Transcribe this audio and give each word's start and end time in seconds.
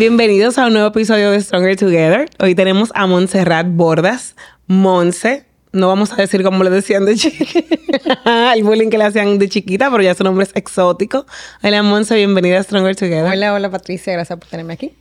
Bienvenidos 0.00 0.56
a 0.56 0.66
un 0.66 0.72
nuevo 0.72 0.88
episodio 0.88 1.30
de 1.30 1.38
Stronger 1.38 1.76
Together. 1.76 2.26
Hoy 2.38 2.54
tenemos 2.54 2.90
a 2.94 3.06
Montserrat 3.06 3.66
Bordas. 3.68 4.34
Monse, 4.66 5.44
no 5.72 5.88
vamos 5.88 6.10
a 6.14 6.16
decir 6.16 6.42
como 6.42 6.64
le 6.64 6.70
decían 6.70 7.04
de 7.04 7.16
chiquita, 7.16 8.54
el 8.54 8.64
bullying 8.64 8.88
que 8.88 8.96
le 8.96 9.04
hacían 9.04 9.38
de 9.38 9.50
chiquita, 9.50 9.90
pero 9.90 10.02
ya 10.02 10.14
su 10.14 10.24
nombre 10.24 10.44
es 10.44 10.52
exótico. 10.56 11.26
Hola 11.62 11.82
Monse, 11.82 12.14
bienvenida 12.14 12.60
a 12.60 12.62
Stronger 12.62 12.96
Together. 12.96 13.30
Hola, 13.30 13.52
hola 13.52 13.70
Patricia, 13.70 14.14
gracias 14.14 14.38
por 14.38 14.48
tenerme 14.48 14.72
aquí. 14.72 14.94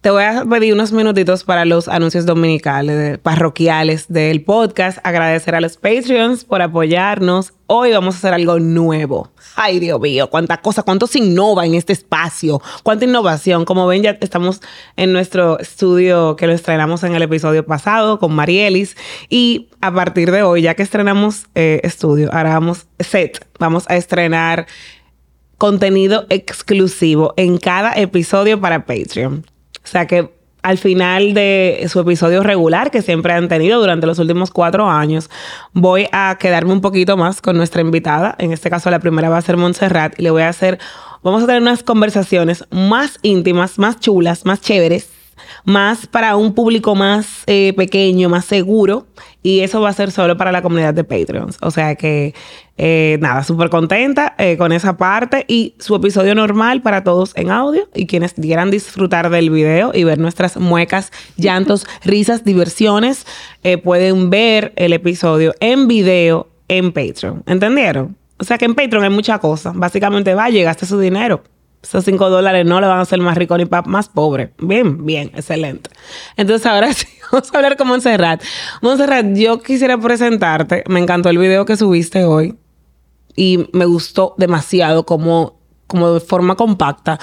Te 0.00 0.10
voy 0.10 0.22
a 0.22 0.44
pedir 0.44 0.74
unos 0.74 0.92
minutitos 0.92 1.42
para 1.42 1.64
los 1.64 1.88
anuncios 1.88 2.24
dominicales, 2.24 3.18
parroquiales 3.18 4.06
del 4.06 4.44
podcast. 4.44 4.98
Agradecer 5.02 5.56
a 5.56 5.60
los 5.60 5.76
Patreons 5.76 6.44
por 6.44 6.62
apoyarnos. 6.62 7.52
Hoy 7.66 7.90
vamos 7.90 8.14
a 8.14 8.18
hacer 8.18 8.32
algo 8.32 8.60
nuevo. 8.60 9.32
Ay, 9.56 9.80
Dios 9.80 10.00
mío, 10.00 10.30
cuánta 10.30 10.58
cosa, 10.58 10.84
cuánto 10.84 11.08
se 11.08 11.18
innova 11.18 11.66
en 11.66 11.74
este 11.74 11.92
espacio, 11.92 12.62
cuánta 12.84 13.06
innovación. 13.06 13.64
Como 13.64 13.88
ven, 13.88 14.04
ya 14.04 14.16
estamos 14.20 14.60
en 14.96 15.12
nuestro 15.12 15.58
estudio 15.58 16.36
que 16.36 16.46
lo 16.46 16.52
estrenamos 16.52 17.02
en 17.02 17.16
el 17.16 17.22
episodio 17.22 17.66
pasado 17.66 18.20
con 18.20 18.32
Marielis. 18.32 18.96
Y 19.28 19.68
a 19.80 19.92
partir 19.92 20.30
de 20.30 20.44
hoy, 20.44 20.62
ya 20.62 20.74
que 20.74 20.84
estrenamos 20.84 21.46
eh, 21.56 21.80
estudio, 21.82 22.32
ahora 22.32 22.50
vamos 22.50 22.86
set, 23.00 23.44
vamos 23.58 23.84
a 23.88 23.96
estrenar 23.96 24.68
contenido 25.56 26.24
exclusivo 26.28 27.34
en 27.36 27.58
cada 27.58 27.94
episodio 27.94 28.60
para 28.60 28.86
Patreon. 28.86 29.44
O 29.88 29.90
sea 29.90 30.06
que 30.06 30.30
al 30.62 30.76
final 30.76 31.32
de 31.32 31.86
su 31.88 32.00
episodio 32.00 32.42
regular 32.42 32.90
que 32.90 33.00
siempre 33.00 33.32
han 33.32 33.48
tenido 33.48 33.80
durante 33.80 34.06
los 34.06 34.18
últimos 34.18 34.50
cuatro 34.50 34.88
años, 34.90 35.30
voy 35.72 36.08
a 36.12 36.36
quedarme 36.38 36.72
un 36.72 36.82
poquito 36.82 37.16
más 37.16 37.40
con 37.40 37.56
nuestra 37.56 37.80
invitada. 37.80 38.34
En 38.38 38.52
este 38.52 38.68
caso, 38.68 38.90
la 38.90 38.98
primera 38.98 39.30
va 39.30 39.38
a 39.38 39.42
ser 39.42 39.56
Montserrat 39.56 40.18
y 40.18 40.22
le 40.22 40.30
voy 40.30 40.42
a 40.42 40.50
hacer, 40.50 40.78
vamos 41.22 41.42
a 41.42 41.46
tener 41.46 41.62
unas 41.62 41.82
conversaciones 41.82 42.64
más 42.70 43.18
íntimas, 43.22 43.78
más 43.78 43.98
chulas, 43.98 44.44
más 44.44 44.60
chéveres 44.60 45.17
más 45.64 46.06
para 46.06 46.36
un 46.36 46.54
público 46.54 46.94
más 46.94 47.42
eh, 47.46 47.72
pequeño, 47.76 48.28
más 48.28 48.44
seguro. 48.44 49.06
Y 49.42 49.60
eso 49.60 49.80
va 49.80 49.90
a 49.90 49.92
ser 49.92 50.10
solo 50.10 50.36
para 50.36 50.52
la 50.52 50.62
comunidad 50.62 50.94
de 50.94 51.04
Patreons. 51.04 51.58
O 51.62 51.70
sea 51.70 51.94
que, 51.94 52.34
eh, 52.76 53.18
nada, 53.20 53.44
súper 53.44 53.70
contenta 53.70 54.34
eh, 54.38 54.56
con 54.58 54.72
esa 54.72 54.96
parte. 54.96 55.44
Y 55.48 55.74
su 55.78 55.94
episodio 55.94 56.34
normal 56.34 56.82
para 56.82 57.04
todos 57.04 57.32
en 57.36 57.50
audio. 57.50 57.88
Y 57.94 58.06
quienes 58.06 58.34
quieran 58.34 58.70
disfrutar 58.70 59.30
del 59.30 59.50
video 59.50 59.92
y 59.94 60.04
ver 60.04 60.18
nuestras 60.18 60.56
muecas, 60.56 61.12
llantos, 61.36 61.86
risas, 62.04 62.44
diversiones, 62.44 63.26
pueden 63.84 64.30
ver 64.30 64.72
el 64.76 64.92
episodio 64.92 65.54
en 65.60 65.88
video 65.88 66.48
en 66.68 66.92
Patreon. 66.92 67.42
¿Entendieron? 67.46 68.16
O 68.38 68.44
sea 68.44 68.58
que 68.58 68.64
en 68.64 68.74
Patreon 68.74 69.04
hay 69.04 69.10
mucha 69.10 69.38
cosa. 69.38 69.72
Básicamente 69.74 70.34
va, 70.34 70.48
llegaste 70.48 70.86
su 70.86 70.98
dinero. 70.98 71.42
Esos 71.88 72.04
5 72.04 72.28
dólares 72.28 72.66
no 72.66 72.82
le 72.82 72.86
van 72.86 72.98
a 72.98 73.00
hacer 73.00 73.18
más 73.18 73.38
rico 73.38 73.56
ni 73.56 73.64
más 73.86 74.10
pobre. 74.10 74.52
Bien, 74.58 75.06
bien, 75.06 75.30
excelente. 75.34 75.88
Entonces 76.36 76.66
ahora 76.66 76.92
sí, 76.92 77.06
vamos 77.32 77.48
a 77.50 77.56
hablar 77.56 77.78
con 77.78 77.88
Montserrat. 77.88 78.42
Montserrat, 78.82 79.26
yo 79.34 79.62
quisiera 79.62 79.98
presentarte. 79.98 80.84
Me 80.86 81.00
encantó 81.00 81.30
el 81.30 81.38
video 81.38 81.64
que 81.64 81.78
subiste 81.78 82.24
hoy. 82.24 82.56
Y 83.34 83.70
me 83.72 83.86
gustó 83.86 84.34
demasiado 84.36 85.06
como, 85.06 85.60
como 85.86 86.12
de 86.12 86.20
forma 86.20 86.56
compacta 86.56 87.18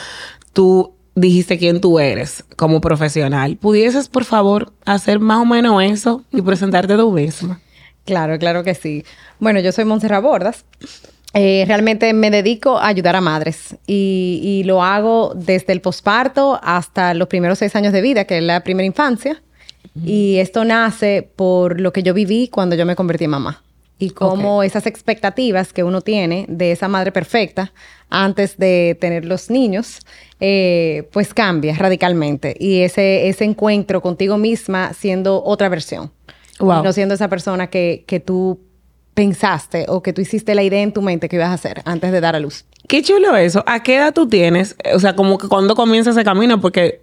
tú 0.53 0.95
dijiste 1.13 1.59
quién 1.59 1.79
tú 1.79 1.99
eres 1.99 2.43
como 2.55 2.81
profesional. 2.81 3.57
¿Pudieses, 3.57 4.09
por 4.09 4.23
favor, 4.23 4.73
hacer 4.85 5.19
más 5.19 5.41
o 5.41 5.45
menos 5.45 5.83
eso 5.83 6.23
y 6.31 6.41
presentarte 6.41 6.95
tú 6.95 7.11
misma? 7.11 7.59
Claro, 8.05 8.39
claro 8.39 8.63
que 8.63 8.73
sí. 8.73 9.03
Bueno, 9.39 9.59
yo 9.59 9.71
soy 9.71 9.85
Montserrat 9.85 10.23
Bordas. 10.23 10.65
Eh, 11.37 11.65
realmente 11.67 12.13
me 12.13 12.31
dedico 12.31 12.77
a 12.77 12.87
ayudar 12.87 13.17
a 13.17 13.21
madres 13.21 13.75
y, 13.85 14.63
lo 14.65 14.81
hago 14.81 15.33
desde 15.35 15.73
el 15.73 15.81
posparto 15.81 16.57
hasta 16.63 17.13
los 17.13 17.27
primeros 17.27 17.59
seis 17.59 17.75
años 17.75 17.91
de 17.91 18.01
vida, 18.01 18.23
que 18.23 18.37
es 18.37 18.43
la 18.43 18.63
primera 18.63 18.85
infancia. 18.85 19.41
Y 20.03 20.37
esto 20.37 20.65
nace 20.65 21.29
por 21.35 21.79
lo 21.79 21.93
que 21.93 22.03
yo 22.03 22.13
viví 22.13 22.47
cuando 22.47 22.75
yo 22.75 22.85
me 22.85 22.95
convertí 22.95 23.25
en 23.25 23.31
mamá. 23.31 23.63
Y 23.97 24.09
cómo 24.09 24.63
esas 24.63 24.87
expectativas 24.87 25.71
que 25.71 25.83
uno 25.83 26.01
tiene 26.01 26.45
de 26.49 26.71
esa 26.71 26.87
madre 26.87 27.11
perfecta 27.11 27.71
antes 28.09 28.57
de 28.57 28.97
tener 28.99 29.23
los 29.25 29.49
niños, 29.49 29.99
eh, 30.39 31.07
pues 31.11 31.33
cambia 31.33 31.75
radicalmente. 31.77 32.55
Y 32.59 32.81
ese, 32.81 33.27
ese 33.27 33.45
encuentro 33.45 34.01
contigo 34.01 34.37
misma 34.37 34.93
siendo 34.93 35.43
otra 35.43 35.69
versión. 35.69 36.11
No 36.59 36.93
siendo 36.93 37.15
esa 37.15 37.27
persona 37.27 37.67
que, 37.67 38.05
que 38.07 38.21
tú 38.21 38.59
pensaste 39.15 39.85
o 39.87 40.03
que 40.03 40.13
tú 40.13 40.21
hiciste 40.21 40.53
la 40.53 40.61
idea 40.61 40.81
en 40.81 40.91
tu 40.91 41.01
mente 41.01 41.27
que 41.27 41.37
ibas 41.37 41.49
a 41.49 41.53
hacer 41.53 41.81
antes 41.85 42.11
de 42.11 42.21
dar 42.21 42.35
a 42.35 42.39
luz. 42.39 42.65
Qué 42.87 43.01
chulo 43.01 43.35
eso. 43.35 43.63
¿A 43.65 43.81
qué 43.81 43.95
edad 43.95 44.13
tú 44.13 44.27
tienes? 44.27 44.75
O 44.93 44.99
sea, 44.99 45.15
como 45.15 45.39
que 45.39 45.47
cuando 45.47 45.73
comienza 45.73 46.11
ese 46.11 46.23
camino, 46.23 46.61
porque 46.61 47.01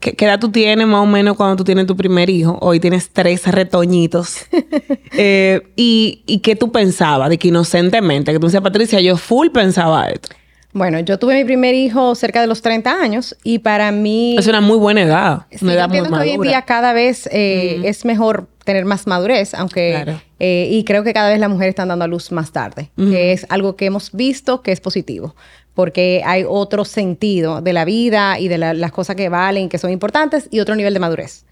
¿qué, 0.00 0.16
edad 0.24 0.40
tú 0.40 0.50
tienes 0.50 0.86
más 0.86 1.02
o 1.02 1.06
menos 1.06 1.36
cuando 1.36 1.54
tú 1.54 1.62
tienes 1.62 1.86
tu 1.86 1.96
primer 1.96 2.28
hijo? 2.30 2.58
Hoy 2.60 2.80
tienes 2.80 3.10
tres 3.10 3.46
retoñitos. 3.46 4.46
eh, 5.12 5.60
y, 5.76 6.24
¿Y 6.26 6.40
qué 6.40 6.56
tú 6.56 6.72
pensabas? 6.72 7.28
De 7.28 7.38
que 7.38 7.48
inocentemente, 7.48 8.32
que 8.32 8.40
tú 8.40 8.46
decías, 8.46 8.62
Patricia, 8.62 9.00
yo 9.00 9.16
full 9.16 9.50
pensaba 9.50 10.08
esto. 10.08 10.30
Bueno, 10.74 11.00
yo 11.00 11.18
tuve 11.18 11.34
mi 11.34 11.44
primer 11.44 11.74
hijo 11.74 12.14
cerca 12.14 12.40
de 12.40 12.46
los 12.46 12.62
30 12.62 12.90
años 12.90 13.36
y 13.44 13.58
para 13.58 13.92
mí... 13.92 14.36
Es 14.38 14.46
una 14.46 14.62
muy 14.62 14.78
buena 14.78 15.02
edad. 15.02 15.46
una 15.60 15.74
edad 15.74 15.88
muy 15.90 16.00
que 16.00 16.14
hoy 16.14 16.30
en 16.30 16.40
día 16.40 16.62
cada 16.62 16.94
vez 16.94 17.28
eh, 17.30 17.82
es 17.84 18.06
mejor 18.06 18.48
tener 18.64 18.86
más 18.86 19.06
madurez, 19.06 19.52
aunque... 19.52 20.16
Eh, 20.44 20.66
y 20.72 20.82
creo 20.82 21.04
que 21.04 21.12
cada 21.12 21.28
vez 21.28 21.38
las 21.38 21.48
mujeres 21.48 21.70
están 21.70 21.86
dando 21.86 22.04
a 22.04 22.08
luz 22.08 22.32
más 22.32 22.50
tarde, 22.50 22.90
que 22.96 23.30
es 23.30 23.46
algo 23.48 23.76
que 23.76 23.86
hemos 23.86 24.10
visto 24.10 24.60
que 24.60 24.72
es 24.72 24.80
positivo, 24.80 25.36
porque 25.72 26.20
hay 26.26 26.44
otro 26.44 26.84
sentido 26.84 27.60
de 27.60 27.72
la 27.72 27.84
vida 27.84 28.40
y 28.40 28.48
de 28.48 28.58
las 28.58 28.90
cosas 28.90 29.14
que 29.14 29.28
valen, 29.28 29.68
que 29.68 29.78
son 29.78 29.92
importantes, 29.92 30.48
y 30.50 30.58
otro 30.58 30.74
nivel 30.74 30.94
de 30.94 30.98
madurez. 30.98 31.44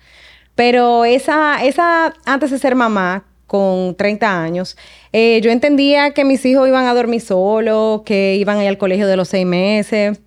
Pero 0.56 1.04
esa, 1.04 1.64
esa 1.64 2.14
antes 2.24 2.50
de 2.50 2.58
ser 2.58 2.74
mamá, 2.74 3.26
con 3.46 3.94
30 3.94 4.42
años, 4.42 4.76
eh, 5.12 5.40
yo 5.40 5.52
entendía 5.52 6.10
que 6.12 6.24
mis 6.24 6.44
hijos 6.44 6.66
iban 6.66 6.86
a 6.86 6.92
dormir 6.94 7.20
solos, 7.20 8.02
que 8.02 8.34
iban 8.40 8.58
a 8.58 8.64
ir 8.64 8.68
al 8.70 8.78
colegio 8.78 9.06
de 9.06 9.16
los 9.16 9.28
seis 9.28 9.46
meses, 9.46 10.18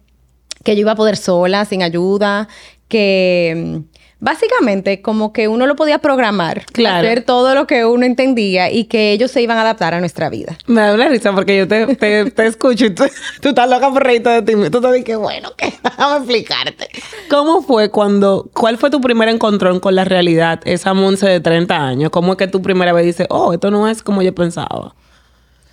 que 0.63 0.75
yo 0.75 0.79
iba 0.79 0.93
a 0.93 0.95
poder 0.95 1.17
sola, 1.17 1.65
sin 1.65 1.83
ayuda, 1.83 2.47
que 2.87 3.53
mm, 3.57 4.02
básicamente 4.23 5.01
como 5.01 5.33
que 5.33 5.49
uno 5.49 5.67
lo 5.67 5.75
podía 5.75 5.99
programar, 5.99 6.65
claro. 6.67 7.05
hacer 7.05 7.23
todo 7.23 7.53
lo 7.55 7.67
que 7.67 7.85
uno 7.85 8.05
entendía 8.05 8.71
y 8.71 8.85
que 8.85 9.11
ellos 9.11 9.29
se 9.31 9.41
iban 9.41 9.57
a 9.57 9.61
adaptar 9.61 9.93
a 9.93 9.99
nuestra 9.99 10.29
vida. 10.29 10.57
Me 10.65 10.79
da 10.79 10.93
una 10.93 11.09
risa 11.09 11.33
porque 11.33 11.57
yo 11.57 11.67
te, 11.67 11.95
te, 11.97 12.45
escucho 12.47 12.85
y 12.85 12.91
tú, 12.91 13.03
estás 13.41 13.69
loca 13.69 13.91
por 13.91 14.01
reírte 14.01 14.29
de 14.29 14.41
ti. 14.41 14.53
Tú 14.69 14.79
te 14.79 14.91
dices, 14.93 15.17
bueno, 15.17 15.49
¿qué? 15.57 15.73
Déjame 15.83 16.17
explicarte. 16.17 16.87
¿Cómo 17.29 17.61
fue 17.61 17.91
cuando, 17.91 18.49
cuál 18.53 18.77
fue 18.77 18.89
tu 18.89 19.01
primer 19.01 19.27
encontrón 19.27 19.81
con 19.81 19.93
la 19.93 20.05
realidad, 20.05 20.61
esa 20.63 20.93
Monse 20.93 21.27
de 21.27 21.41
30 21.41 21.75
años? 21.75 22.09
¿Cómo 22.09 22.31
es 22.31 22.37
que 22.37 22.47
tu 22.47 22.61
primera 22.61 22.93
vez 22.93 23.05
dices, 23.05 23.27
oh, 23.29 23.51
esto 23.51 23.71
no 23.71 23.89
es 23.89 24.01
como 24.03 24.21
yo 24.21 24.33
pensaba? 24.33 24.95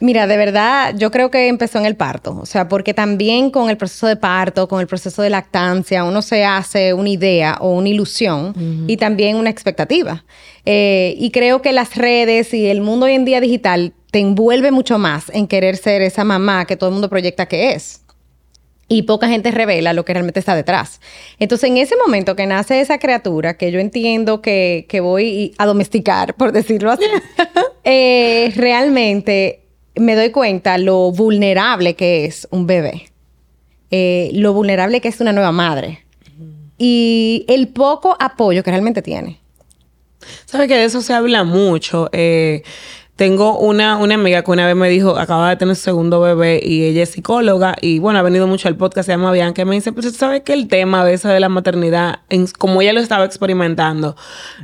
Mira, 0.01 0.27
de 0.27 0.39
verdad, 0.39 0.95
yo 0.97 1.11
creo 1.11 1.31
que 1.31 1.49
empezó 1.49 1.79
en 1.79 1.85
el 1.85 1.95
parto. 1.95 2.39
O 2.41 2.47
sea, 2.47 2.69
porque 2.69 2.95
también 2.95 3.51
con 3.51 3.69
el 3.69 3.77
proceso 3.77 4.07
de 4.07 4.17
parto, 4.17 4.67
con 4.67 4.81
el 4.81 4.87
proceso 4.87 5.21
de 5.21 5.29
lactancia, 5.29 6.05
uno 6.05 6.23
se 6.23 6.45
hace 6.45 6.95
una 6.95 7.11
idea 7.11 7.59
o 7.61 7.75
una 7.75 7.91
ilusión 7.91 8.55
y 8.89 8.97
también 8.97 9.37
una 9.37 9.51
expectativa. 9.51 10.25
Eh, 10.65 11.15
y 11.19 11.31
creo 11.31 11.61
que 11.61 11.73
las 11.73 11.97
redes 11.97 12.55
y 12.55 12.67
el 12.67 12.81
mundo 12.81 13.07
hoy 13.07 13.13
en 13.13 13.27
día 13.27 13.41
digital 13.41 13.93
te 14.11 14.21
envuelve 14.21 14.71
mucho 14.71 14.99
más 14.99 15.31
en 15.35 15.47
querer 15.47 15.77
ser 15.77 16.01
esa 16.01 16.25
mamá 16.25 16.65
que 16.65 16.77
todo 16.77 16.89
el 16.89 16.95
mundo 16.95 17.11
proyecta 17.11 17.47
que 17.47 17.73
es. 17.73 18.03
Y 18.89 19.03
poca 19.03 19.29
gente 19.29 19.53
revela 19.53 19.93
lo 19.93 20.05
que 20.05 20.15
realmente 20.15 20.41
está 20.41 20.57
detrás. 20.57 21.01
Entonces, 21.39 21.71
en 21.71 21.77
ese 21.77 21.95
momento 21.97 22.35
que 22.35 22.47
nace 22.47 22.81
esa 22.81 22.99
criatura, 22.99 23.57
que 23.57 23.71
yo 23.71 23.79
entiendo 23.79 24.43
que, 24.43 24.85
voy 25.01 25.55
a 25.59 25.67
domesticar, 25.67 26.35
por 26.35 26.51
decirlo 26.51 26.91
así, 26.91 27.05
eh, 27.85 28.53
realmente 28.57 29.60
me 30.01 30.17
doy 30.17 30.31
cuenta 30.31 30.79
lo 30.79 31.13
vulnerable 31.13 31.95
que 31.95 32.25
es 32.25 32.49
un 32.51 32.67
bebé, 32.67 33.11
eh, 33.91 34.31
lo 34.33 34.53
vulnerable 34.53 35.01
que 35.01 35.09
es 35.09 35.21
una 35.21 35.33
nueva 35.33 35.53
madre 35.53 36.05
y 36.79 37.45
el 37.49 37.69
poco 37.69 38.17
apoyo 38.19 38.63
que 38.63 38.71
realmente 38.71 39.03
tiene. 39.03 39.39
¿Sabes 40.47 40.69
que 40.69 40.77
de 40.77 40.85
eso 40.85 41.03
se 41.03 41.13
habla 41.13 41.45
mucho? 41.45 42.09
Eh, 42.13 42.63
tengo 43.17 43.59
una, 43.59 43.99
una 43.99 44.15
amiga 44.15 44.43
que 44.43 44.51
una 44.51 44.67
vez 44.67 44.75
me 44.75 44.89
dijo, 44.89 45.19
acaba 45.19 45.51
de 45.51 45.57
tener 45.57 45.77
su 45.77 45.83
segundo 45.83 46.21
bebé 46.23 46.59
y 46.65 46.85
ella 46.85 47.03
es 47.03 47.11
psicóloga 47.11 47.77
y 47.83 47.99
bueno, 47.99 48.19
ha 48.19 48.23
venido 48.23 48.47
mucho 48.47 48.69
al 48.69 48.77
podcast, 48.77 49.05
se 49.05 49.13
llama 49.13 49.31
Bianca, 49.33 49.61
y 49.61 49.65
me 49.67 49.75
dice, 49.75 49.93
pues 49.93 50.11
sabes 50.17 50.41
que 50.41 50.55
el 50.55 50.69
tema 50.69 51.03
a 51.03 51.05
veces 51.05 51.31
de 51.31 51.41
la 51.41 51.51
maternidad, 51.51 52.21
como 52.59 52.81
ella 52.81 52.95
lo 52.95 53.01
estaba 53.01 53.27
experimentando, 53.27 54.17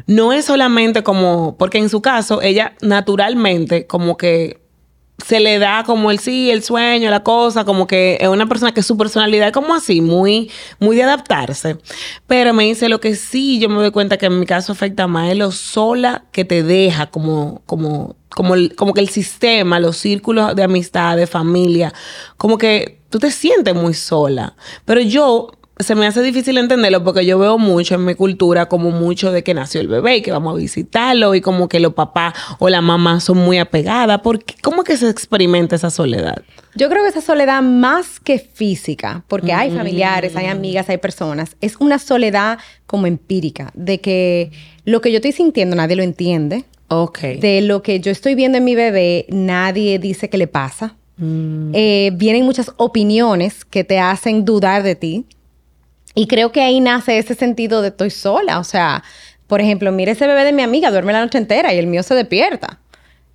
no 0.07 0.33
es 0.33 0.47
solamente 0.47 1.03
como, 1.03 1.57
porque 1.59 1.77
en 1.77 1.91
su 1.91 2.01
caso, 2.01 2.41
ella 2.41 2.73
naturalmente 2.81 3.87
como 3.87 4.17
que 4.17 4.66
se 5.25 5.41
le 5.41 5.59
da 5.59 5.83
como 5.85 6.11
el 6.11 6.19
sí, 6.19 6.51
el 6.51 6.63
sueño, 6.63 7.11
la 7.11 7.23
cosa, 7.23 7.65
como 7.65 7.87
que 7.87 8.19
es 8.21 8.29
una 8.29 8.47
persona 8.47 8.73
que 8.73 8.83
su 8.83 8.97
personalidad 8.97 9.49
es 9.49 9.53
como 9.53 9.75
así, 9.75 10.01
muy, 10.01 10.51
muy 10.79 10.97
de 10.97 11.05
adaptarse. 11.05 11.79
Pero 12.27 12.53
me 12.53 12.65
dice 12.65 12.89
lo 12.89 13.01
que 13.01 13.15
sí, 13.15 13.59
yo 13.59 13.69
me 13.69 13.77
doy 13.77 13.91
cuenta 13.91 14.19
que 14.19 14.27
en 14.27 14.39
mi 14.39 14.47
caso 14.47 14.73
afecta 14.73 15.07
más 15.07 15.31
es 15.31 15.39
lo 15.39 15.53
sola 15.53 16.25
que 16.33 16.45
te 16.45 16.63
deja, 16.63 17.07
como, 17.07 17.63
como, 17.67 18.17
como, 18.29 18.55
como 18.77 18.93
que 18.93 19.01
el 19.01 19.09
sistema, 19.09 19.81
los 19.81 19.97
círculos 19.97 20.55
de 20.55 20.63
amistad, 20.63 21.17
de 21.17 21.27
familia, 21.27 21.93
como 22.37 22.59
que 22.59 23.01
tú 23.09 23.19
te 23.19 23.31
sientes 23.31 23.75
muy 23.75 23.95
sola. 23.95 24.55
Pero 24.85 25.01
yo 25.01 25.51
se 25.79 25.95
me 25.95 26.07
hace 26.07 26.23
difícil 26.23 26.57
entenderlo 26.57 27.05
porque 27.05 27.27
yo 27.27 27.39
veo 27.39 27.59
mucho 27.59 27.97
en 27.97 28.05
mi 28.05 28.15
cultura 28.15 28.67
como 28.67 28.91
mucho 28.91 29.31
de 29.31 29.45
que 29.45 29.53
nació 29.53 29.81
el 29.81 29.89
bebé 29.89 30.17
y 30.17 30.23
que 30.23 30.33
vamos 30.33 30.55
a 30.55 30.57
visitarlo 30.57 31.35
y 31.35 31.43
como 31.43 31.69
que 31.69 31.81
los 31.81 31.93
papás 31.93 32.33
o 32.59 32.71
la 32.71 32.81
mamá 32.81 33.21
son 33.21 33.39
muy 33.39 33.59
apegadas. 33.59 34.21
porque 34.23 34.55
¿Cómo 34.63 34.85
que 34.85 34.97
se 34.97 35.11
experimenta 35.11 35.77
esa 35.77 35.91
soledad? 35.91 36.43
Yo 36.75 36.89
creo 36.89 37.03
que 37.03 37.11
esa 37.11 37.21
soledad 37.21 37.63
más 37.63 38.21
que 38.21 38.39
física, 38.39 39.25
porque 39.29 39.53
hay 39.53 39.71
familiares, 39.71 40.37
hay 40.37 40.47
amigas, 40.47 40.89
hay 40.91 40.99
personas, 40.99 41.57
es 41.63 41.77
una 41.79 41.99
soledad 41.99 42.59
como 42.87 43.07
empírica, 43.07 43.71
de 43.75 44.01
que 44.01 44.51
lo 44.85 45.01
que 45.01 45.11
yo 45.11 45.17
estoy 45.17 45.33
sintiendo 45.33 45.75
nadie 45.75 45.97
lo 45.97 46.03
entiende. 46.03 46.65
Ok. 46.89 47.21
De 47.41 47.63
lo 47.63 47.83
que 47.83 48.01
yo 48.01 48.13
estoy 48.13 48.35
viendo 48.35 48.59
en 48.59 48.65
mi 48.65 48.75
bebé, 48.75 49.27
nadie 49.31 49.99
dice 49.99 50.29
que 50.29 50.39
le 50.39 50.47
pasa. 50.47 50.97
Mm. 51.17 51.71
Eh, 51.73 52.11
vienen 52.15 52.45
muchas 52.45 52.73
opiniones 52.77 53.65
que 53.65 53.83
te 53.83 53.99
hacen 53.99 54.45
dudar 54.45 54.83
de 54.83 54.95
ti. 54.95 55.25
Y 56.17 56.27
creo 56.27 56.51
que 56.51 56.63
ahí 56.63 56.81
nace 56.81 57.19
ese 57.19 57.35
sentido 57.35 57.83
de 57.83 57.89
estoy 57.89 58.11
sola. 58.11 58.59
O 58.59 58.65
sea, 58.65 59.05
por 59.47 59.61
ejemplo, 59.61 59.93
mire 59.93 60.13
ese 60.13 60.27
bebé 60.27 60.45
de 60.45 60.53
mi 60.53 60.63
amiga, 60.63 60.91
duerme 60.91 61.13
la 61.13 61.21
noche 61.21 61.39
entera 61.39 61.73
y 61.73 61.79
el 61.79 61.87
mío 61.87 62.03
se 62.03 62.15
despierta. 62.17 62.81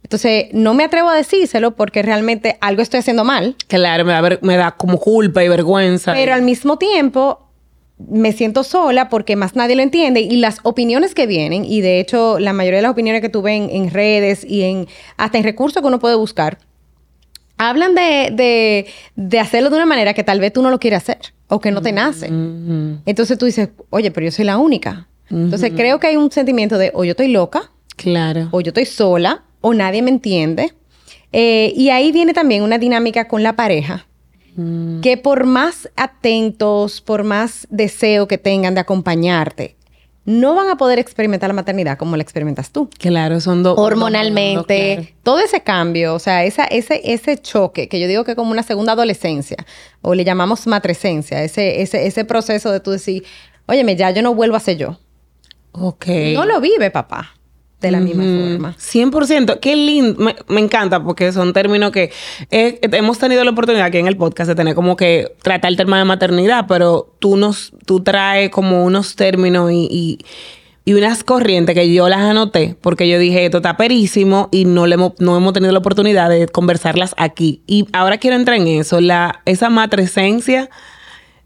Entonces, 0.03 0.47
no 0.51 0.73
me 0.73 0.83
atrevo 0.83 1.07
a 1.09 1.15
decírselo 1.15 1.75
porque 1.75 2.01
realmente 2.01 2.57
algo 2.59 2.81
estoy 2.81 2.99
haciendo 2.99 3.23
mal. 3.23 3.55
Claro, 3.67 4.03
me 4.03 4.11
da, 4.11 4.19
ver- 4.21 4.39
me 4.41 4.57
da 4.57 4.71
como 4.71 4.99
culpa 4.99 5.43
y 5.43 5.47
vergüenza. 5.47 6.11
Pero 6.11 6.33
al 6.33 6.41
mismo 6.41 6.77
tiempo, 6.77 7.47
me 8.09 8.31
siento 8.33 8.63
sola 8.63 9.09
porque 9.09 9.35
más 9.35 9.55
nadie 9.55 9.75
lo 9.75 9.83
entiende 9.83 10.19
y 10.21 10.37
las 10.37 10.57
opiniones 10.63 11.13
que 11.13 11.27
vienen, 11.27 11.63
y 11.65 11.81
de 11.81 11.99
hecho 11.99 12.39
la 12.39 12.51
mayoría 12.51 12.77
de 12.79 12.81
las 12.81 12.91
opiniones 12.91 13.21
que 13.21 13.29
tú 13.29 13.43
ves 13.43 13.61
en, 13.61 13.69
en 13.69 13.91
redes 13.91 14.43
y 14.43 14.63
en 14.63 14.87
hasta 15.17 15.37
en 15.37 15.43
recursos 15.43 15.81
que 15.83 15.87
uno 15.87 15.99
puede 15.99 16.15
buscar, 16.15 16.57
hablan 17.69 17.95
de, 17.95 18.29
de, 18.33 18.85
de 19.15 19.39
hacerlo 19.39 19.69
de 19.69 19.75
una 19.77 19.85
manera 19.85 20.13
que 20.13 20.23
tal 20.23 20.39
vez 20.39 20.51
tú 20.53 20.61
no 20.61 20.69
lo 20.69 20.79
quieres 20.79 21.03
hacer 21.03 21.19
o 21.47 21.59
que 21.59 21.71
no 21.71 21.81
te 21.81 21.91
nace. 21.91 22.27
Entonces 23.05 23.37
tú 23.37 23.45
dices, 23.45 23.69
oye, 23.89 24.11
pero 24.11 24.25
yo 24.25 24.31
soy 24.31 24.45
la 24.45 24.57
única. 24.57 25.07
Entonces 25.29 25.71
creo 25.75 25.99
que 25.99 26.07
hay 26.07 26.15
un 26.17 26.31
sentimiento 26.31 26.77
de 26.77 26.91
o 26.93 27.03
yo 27.03 27.11
estoy 27.11 27.27
loca, 27.29 27.71
Claro. 27.95 28.47
o 28.51 28.61
yo 28.61 28.69
estoy 28.69 28.85
sola, 28.85 29.43
o 29.61 29.73
nadie 29.73 30.01
me 30.01 30.09
entiende. 30.09 30.73
Eh, 31.33 31.71
y 31.75 31.89
ahí 31.89 32.11
viene 32.11 32.33
también 32.33 32.63
una 32.63 32.77
dinámica 32.77 33.27
con 33.27 33.41
la 33.43 33.53
pareja, 33.55 34.05
que 35.01 35.17
por 35.17 35.45
más 35.45 35.89
atentos, 35.95 36.99
por 37.01 37.23
más 37.23 37.67
deseo 37.69 38.27
que 38.27 38.37
tengan 38.37 38.73
de 38.75 38.81
acompañarte, 38.81 39.75
no 40.25 40.53
van 40.55 40.69
a 40.69 40.77
poder 40.77 40.99
experimentar 40.99 41.49
la 41.49 41.53
maternidad 41.53 41.97
como 41.97 42.15
la 42.15 42.23
experimentas 42.23 42.71
tú. 42.71 42.89
Claro, 42.97 43.41
son 43.41 43.63
dos. 43.63 43.77
Hormonalmente, 43.77 45.15
todo 45.23 45.39
ese 45.39 45.61
cambio, 45.61 46.13
o 46.13 46.19
sea, 46.19 46.43
esa, 46.43 46.65
ese, 46.65 47.01
ese 47.03 47.37
choque, 47.37 47.87
que 47.87 47.99
yo 47.99 48.07
digo 48.07 48.23
que 48.23 48.31
es 48.31 48.37
como 48.37 48.51
una 48.51 48.63
segunda 48.63 48.93
adolescencia, 48.93 49.57
o 50.01 50.13
le 50.13 50.23
llamamos 50.23 50.67
matresencia, 50.67 51.43
ese, 51.43 51.81
ese, 51.81 52.05
ese 52.05 52.25
proceso 52.25 52.71
de 52.71 52.79
tú 52.79 52.91
decir, 52.91 53.23
óyeme, 53.65 53.95
ya 53.95 54.11
yo 54.11 54.21
no 54.21 54.35
vuelvo 54.35 54.55
a 54.55 54.59
ser 54.59 54.77
yo. 54.77 54.99
Ok. 55.71 56.07
No 56.33 56.45
lo 56.45 56.59
vive 56.61 56.91
papá 56.91 57.33
de 57.81 57.91
la 57.91 57.99
misma 57.99 58.23
forma. 58.23 58.75
100%. 58.77 59.59
Qué 59.59 59.75
lindo. 59.75 60.21
Me, 60.21 60.35
me 60.47 60.61
encanta 60.61 61.03
porque 61.03 61.31
son 61.31 61.51
términos 61.51 61.91
que 61.91 62.11
eh, 62.51 62.79
hemos 62.81 63.17
tenido 63.17 63.43
la 63.43 63.51
oportunidad 63.51 63.87
aquí 63.87 63.97
en 63.97 64.07
el 64.07 64.17
podcast 64.17 64.47
de 64.47 64.55
tener 64.55 64.75
como 64.75 64.95
que 64.95 65.35
tratar 65.41 65.71
el 65.71 65.77
tema 65.77 65.97
de 65.97 66.05
maternidad, 66.05 66.65
pero 66.67 67.13
tú 67.19 67.37
nos, 67.37 67.73
tú 67.85 68.01
traes 68.01 68.51
como 68.51 68.85
unos 68.85 69.15
términos 69.15 69.71
y, 69.71 69.87
y, 69.89 70.19
y 70.85 70.93
unas 70.93 71.23
corrientes 71.23 71.75
que 71.75 71.91
yo 71.91 72.07
las 72.07 72.19
anoté 72.19 72.75
porque 72.81 73.09
yo 73.09 73.17
dije, 73.17 73.45
esto 73.45 73.57
está 73.57 73.77
perísimo 73.77 74.49
y 74.51 74.65
no, 74.65 74.85
le 74.85 74.95
hemos, 74.95 75.13
no 75.19 75.35
hemos 75.35 75.53
tenido 75.53 75.71
la 75.71 75.79
oportunidad 75.79 76.29
de 76.29 76.47
conversarlas 76.47 77.15
aquí. 77.17 77.61
Y 77.65 77.87
ahora 77.93 78.19
quiero 78.19 78.35
entrar 78.35 78.57
en 78.57 78.67
eso, 78.67 79.01
la, 79.01 79.41
esa 79.45 79.69
matresencia. 79.69 80.69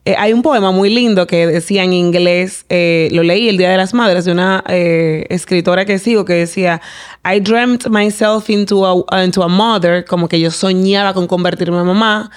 Eh, 0.08 0.14
hay 0.20 0.34
un 0.34 0.44
poema 0.44 0.70
muy 0.70 0.94
lindo 0.94 1.26
que 1.26 1.48
decía 1.48 1.84
en 1.84 1.92
inglés, 1.92 2.66
eh, 2.70 3.10
lo 3.12 3.24
leí 3.24 3.50
el 3.50 3.58
Día 3.58 3.72
de 3.72 3.78
las 3.78 3.96
Madres, 3.96 4.26
de 4.26 4.32
una 4.32 4.64
eh, 4.68 5.26
escritora 5.30 5.84
que 5.86 5.98
sigo, 5.98 6.26
que 6.26 6.34
decía, 6.34 6.80
I 7.26 7.40
dreamt 7.40 7.88
myself 7.88 8.52
into 8.52 8.86
a, 8.86 9.24
into 9.24 9.42
a 9.42 9.48
mother, 9.48 10.06
como 10.06 10.28
que 10.28 10.40
yo 10.40 10.52
soñaba 10.52 11.16
con 11.16 11.26
convertirme 11.26 11.80
en 11.80 11.88
mamá, 11.88 12.30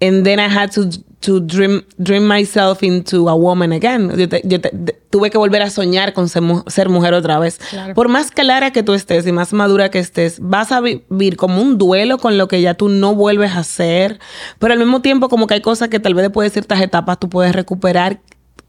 and 0.00 0.24
then 0.24 0.38
I 0.38 0.48
had 0.48 0.70
to, 0.72 0.88
to 1.20 1.40
dream, 1.40 1.82
dream 1.98 2.26
myself 2.26 2.82
into 2.82 3.28
a 3.28 3.34
woman 3.34 3.72
again. 3.72 4.10
Yo, 4.16 4.28
te- 4.28 4.42
yo 4.44 4.60
te- 4.60 4.70
de- 4.72 4.96
tuve 5.10 5.30
que 5.30 5.38
volver 5.38 5.62
a 5.62 5.70
soñar 5.70 6.12
con 6.12 6.28
ser, 6.28 6.42
mu- 6.42 6.62
ser 6.68 6.88
mujer 6.88 7.14
otra 7.14 7.38
vez. 7.40 7.58
Claro. 7.70 7.94
Por 7.94 8.08
más 8.08 8.30
clara 8.30 8.70
que 8.70 8.82
tú 8.84 8.94
estés 8.94 9.26
y 9.26 9.32
más 9.32 9.52
madura 9.52 9.90
que 9.90 9.98
estés, 9.98 10.38
vas 10.40 10.70
a 10.70 10.80
vi- 10.80 11.02
vivir 11.10 11.36
como 11.36 11.60
un 11.60 11.78
duelo 11.78 12.18
con 12.18 12.38
lo 12.38 12.46
que 12.46 12.60
ya 12.62 12.74
tú 12.74 12.88
no 12.88 13.14
vuelves 13.16 13.52
a 13.52 13.60
hacer, 13.60 14.20
pero 14.60 14.72
al 14.74 14.78
mismo 14.78 15.02
tiempo 15.02 15.28
como 15.28 15.46
que 15.48 15.54
hay 15.54 15.60
cosas 15.62 15.88
que 15.88 15.98
tal 15.98 16.14
vez 16.14 16.22
después 16.24 16.46
de 16.48 16.52
ciertas 16.52 16.80
etapas 16.80 17.18
tú 17.18 17.28
puedes 17.28 17.52
recuperar. 17.54 18.20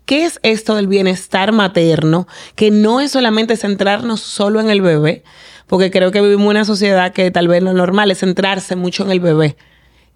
¿Qué 0.05 0.25
es 0.25 0.39
esto 0.41 0.73
del 0.73 0.87
bienestar 0.87 1.51
materno? 1.51 2.27
Que 2.55 2.71
no 2.71 2.99
es 2.99 3.11
solamente 3.11 3.55
centrarnos 3.57 4.21
solo 4.21 4.59
en 4.59 4.71
el 4.71 4.81
bebé, 4.81 5.23
porque 5.67 5.91
creo 5.91 6.09
que 6.09 6.19
vivimos 6.21 6.45
en 6.45 6.49
una 6.49 6.65
sociedad 6.65 7.13
que 7.13 7.29
tal 7.29 7.47
vez 7.47 7.61
lo 7.61 7.73
normal 7.73 8.09
es 8.09 8.17
centrarse 8.17 8.75
mucho 8.75 9.03
en 9.03 9.11
el 9.11 9.19
bebé 9.19 9.55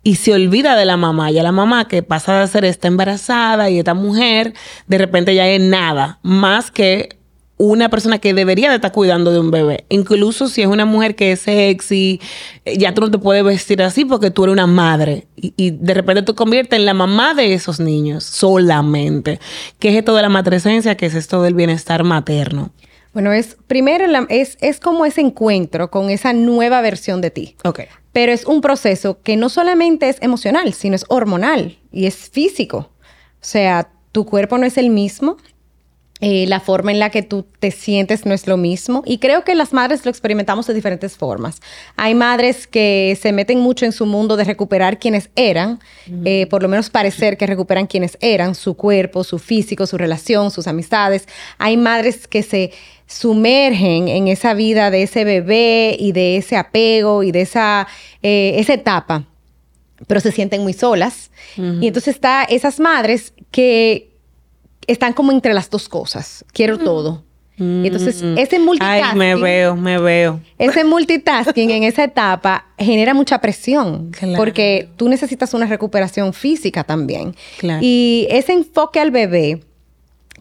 y 0.03 0.15
se 0.15 0.33
olvida 0.33 0.75
de 0.75 0.85
la 0.85 0.97
mamá. 0.97 1.31
Ya 1.31 1.43
la 1.43 1.51
mamá 1.51 1.87
que 1.87 2.03
pasa 2.03 2.39
de 2.39 2.47
ser 2.47 2.65
esta 2.65 2.87
embarazada 2.87 3.69
y 3.69 3.79
esta 3.79 3.93
mujer, 3.93 4.53
de 4.87 4.97
repente 4.97 5.33
ya 5.33 5.47
es 5.47 5.61
nada, 5.61 6.19
más 6.21 6.71
que 6.71 7.17
una 7.57 7.87
persona 7.89 8.17
que 8.17 8.33
debería 8.33 8.69
de 8.69 8.75
estar 8.75 8.91
cuidando 8.91 9.31
de 9.31 9.39
un 9.39 9.51
bebé. 9.51 9.85
Incluso 9.89 10.49
si 10.49 10.61
es 10.61 10.67
una 10.67 10.85
mujer 10.85 11.15
que 11.15 11.31
es 11.31 11.41
sexy, 11.41 12.19
eh, 12.65 12.77
ya 12.77 12.93
tú 12.93 13.01
no 13.01 13.11
te 13.11 13.19
puedes 13.19 13.43
vestir 13.43 13.81
así 13.81 14.05
porque 14.05 14.31
tú 14.31 14.43
eres 14.43 14.53
una 14.53 14.67
madre. 14.67 15.27
Y, 15.35 15.71
de 15.71 15.93
repente 15.93 16.23
tú 16.23 16.35
conviertes 16.35 16.77
en 16.77 16.85
la 16.85 16.93
mamá 16.93 17.33
de 17.33 17.53
esos 17.53 17.79
niños 17.79 18.23
solamente. 18.23 19.39
¿Qué 19.79 19.89
es 19.89 19.95
esto 19.95 20.15
de 20.15 20.23
la 20.23 20.29
matresencia? 20.29 20.97
¿Qué 20.97 21.05
es 21.05 21.15
esto 21.15 21.41
del 21.41 21.53
bienestar 21.53 22.03
materno? 22.03 22.71
Bueno, 23.13 23.31
es 23.31 23.57
primero 23.67 24.07
la- 24.07 24.25
es, 24.29 24.57
es 24.61 24.79
como 24.79 25.05
ese 25.05 25.21
encuentro 25.21 25.91
con 25.91 26.09
esa 26.09 26.33
nueva 26.33 26.81
versión 26.81 27.21
de 27.21 27.29
ti. 27.31 27.55
Ok. 27.63 27.81
Pero 28.11 28.31
es 28.31 28.45
un 28.45 28.61
proceso 28.61 29.21
que 29.21 29.37
no 29.37 29.49
solamente 29.49 30.09
es 30.09 30.17
emocional, 30.21 30.73
sino 30.73 30.95
es 30.95 31.05
hormonal 31.09 31.77
y 31.91 32.05
es 32.05 32.15
físico. 32.29 32.89
O 32.97 33.45
sea, 33.45 33.89
tu 34.11 34.25
cuerpo 34.25 34.57
no 34.57 34.65
es 34.65 34.77
el 34.77 34.89
mismo, 34.89 35.37
eh, 36.21 36.45
la 36.47 36.61
forma 36.61 36.91
en 36.91 36.99
la 36.99 37.09
que 37.09 37.21
tú 37.23 37.45
te 37.59 37.69
sientes 37.71 38.25
no 38.25 38.33
es 38.33 38.47
lo 38.47 38.55
mismo. 38.55 39.03
Y 39.05 39.17
creo 39.17 39.43
que 39.43 39.55
las 39.55 39.73
madres 39.73 40.05
lo 40.05 40.11
experimentamos 40.11 40.65
de 40.67 40.73
diferentes 40.73 41.17
formas. 41.17 41.59
Hay 41.97 42.15
madres 42.15 42.65
que 42.65 43.17
se 43.21 43.33
meten 43.33 43.59
mucho 43.59 43.83
en 43.85 43.91
su 43.91 44.05
mundo 44.05 44.37
de 44.37 44.45
recuperar 44.45 44.99
quienes 44.99 45.29
eran, 45.35 45.79
eh, 46.23 46.47
por 46.49 46.61
lo 46.63 46.69
menos 46.69 46.89
parecer 46.89 47.35
que 47.35 47.45
recuperan 47.47 47.87
quienes 47.87 48.17
eran, 48.21 48.55
su 48.55 48.75
cuerpo, 48.75 49.23
su 49.25 49.37
físico, 49.37 49.85
su 49.85 49.97
relación, 49.97 50.49
sus 50.51 50.67
amistades. 50.67 51.27
Hay 51.57 51.75
madres 51.75 52.27
que 52.27 52.41
se 52.43 52.71
sumergen 53.07 54.07
en 54.07 54.27
esa 54.27 54.53
vida 54.53 54.91
de 54.91 55.03
ese 55.03 55.23
bebé 55.23 55.95
y 55.99 56.11
de 56.11 56.37
ese 56.37 56.55
apego 56.57 57.23
y 57.23 57.31
de 57.31 57.41
esa, 57.41 57.87
eh, 58.21 58.53
esa 58.57 58.73
etapa 58.73 59.25
pero 60.07 60.19
se 60.19 60.31
sienten 60.31 60.63
muy 60.63 60.73
solas. 60.73 61.31
Y 61.55 61.87
entonces 61.87 62.15
está 62.15 62.43
esas 62.43 62.79
madres 62.79 63.33
que 63.51 64.09
están 64.87 65.13
como 65.13 65.31
entre 65.31 65.53
las 65.53 65.69
dos 65.69 65.87
cosas. 65.87 66.43
Quiero 66.51 66.77
todo. 66.77 67.23
Y 67.57 67.85
entonces 67.87 68.21
ese 68.35 68.57
multitasking, 68.59 69.05
Ay, 69.11 69.15
me 69.17 69.35
veo, 69.35 69.75
me 69.75 69.99
veo. 69.99 70.41
ese 70.57 70.83
multitasking 70.83 71.69
en 71.69 71.83
esa 71.83 72.03
etapa 72.03 72.65
genera 72.79 73.13
mucha 73.13 73.39
presión 73.39 74.09
Claro. 74.11 74.35
porque 74.35 74.89
tú 74.97 75.07
necesitas 75.07 75.53
una 75.53 75.67
recuperación 75.67 76.33
física 76.33 76.83
también. 76.83 77.35
Claro. 77.59 77.79
Y 77.81 78.27
ese 78.31 78.53
enfoque 78.53 78.99
al 78.99 79.11
bebé 79.11 79.61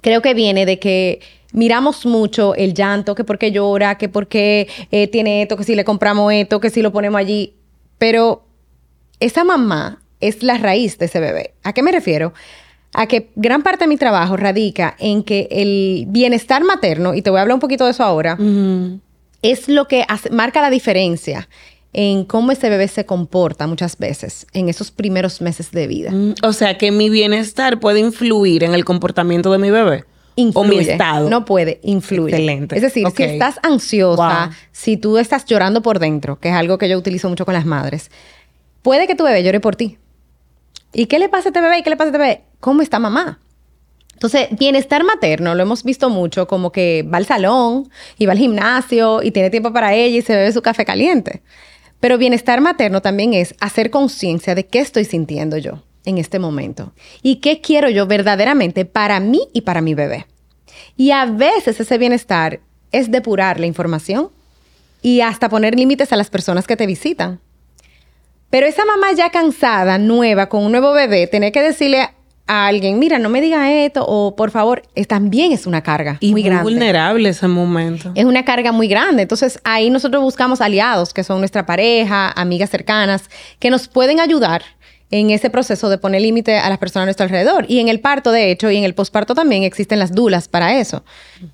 creo 0.00 0.22
que 0.22 0.32
viene 0.32 0.64
de 0.64 0.78
que 0.78 1.20
miramos 1.52 2.04
mucho 2.06 2.54
el 2.54 2.74
llanto, 2.74 3.14
que 3.14 3.24
por 3.24 3.38
qué 3.38 3.52
llora, 3.52 3.96
que 3.98 4.08
por 4.08 4.26
qué 4.28 4.68
eh, 4.90 5.06
tiene 5.08 5.42
esto, 5.42 5.56
que 5.56 5.64
si 5.64 5.74
le 5.74 5.84
compramos 5.84 6.32
esto, 6.32 6.60
que 6.60 6.70
si 6.70 6.82
lo 6.82 6.92
ponemos 6.92 7.18
allí. 7.18 7.54
Pero 7.98 8.44
esa 9.20 9.44
mamá 9.44 10.02
es 10.20 10.42
la 10.42 10.58
raíz 10.58 10.98
de 10.98 11.06
ese 11.06 11.20
bebé. 11.20 11.54
¿A 11.62 11.72
qué 11.72 11.82
me 11.82 11.92
refiero? 11.92 12.32
A 12.94 13.06
que 13.06 13.30
gran 13.36 13.62
parte 13.62 13.84
de 13.84 13.88
mi 13.88 13.96
trabajo 13.96 14.36
radica 14.36 14.96
en 14.98 15.22
que 15.22 15.48
el 15.50 16.04
bienestar 16.08 16.62
materno, 16.64 17.14
y 17.14 17.22
te 17.22 17.30
voy 17.30 17.38
a 17.38 17.42
hablar 17.42 17.54
un 17.54 17.60
poquito 17.60 17.84
de 17.86 17.92
eso 17.92 18.02
ahora, 18.04 18.36
es 19.42 19.68
lo 19.68 19.88
que 19.88 20.04
hace- 20.08 20.30
marca 20.30 20.60
la 20.60 20.70
diferencia 20.70 21.48
en 21.94 22.24
cómo 22.24 22.52
ese 22.52 22.70
bebé 22.70 22.88
se 22.88 23.04
comporta 23.04 23.66
muchas 23.66 23.98
veces 23.98 24.46
en 24.54 24.68
esos 24.68 24.90
primeros 24.90 25.40
meses 25.42 25.70
de 25.72 25.86
vida. 25.86 26.10
Mm, 26.10 26.34
O 26.42 26.52
sea, 26.52 26.78
que 26.78 26.90
mi 26.90 27.10
bienestar 27.10 27.80
puede 27.80 28.00
influir 28.00 28.64
en 28.64 28.74
el 28.74 28.84
comportamiento 28.84 29.52
de 29.52 29.58
mi 29.58 29.70
bebé. 29.70 30.04
O 30.54 30.64
mi 30.64 30.76
Influye. 30.76 30.92
estado. 30.92 31.28
No 31.28 31.44
puede, 31.44 31.78
influye. 31.82 32.30
Excelente. 32.34 32.76
Es 32.76 32.82
decir, 32.82 33.06
Ok. 33.06 33.16
si 33.16 33.22
estás 33.24 33.56
ansiosa, 33.62 34.46
Wow. 34.46 34.54
si 34.72 34.96
tú 34.96 35.18
estás 35.18 35.44
llorando 35.44 35.82
por 35.82 35.98
dentro, 35.98 36.38
que 36.40 36.48
es 36.48 36.54
algo 36.54 36.78
que 36.78 36.88
yo 36.88 36.96
utilizo 36.98 37.28
mucho 37.28 37.44
con 37.44 37.54
las 37.54 37.66
madres, 37.66 38.10
puede 38.82 39.06
que 39.06 39.14
tu 39.14 39.24
bebé 39.24 39.42
llore 39.44 39.60
por 39.60 39.76
ti. 39.76 39.98
¿Y 40.94 41.06
qué 41.06 41.18
le 41.18 41.28
pasa 41.28 41.48
a 41.48 41.50
este 41.50 41.60
bebé? 41.60 41.78
¿Y 41.78 41.82
qué 41.82 41.90
le 41.90 41.96
pasa 41.96 42.08
a 42.08 42.12
este 42.12 42.18
bebé? 42.18 42.42
¿Cómo 42.60 42.82
está 42.82 42.98
mamá? 42.98 43.40
Entonces, 44.14 44.48
bienestar 44.52 45.02
materno 45.04 45.54
lo 45.54 45.62
hemos 45.62 45.82
visto 45.82 46.08
mucho 46.08 46.46
como 46.46 46.70
que 46.70 47.02
va 47.02 47.18
al 47.18 47.26
salón 47.26 47.88
y 48.18 48.26
va 48.26 48.32
al 48.32 48.38
gimnasio 48.38 49.22
y 49.22 49.32
tiene 49.32 49.50
tiempo 49.50 49.72
para 49.72 49.94
ella 49.94 50.18
y 50.18 50.22
se 50.22 50.34
bebe 50.36 50.52
su 50.52 50.62
café 50.62 50.84
caliente. 50.84 51.42
Pero 51.98 52.18
bienestar 52.18 52.60
materno 52.60 53.00
también 53.02 53.34
es 53.34 53.54
hacer 53.60 53.90
conciencia 53.90 54.54
de 54.54 54.66
qué 54.66 54.78
estoy 54.80 55.04
sintiendo 55.04 55.56
yo. 55.58 55.82
En 56.04 56.18
este 56.18 56.38
momento? 56.38 56.92
¿Y 57.22 57.36
qué 57.36 57.60
quiero 57.60 57.88
yo 57.88 58.06
verdaderamente 58.06 58.84
para 58.84 59.20
mí 59.20 59.48
y 59.52 59.62
para 59.62 59.80
mi 59.80 59.94
bebé? 59.94 60.26
Y 60.96 61.10
a 61.10 61.26
veces 61.26 61.80
ese 61.80 61.98
bienestar 61.98 62.60
es 62.90 63.10
depurar 63.10 63.58
la 63.58 63.66
información 63.66 64.30
y 65.00 65.20
hasta 65.20 65.48
poner 65.48 65.74
límites 65.74 66.12
a 66.12 66.16
las 66.16 66.30
personas 66.30 66.66
que 66.66 66.76
te 66.76 66.86
visitan. 66.86 67.40
Pero 68.50 68.66
esa 68.66 68.84
mamá 68.84 69.12
ya 69.12 69.30
cansada, 69.30 69.98
nueva, 69.98 70.48
con 70.48 70.62
un 70.62 70.72
nuevo 70.72 70.92
bebé, 70.92 71.26
tener 71.26 71.52
que 71.52 71.62
decirle 71.62 72.10
a 72.46 72.66
alguien, 72.66 72.98
mira, 72.98 73.18
no 73.18 73.30
me 73.30 73.40
diga 73.40 73.72
esto, 73.72 74.04
o 74.06 74.36
por 74.36 74.50
favor, 74.50 74.82
también 75.08 75.52
es 75.52 75.66
una 75.66 75.82
carga 75.82 76.18
y 76.20 76.32
muy, 76.32 76.42
grande. 76.42 76.64
vulnerable 76.64 77.30
ese 77.30 77.48
momento. 77.48 78.12
Es 78.14 78.24
una 78.24 78.44
carga 78.44 78.72
muy 78.72 78.88
grande. 78.88 79.22
Entonces, 79.22 79.58
ahí 79.64 79.88
nosotros 79.88 80.22
buscamos 80.22 80.60
aliados, 80.60 81.14
que 81.14 81.24
son 81.24 81.38
nuestra 81.38 81.64
pareja, 81.64 82.30
amigas 82.30 82.68
cercanas, 82.68 83.30
que 83.58 83.70
nos 83.70 83.88
pueden 83.88 84.20
ayudar 84.20 84.62
en 85.12 85.30
ese 85.30 85.50
proceso 85.50 85.90
de 85.90 85.98
poner 85.98 86.22
límite 86.22 86.56
a 86.56 86.68
las 86.68 86.78
personas 86.78 87.04
a 87.04 87.06
nuestro 87.06 87.24
alrededor. 87.24 87.66
Y 87.68 87.78
en 87.78 87.88
el 87.88 88.00
parto, 88.00 88.32
de 88.32 88.50
hecho, 88.50 88.70
y 88.70 88.78
en 88.78 88.84
el 88.84 88.94
posparto 88.94 89.34
también 89.34 89.62
existen 89.62 89.98
las 89.98 90.12
dulas 90.12 90.48
para 90.48 90.78
eso, 90.78 91.04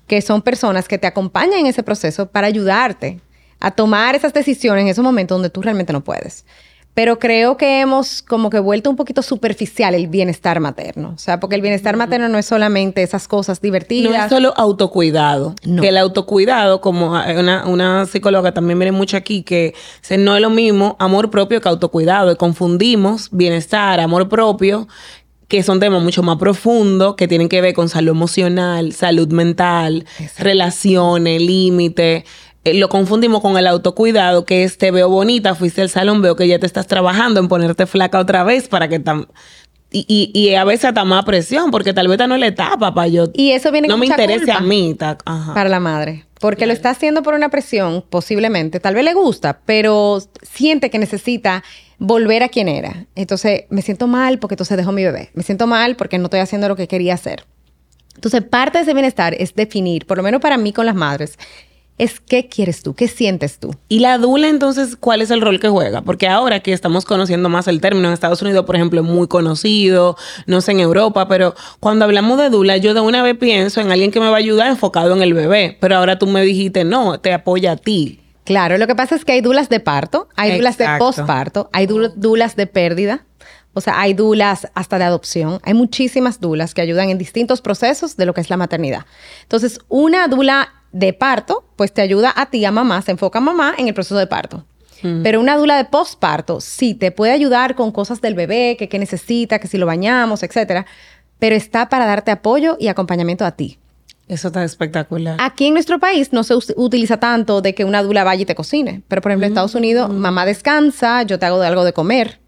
que 0.07 0.21
son 0.21 0.41
personas 0.41 0.87
que 0.87 0.97
te 0.97 1.07
acompañan 1.07 1.59
en 1.59 1.67
ese 1.67 1.83
proceso 1.83 2.27
para 2.27 2.47
ayudarte 2.47 3.19
a 3.59 3.71
tomar 3.71 4.15
esas 4.15 4.33
decisiones 4.33 4.83
en 4.83 4.87
esos 4.87 5.03
momentos 5.03 5.35
donde 5.35 5.49
tú 5.49 5.61
realmente 5.61 5.91
no 5.91 6.01
puedes 6.03 6.45
pero 6.93 7.17
creo 7.17 7.55
que 7.55 7.79
hemos 7.79 8.21
como 8.21 8.49
que 8.49 8.59
vuelto 8.59 8.89
un 8.89 8.95
poquito 8.95 9.21
superficial 9.21 9.95
el 9.95 10.07
bienestar 10.07 10.59
materno. 10.59 11.13
O 11.15 11.17
sea, 11.17 11.39
porque 11.39 11.55
el 11.55 11.61
bienestar 11.61 11.95
materno 11.95 12.27
no 12.27 12.37
es 12.37 12.45
solamente 12.45 13.03
esas 13.03 13.27
cosas 13.27 13.61
divertidas. 13.61 14.11
No 14.11 14.23
es 14.23 14.29
solo 14.29 14.53
autocuidado. 14.57 15.55
Que 15.63 15.89
el 15.89 15.97
autocuidado, 15.97 16.81
como 16.81 17.11
una, 17.11 17.65
una 17.67 18.05
psicóloga 18.05 18.53
también 18.53 18.79
viene 18.79 18.91
mucho 18.91 19.15
aquí, 19.15 19.43
que 19.43 19.73
no 20.17 20.35
es 20.35 20.41
lo 20.41 20.49
mismo 20.49 20.97
amor 20.99 21.29
propio 21.29 21.61
que 21.61 21.69
autocuidado. 21.69 22.31
Y 22.31 22.35
confundimos 22.35 23.29
bienestar, 23.31 23.99
amor 23.99 24.27
propio 24.27 24.87
que 25.49 25.63
son 25.63 25.79
temas 25.79 26.03
mucho 26.03 26.21
más 26.21 26.37
profundos, 26.37 27.15
que 27.15 27.27
tienen 27.27 27.49
que 27.49 27.59
ver 27.59 27.73
con 27.73 27.89
salud 27.89 28.11
emocional, 28.11 28.93
salud 28.93 29.29
mental, 29.29 30.05
relaciones, 30.37 31.41
límites. 31.41 32.23
Eh, 32.63 32.73
lo 32.73 32.89
confundimos 32.89 33.41
con 33.41 33.57
el 33.57 33.67
autocuidado, 33.67 34.45
que 34.45 34.63
es 34.63 34.77
te 34.77 34.91
veo 34.91 35.09
bonita, 35.09 35.55
fuiste 35.55 35.81
al 35.81 35.89
salón, 35.89 36.21
veo 36.21 36.35
que 36.35 36.47
ya 36.47 36.59
te 36.59 36.65
estás 36.65 36.87
trabajando 36.87 37.39
en 37.39 37.47
ponerte 37.47 37.85
flaca 37.85 38.19
otra 38.19 38.43
vez 38.43 38.67
para 38.67 38.87
que 38.87 38.99
tam 38.99 39.27
y, 39.91 40.31
y, 40.35 40.53
a 40.53 40.63
veces 40.65 40.85
hasta 40.85 41.03
más 41.03 41.25
presión, 41.25 41.71
porque 41.71 41.93
tal 41.93 42.07
vez 42.07 42.19
no 42.27 42.35
es 42.35 42.39
la 42.39 42.47
etapa 42.47 42.93
para 42.93 43.07
yo. 43.07 43.25
Y 43.33 43.51
eso 43.51 43.71
viene 43.71 43.87
No 43.87 43.97
me 43.97 44.05
interesa 44.05 44.57
a 44.57 44.61
mí. 44.61 44.95
Para 44.95 45.67
la 45.67 45.79
madre. 45.79 46.25
Porque 46.39 46.67
lo 46.67 46.73
está 46.73 46.91
haciendo 46.91 47.23
por 47.23 47.33
una 47.33 47.49
presión, 47.49 48.05
posiblemente. 48.07 48.79
Tal 48.79 48.93
vez 48.93 49.03
le 49.03 49.13
gusta, 49.13 49.61
pero 49.65 50.19
siente 50.43 50.91
que 50.91 50.99
necesita 50.99 51.63
volver 51.97 52.43
a 52.43 52.49
quien 52.49 52.69
era. 52.69 53.07
Entonces, 53.15 53.63
me 53.69 53.81
siento 53.81 54.05
mal 54.05 54.37
porque 54.37 54.53
entonces 54.53 54.77
dejo 54.77 54.91
mi 54.91 55.03
bebé. 55.03 55.31
Me 55.33 55.41
siento 55.41 55.65
mal 55.65 55.95
porque 55.95 56.19
no 56.19 56.25
estoy 56.25 56.39
haciendo 56.41 56.67
lo 56.67 56.75
que 56.75 56.87
quería 56.87 57.15
hacer. 57.15 57.45
Entonces, 58.13 58.43
parte 58.43 58.77
de 58.77 58.83
ese 58.83 58.93
bienestar 58.93 59.33
es 59.33 59.55
definir, 59.55 60.05
por 60.05 60.17
lo 60.17 60.23
menos 60.23 60.39
para 60.39 60.57
mí 60.57 60.71
con 60.71 60.85
las 60.85 60.95
madres, 60.95 61.37
es 61.99 62.19
qué 62.21 62.47
quieres 62.47 62.81
tú, 62.81 62.95
qué 62.95 63.07
sientes 63.07 63.59
tú. 63.59 63.75
Y 63.89 63.99
la 63.99 64.17
dula 64.17 64.47
entonces, 64.47 64.95
¿cuál 64.95 65.21
es 65.21 65.29
el 65.29 65.41
rol 65.41 65.59
que 65.59 65.67
juega? 65.67 66.01
Porque 66.01 66.27
ahora 66.27 66.61
que 66.61 66.73
estamos 66.73 67.05
conociendo 67.05 67.49
más 67.49 67.67
el 67.67 67.81
término 67.81 68.07
en 68.07 68.13
Estados 68.13 68.41
Unidos, 68.41 68.65
por 68.65 68.77
ejemplo, 68.77 69.01
es 69.01 69.05
muy 69.05 69.27
conocido, 69.27 70.15
no 70.47 70.61
sé 70.61 70.71
en 70.71 70.79
Europa, 70.79 71.27
pero 71.27 71.55
cuando 71.79 72.05
hablamos 72.05 72.39
de 72.39 72.49
dula, 72.49 72.77
yo 72.77 72.93
de 72.93 73.01
una 73.01 73.21
vez 73.21 73.37
pienso 73.37 73.81
en 73.81 73.91
alguien 73.91 74.11
que 74.11 74.21
me 74.21 74.29
va 74.29 74.35
a 74.35 74.39
ayudar 74.39 74.67
enfocado 74.67 75.13
en 75.13 75.21
el 75.21 75.33
bebé, 75.33 75.77
pero 75.79 75.97
ahora 75.97 76.17
tú 76.17 76.25
me 76.25 76.41
dijiste, 76.41 76.85
no, 76.85 77.19
te 77.19 77.33
apoya 77.33 77.73
a 77.73 77.75
ti. 77.75 78.21
Claro, 78.45 78.77
lo 78.77 78.87
que 78.87 78.95
pasa 78.95 79.15
es 79.15 79.25
que 79.25 79.33
hay 79.33 79.41
dulas 79.41 79.69
de 79.69 79.81
parto, 79.81 80.29
hay 80.35 80.55
dulas 80.55 80.77
de 80.77 80.87
posparto, 80.97 81.69
hay 81.73 81.85
dulas 81.85 82.55
de 82.55 82.65
pérdida, 82.65 83.25
o 83.73 83.81
sea, 83.81 83.99
hay 83.99 84.13
dulas 84.13 84.67
hasta 84.73 84.97
de 84.97 85.03
adopción. 85.03 85.59
Hay 85.63 85.73
muchísimas 85.73 86.39
dulas 86.39 86.73
que 86.73 86.81
ayudan 86.81 87.09
en 87.09 87.17
distintos 87.17 87.61
procesos 87.61 88.17
de 88.17 88.25
lo 88.25 88.33
que 88.33 88.41
es 88.41 88.49
la 88.49 88.57
maternidad. 88.57 89.05
Entonces, 89.43 89.79
una 89.87 90.27
dula 90.27 90.78
de 90.91 91.13
parto, 91.13 91.63
pues 91.75 91.93
te 91.93 92.01
ayuda 92.01 92.33
a 92.35 92.49
ti, 92.49 92.65
a 92.65 92.71
mamá, 92.71 93.01
se 93.01 93.11
enfoca 93.11 93.39
a 93.39 93.41
mamá 93.41 93.75
en 93.77 93.87
el 93.87 93.93
proceso 93.93 94.17
de 94.17 94.27
parto. 94.27 94.65
Mm. 95.01 95.23
Pero 95.23 95.39
una 95.39 95.57
dula 95.57 95.77
de 95.77 95.85
postparto 95.85 96.59
sí 96.61 96.93
te 96.93 97.11
puede 97.11 97.31
ayudar 97.31 97.75
con 97.75 97.91
cosas 97.91 98.21
del 98.21 98.33
bebé, 98.33 98.75
que, 98.77 98.89
que 98.89 98.99
necesita, 98.99 99.59
que 99.59 99.67
si 99.67 99.77
lo 99.77 99.85
bañamos, 99.85 100.43
etcétera. 100.43 100.85
Pero 101.37 101.55
está 101.55 101.89
para 101.89 102.05
darte 102.05 102.31
apoyo 102.31 102.75
y 102.79 102.87
acompañamiento 102.87 103.45
a 103.45 103.51
ti. 103.51 103.77
Eso 104.27 104.47
está 104.47 104.63
espectacular. 104.63 105.37
Aquí 105.39 105.67
en 105.67 105.73
nuestro 105.73 105.99
país 105.99 106.33
no 106.33 106.43
se 106.43 106.53
utiliza 106.75 107.17
tanto 107.17 107.61
de 107.61 107.73
que 107.73 107.85
una 107.85 108.03
dula 108.03 108.23
vaya 108.23 108.43
y 108.43 108.45
te 108.45 108.55
cocine. 108.55 109.01
Pero 109.07 109.21
por 109.21 109.31
ejemplo, 109.31 109.47
en 109.47 109.53
Estados 109.53 109.75
Unidos, 109.75 110.09
mm. 110.09 110.13
mamá 110.13 110.45
descansa, 110.45 111.23
yo 111.23 111.39
te 111.39 111.45
hago 111.45 111.61
algo 111.61 111.83
de 111.83 111.93
comer 111.93 112.39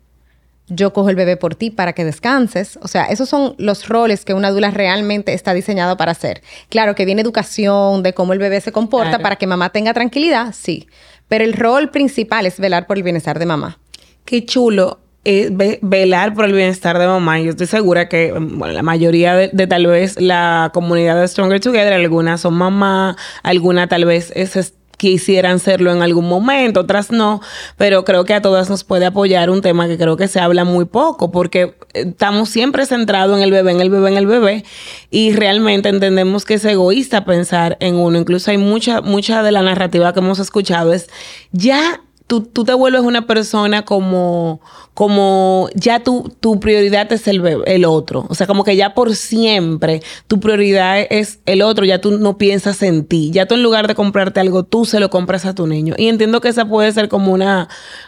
yo 0.68 0.94
cojo 0.94 1.10
el 1.10 1.16
bebé 1.16 1.38
por 1.38 1.56
ti 1.56 1.70
para 1.70 1.94
que 1.94 2.06
descanses. 2.06 2.80
O 2.82 2.88
sea, 2.88 3.06
esos 3.06 3.28
son 3.28 3.56
los 3.58 3.88
roles 3.88 4.26
que 4.26 4.34
una 4.34 4.52
dula 4.52 4.72
realmente 4.72 5.34
está 5.34 5.54
diseñado 5.54 5.98
para 5.98 6.14
hacer. 6.14 6.42
Claro 6.70 6.96
que 6.96 7.06
viene 7.06 7.22
educación 7.22 8.04
de 8.04 8.14
cómo 8.14 8.34
el 8.34 8.40
bebé 8.40 8.62
se 8.62 8.72
comporta 8.72 9.20
para 9.20 9.36
que 9.36 9.48
mamá 9.48 9.70
tenga 9.70 9.94
tranquilidad, 9.94 10.54
sí. 10.54 10.88
Pero 11.28 11.44
el 11.44 11.54
rol 11.54 11.90
principal 11.90 12.46
es 12.46 12.60
velar 12.60 12.88
por 12.88 12.98
el 12.98 13.04
bienestar 13.04 13.40
de 13.40 13.46
mamá. 13.46 13.80
Qué 14.26 14.46
chulo. 14.46 15.00
es 15.24 15.52
velar 15.82 16.34
por 16.34 16.46
el 16.46 16.54
bienestar 16.54 16.98
de 16.98 17.08
mamá. 17.08 17.40
Yo 17.40 17.52
estoy 17.52 17.68
segura 17.68 18.10
que 18.10 18.32
bueno, 18.32 18.74
la 18.74 18.84
mayoría 18.84 19.36
de, 19.36 19.50
de, 19.52 19.68
tal 19.68 19.88
vez 19.88 20.20
la 20.20 20.72
comunidad 20.74 21.20
de 21.20 21.28
Stronger 21.28 21.60
Together, 21.60 21.94
algunas 21.94 22.42
son 22.42 22.56
mamá, 22.56 23.18
alguna 23.44 23.88
tal 23.88 24.06
vez 24.06 24.32
es 24.36 24.74
quisieran 25.02 25.58
serlo 25.58 25.92
en 25.92 26.04
algún 26.04 26.30
momento, 26.30 26.82
otras 26.82 27.10
no, 27.10 27.42
pero 27.76 28.06
creo 28.06 28.24
que 28.24 28.36
a 28.36 28.42
todas 28.44 28.70
nos 28.70 28.84
puede 28.84 29.08
apoyar 29.08 29.50
un 29.50 29.64
tema 29.64 29.88
que 29.88 29.98
creo 29.98 30.16
que 30.16 30.28
se 30.28 30.40
habla 30.40 30.64
muy 30.64 30.86
poco, 30.86 31.32
porque 31.32 31.74
eh, 31.96 32.06
estamos 32.10 32.50
siempre 32.50 32.86
centrados 32.86 33.36
en 33.36 33.44
el 33.44 33.50
bebé, 33.50 33.72
en 33.72 33.82
el 33.82 33.90
bebé, 33.90 34.12
en 34.12 34.18
el 34.18 34.28
bebé, 34.28 34.64
y 35.10 35.34
realmente 35.34 35.90
entendemos 35.90 36.46
que 36.46 36.54
es 36.54 36.66
egoísta 36.66 37.26
pensar 37.26 37.78
en 37.80 37.96
uno. 37.96 38.20
Incluso 38.20 38.52
hay 38.52 38.60
mucha, 38.60 39.02
mucha 39.02 39.42
de 39.42 39.52
la 39.52 39.64
narrativa 39.64 40.14
que 40.14 40.20
hemos 40.20 40.38
escuchado 40.38 40.94
es 40.94 41.10
ya 41.52 42.02
Tú, 42.32 42.44
tú, 42.44 42.64
te 42.64 42.74
vuelves 42.74 43.02
una 43.02 43.28
persona 43.28 43.84
como, 43.84 44.62
como 44.94 45.68
ya 45.76 46.00
tu, 46.00 46.32
tu 46.40 46.62
prioridad 46.62 47.12
es 47.12 47.28
el, 47.28 47.44
el 47.66 47.84
otro. 47.84 48.26
O 48.30 48.36
sea, 48.36 48.48
como 48.48 48.64
que 48.64 48.78
ya 48.78 48.94
por 48.94 49.18
siempre 49.18 50.02
tu 50.28 50.40
prioridad 50.40 51.06
es 51.10 51.40
el 51.46 51.62
otro, 51.62 51.84
ya 51.84 52.00
tú 52.00 52.20
no 52.20 52.38
piensas 52.38 52.84
en 52.84 53.04
ti. 53.04 53.32
Ya 53.34 53.48
tú 53.48 53.56
en 53.56 53.64
lugar 53.64 53.90
de 53.90 53.96
comprarte 53.96 54.40
algo, 54.40 54.64
tú 54.64 54.86
se 54.86 55.02
lo 55.02 55.10
compras 55.10 55.46
a 55.46 55.54
tu 55.54 55.68
niño. 55.68 55.94
Y 55.98 56.08
entiendo 56.08 56.40
que 56.40 56.48
esa 56.48 56.64
puede 56.64 56.94
ser 56.94 57.10
como 57.10 57.34
una, 57.34 57.68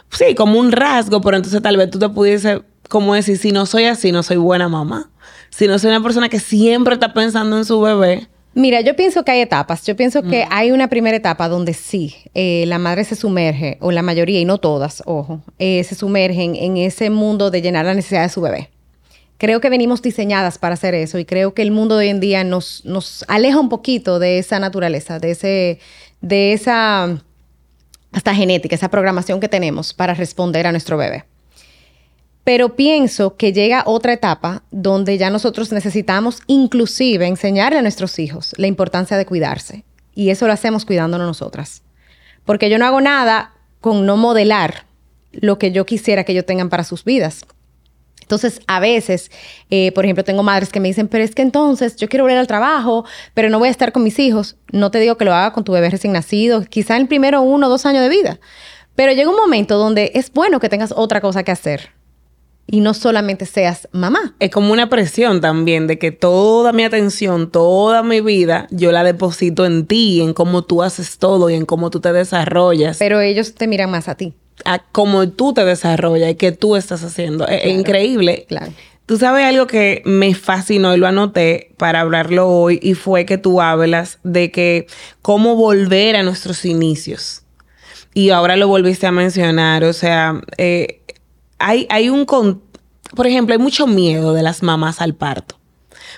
sí, 0.10 0.36
como 0.36 0.58
un 0.58 0.72
rasgo, 0.72 1.20
pero 1.20 1.36
entonces 1.36 1.62
tal 1.62 1.76
vez 1.76 1.90
tú 1.90 2.00
te 2.00 2.08
pudiese, 2.08 2.62
como 2.88 3.16
decir, 3.16 3.38
si 3.38 3.52
no 3.52 3.66
soy 3.66 3.88
así, 3.88 4.14
no 4.14 4.24
soy 4.24 4.38
buena 4.38 4.70
mamá. 4.70 5.10
Si 5.50 5.68
no 5.68 5.78
soy 5.80 5.90
una 5.90 6.02
persona 6.02 6.30
que 6.30 6.40
siempre 6.40 6.94
está 6.94 7.14
pensando 7.14 7.58
en 7.58 7.66
su 7.66 7.82
bebé, 7.82 8.30
Mira, 8.56 8.82
yo 8.82 8.96
pienso 8.96 9.26
que 9.26 9.32
hay 9.32 9.42
etapas. 9.42 9.84
Yo 9.86 9.96
pienso 9.96 10.22
que 10.22 10.46
hay 10.50 10.72
una 10.72 10.88
primera 10.88 11.18
etapa 11.18 11.50
donde 11.50 11.74
sí, 11.74 12.16
eh, 12.36 12.66
la 12.68 12.78
madre 12.78 13.04
se 13.04 13.16
sumerge, 13.16 13.78
o 13.82 13.92
la 13.92 14.04
mayoría, 14.04 14.40
y 14.40 14.46
no 14.46 14.60
todas, 14.60 15.02
ojo, 15.06 15.42
eh, 15.58 15.84
se 15.84 15.96
sumergen 15.96 16.56
en 16.56 16.78
ese 16.78 17.10
mundo 17.10 17.50
de 17.50 17.62
llenar 17.62 17.86
la 17.86 17.96
necesidad 17.96 18.24
de 18.24 18.30
su 18.30 18.42
bebé. 18.42 18.70
Creo 19.40 19.60
que 19.60 19.70
venimos 19.70 20.02
diseñadas 20.02 20.58
para 20.58 20.76
hacer 20.76 20.94
eso 20.94 21.18
y 21.20 21.26
creo 21.26 21.54
que 21.54 21.64
el 21.64 21.72
mundo 21.72 21.98
de 21.98 22.06
hoy 22.06 22.12
en 22.12 22.20
día 22.20 22.44
nos, 22.44 22.86
nos 22.86 23.26
aleja 23.28 23.60
un 23.60 23.68
poquito 23.68 24.20
de 24.20 24.38
esa 24.38 24.60
naturaleza, 24.60 25.20
de, 25.20 25.32
ese, 25.32 25.80
de 26.22 26.54
esa 26.54 27.22
hasta 28.14 28.36
genética, 28.36 28.76
esa 28.76 28.90
programación 28.90 29.40
que 29.40 29.50
tenemos 29.50 29.94
para 29.94 30.14
responder 30.14 30.68
a 30.68 30.72
nuestro 30.72 30.98
bebé. 30.98 31.26
Pero 32.44 32.76
pienso 32.76 33.38
que 33.38 33.54
llega 33.54 33.84
otra 33.86 34.14
etapa 34.14 34.64
donde 34.72 35.18
ya 35.18 35.30
nosotros 35.30 35.72
necesitamos 35.72 36.42
inclusive 36.48 37.26
enseñarle 37.26 37.80
a 37.80 37.82
nuestros 37.82 38.20
hijos 38.20 38.54
la 38.58 38.68
importancia 38.68 39.18
de 39.18 39.26
cuidarse. 39.26 39.86
Y 40.14 40.30
eso 40.30 40.46
lo 40.46 40.54
hacemos 40.54 40.86
cuidándonos 40.86 41.26
nosotras. 41.26 41.84
Porque 42.46 42.70
yo 42.70 42.78
no 42.78 42.86
hago 42.86 43.00
nada 43.00 43.54
con 43.80 44.06
no 44.06 44.18
modelar 44.18 44.86
lo 45.32 45.58
que 45.58 45.72
yo 45.72 45.86
quisiera 45.86 46.26
que 46.26 46.34
ellos 46.34 46.46
tengan 46.46 46.70
para 46.70 46.84
sus 46.84 47.06
vidas. 47.06 47.46
Entonces, 48.22 48.62
a 48.68 48.80
veces, 48.80 49.32
eh, 49.70 49.92
por 49.94 50.06
ejemplo, 50.06 50.24
tengo 50.24 50.44
madres 50.44 50.70
que 50.70 50.80
me 50.80 50.88
dicen, 50.88 51.08
pero 51.08 51.24
es 51.24 51.36
que 51.36 51.42
entonces 51.42 51.96
yo 51.96 52.08
quiero 52.08 52.24
volver 52.24 52.38
al 52.38 52.48
trabajo, 52.48 53.06
pero 53.34 53.50
no 53.50 53.60
voy 53.60 53.68
a 53.70 53.72
estar 53.72 53.92
con 53.92 54.04
mis 54.04 54.20
hijos. 54.20 54.58
No 54.72 54.92
te 54.92 55.00
digo 55.00 55.18
que 55.18 55.26
lo 55.26 55.34
haga 55.34 55.54
con 55.54 55.64
tu 55.64 55.72
bebé 55.72 55.90
recién 55.90 56.14
nacido, 56.14 56.64
quizá 56.64 56.98
el 56.98 57.08
primero 57.08 57.42
uno 57.42 57.68
o 57.68 57.70
dos 57.70 57.86
años 57.86 58.02
de 58.02 58.10
vida. 58.10 58.40
Pero 58.96 59.12
llega 59.14 59.30
un 59.30 59.36
momento 59.36 59.78
donde 59.78 60.12
es 60.14 60.32
bueno 60.32 60.60
que 60.60 60.70
tengas 60.70 60.94
otra 60.96 61.20
cosa 61.20 61.44
que 61.44 61.52
hacer 61.52 61.92
y 62.68 62.80
no 62.80 62.94
solamente 62.94 63.46
seas 63.46 63.88
mamá. 63.92 64.36
Es 64.40 64.52
como 64.52 64.72
una 64.72 64.90
presión 64.90 65.42
también 65.42 65.88
de 65.88 66.00
que 66.00 66.12
toda 66.12 66.72
mi 66.72 66.84
atención, 66.84 67.52
toda 67.52 68.04
mi 68.04 68.22
vida, 68.22 68.68
yo 68.72 68.92
la 68.92 69.04
deposito 69.04 69.66
en 69.66 69.86
ti, 69.86 70.22
en 70.22 70.34
cómo 70.34 70.64
tú 70.64 70.82
haces 70.82 71.18
todo 71.18 71.50
y 71.50 71.56
en 71.56 71.66
cómo 71.66 71.90
tú 71.90 72.00
te 72.00 72.14
desarrollas. 72.14 72.98
Pero 72.98 73.20
ellos 73.20 73.54
te 73.56 73.68
miran 73.68 73.92
más 73.92 74.08
a 74.08 74.16
ti. 74.16 74.34
A 74.66 74.80
cómo 74.80 75.28
tú 75.30 75.54
te 75.54 75.66
desarrollas 75.66 76.32
y 76.32 76.36
qué 76.36 76.52
tú 76.52 76.76
estás 76.76 77.04
haciendo. 77.04 77.48
Es, 77.48 77.66
increíble. 77.68 78.46
Claro. 78.48 78.72
Tú 79.06 79.18
sabes 79.18 79.46
algo 79.46 79.68
que 79.68 80.02
me 80.06 80.34
fascinó 80.34 80.96
y 80.96 80.98
lo 80.98 81.08
anoté 81.08 81.72
para 81.78 82.00
hablarlo 82.00 82.48
hoy 82.48 82.80
y 82.82 82.94
fue 82.94 83.26
que 83.26 83.38
tú 83.38 83.60
hablas 83.60 84.20
de 84.24 84.50
que 84.50 84.88
cómo 85.22 85.56
volver 85.58 86.16
a 86.16 86.24
nuestros 86.24 86.64
inicios. 86.64 87.42
Y 88.14 88.30
ahora 88.30 88.56
lo 88.56 88.68
volviste 88.68 89.08
a 89.08 89.12
mencionar, 89.12 89.84
o 89.84 89.92
sea, 89.92 90.40
eh, 90.58 91.02
hay, 91.64 92.10
un 92.10 92.26
por 93.16 93.28
ejemplo, 93.28 93.54
hay 93.54 93.60
mucho 93.60 93.88
miedo 93.88 94.34
de 94.34 94.44
las 94.44 94.64
mamás 94.64 95.02
al 95.02 95.16
parto. 95.16 95.56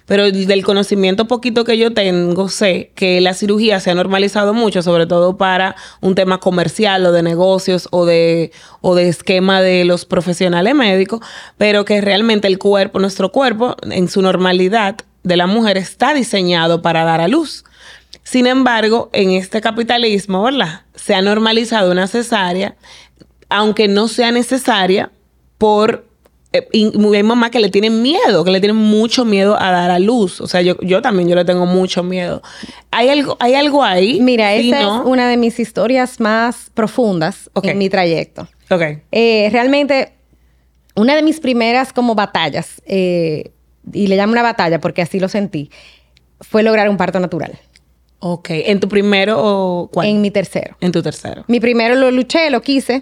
Pero 0.05 0.29
del 0.29 0.63
conocimiento 0.63 1.27
poquito 1.27 1.63
que 1.63 1.77
yo 1.77 1.93
tengo, 1.93 2.49
sé 2.49 2.91
que 2.95 3.21
la 3.21 3.33
cirugía 3.33 3.79
se 3.79 3.91
ha 3.91 3.95
normalizado 3.95 4.53
mucho, 4.53 4.81
sobre 4.81 5.07
todo 5.07 5.37
para 5.37 5.75
un 6.01 6.15
tema 6.15 6.39
comercial 6.39 7.05
o 7.05 7.11
de 7.11 7.23
negocios 7.23 7.87
o 7.91 8.05
de, 8.05 8.51
o 8.81 8.93
de 8.93 9.07
esquema 9.07 9.61
de 9.61 9.85
los 9.85 10.05
profesionales 10.05 10.75
médicos, 10.75 11.21
pero 11.57 11.85
que 11.85 12.01
realmente 12.01 12.47
el 12.47 12.59
cuerpo, 12.59 12.99
nuestro 12.99 13.31
cuerpo, 13.31 13.75
en 13.89 14.07
su 14.09 14.21
normalidad 14.21 14.97
de 15.23 15.37
la 15.37 15.47
mujer, 15.47 15.77
está 15.77 16.13
diseñado 16.13 16.81
para 16.81 17.03
dar 17.03 17.21
a 17.21 17.27
luz. 17.27 17.63
Sin 18.23 18.47
embargo, 18.47 19.09
en 19.13 19.31
este 19.31 19.61
capitalismo, 19.61 20.43
¿verdad? 20.43 20.81
Se 20.93 21.15
ha 21.15 21.21
normalizado 21.21 21.91
una 21.91 22.07
cesárea, 22.07 22.75
aunque 23.49 23.87
no 23.87 24.07
sea 24.07 24.31
necesaria 24.31 25.11
por 25.65 26.05
eh, 26.53 26.67
hay 26.71 27.23
mamás 27.23 27.49
que 27.49 27.59
le 27.59 27.69
tienen 27.69 28.03
miedo, 28.03 28.43
que 28.43 28.51
le 28.51 28.59
tienen 28.59 28.77
mucho 28.77 29.25
miedo 29.25 29.59
a 29.59 29.71
dar 29.71 29.89
a 29.89 29.97
luz. 29.97 30.39
O 30.41 30.47
sea, 30.47 30.61
yo, 30.61 30.79
yo 30.81 31.01
también 31.01 31.27
yo 31.27 31.35
le 31.35 31.43
tengo 31.43 31.65
mucho 31.65 32.03
miedo. 32.03 32.43
¿Hay 32.91 33.09
algo, 33.09 33.35
hay 33.39 33.55
algo 33.55 33.83
ahí? 33.83 34.21
Mira, 34.21 34.53
esa 34.53 34.81
es 34.81 34.87
una 35.05 35.27
de 35.27 35.37
mis 35.37 35.59
historias 35.59 36.19
más 36.19 36.69
profundas 36.75 37.49
en 37.63 37.79
mi 37.79 37.89
trayecto. 37.89 38.47
Eh, 39.11 39.49
realmente, 39.51 40.13
una 40.93 41.15
de 41.15 41.23
mis 41.23 41.39
primeras 41.39 41.91
como 41.91 42.13
batallas, 42.13 42.79
eh, 42.85 43.49
y 43.91 44.05
le 44.05 44.15
llamo 44.15 44.33
una 44.33 44.43
batalla 44.43 44.79
porque 44.79 45.01
así 45.01 45.19
lo 45.19 45.29
sentí, 45.29 45.71
fue 46.41 46.61
lograr 46.61 46.89
un 46.89 46.97
parto 46.97 47.19
natural. 47.19 47.57
Ok. 48.19 48.49
¿En 48.51 48.79
tu 48.79 48.87
primero 48.87 49.39
o 49.39 49.89
cuál? 49.91 50.09
En 50.09 50.21
mi 50.21 50.29
tercero. 50.29 50.77
En 50.79 50.91
tu 50.91 51.01
tercero. 51.01 51.43
Mi 51.47 51.59
primero 51.59 51.95
lo 51.95 52.11
luché, 52.11 52.51
lo 52.51 52.61
quise. 52.61 53.01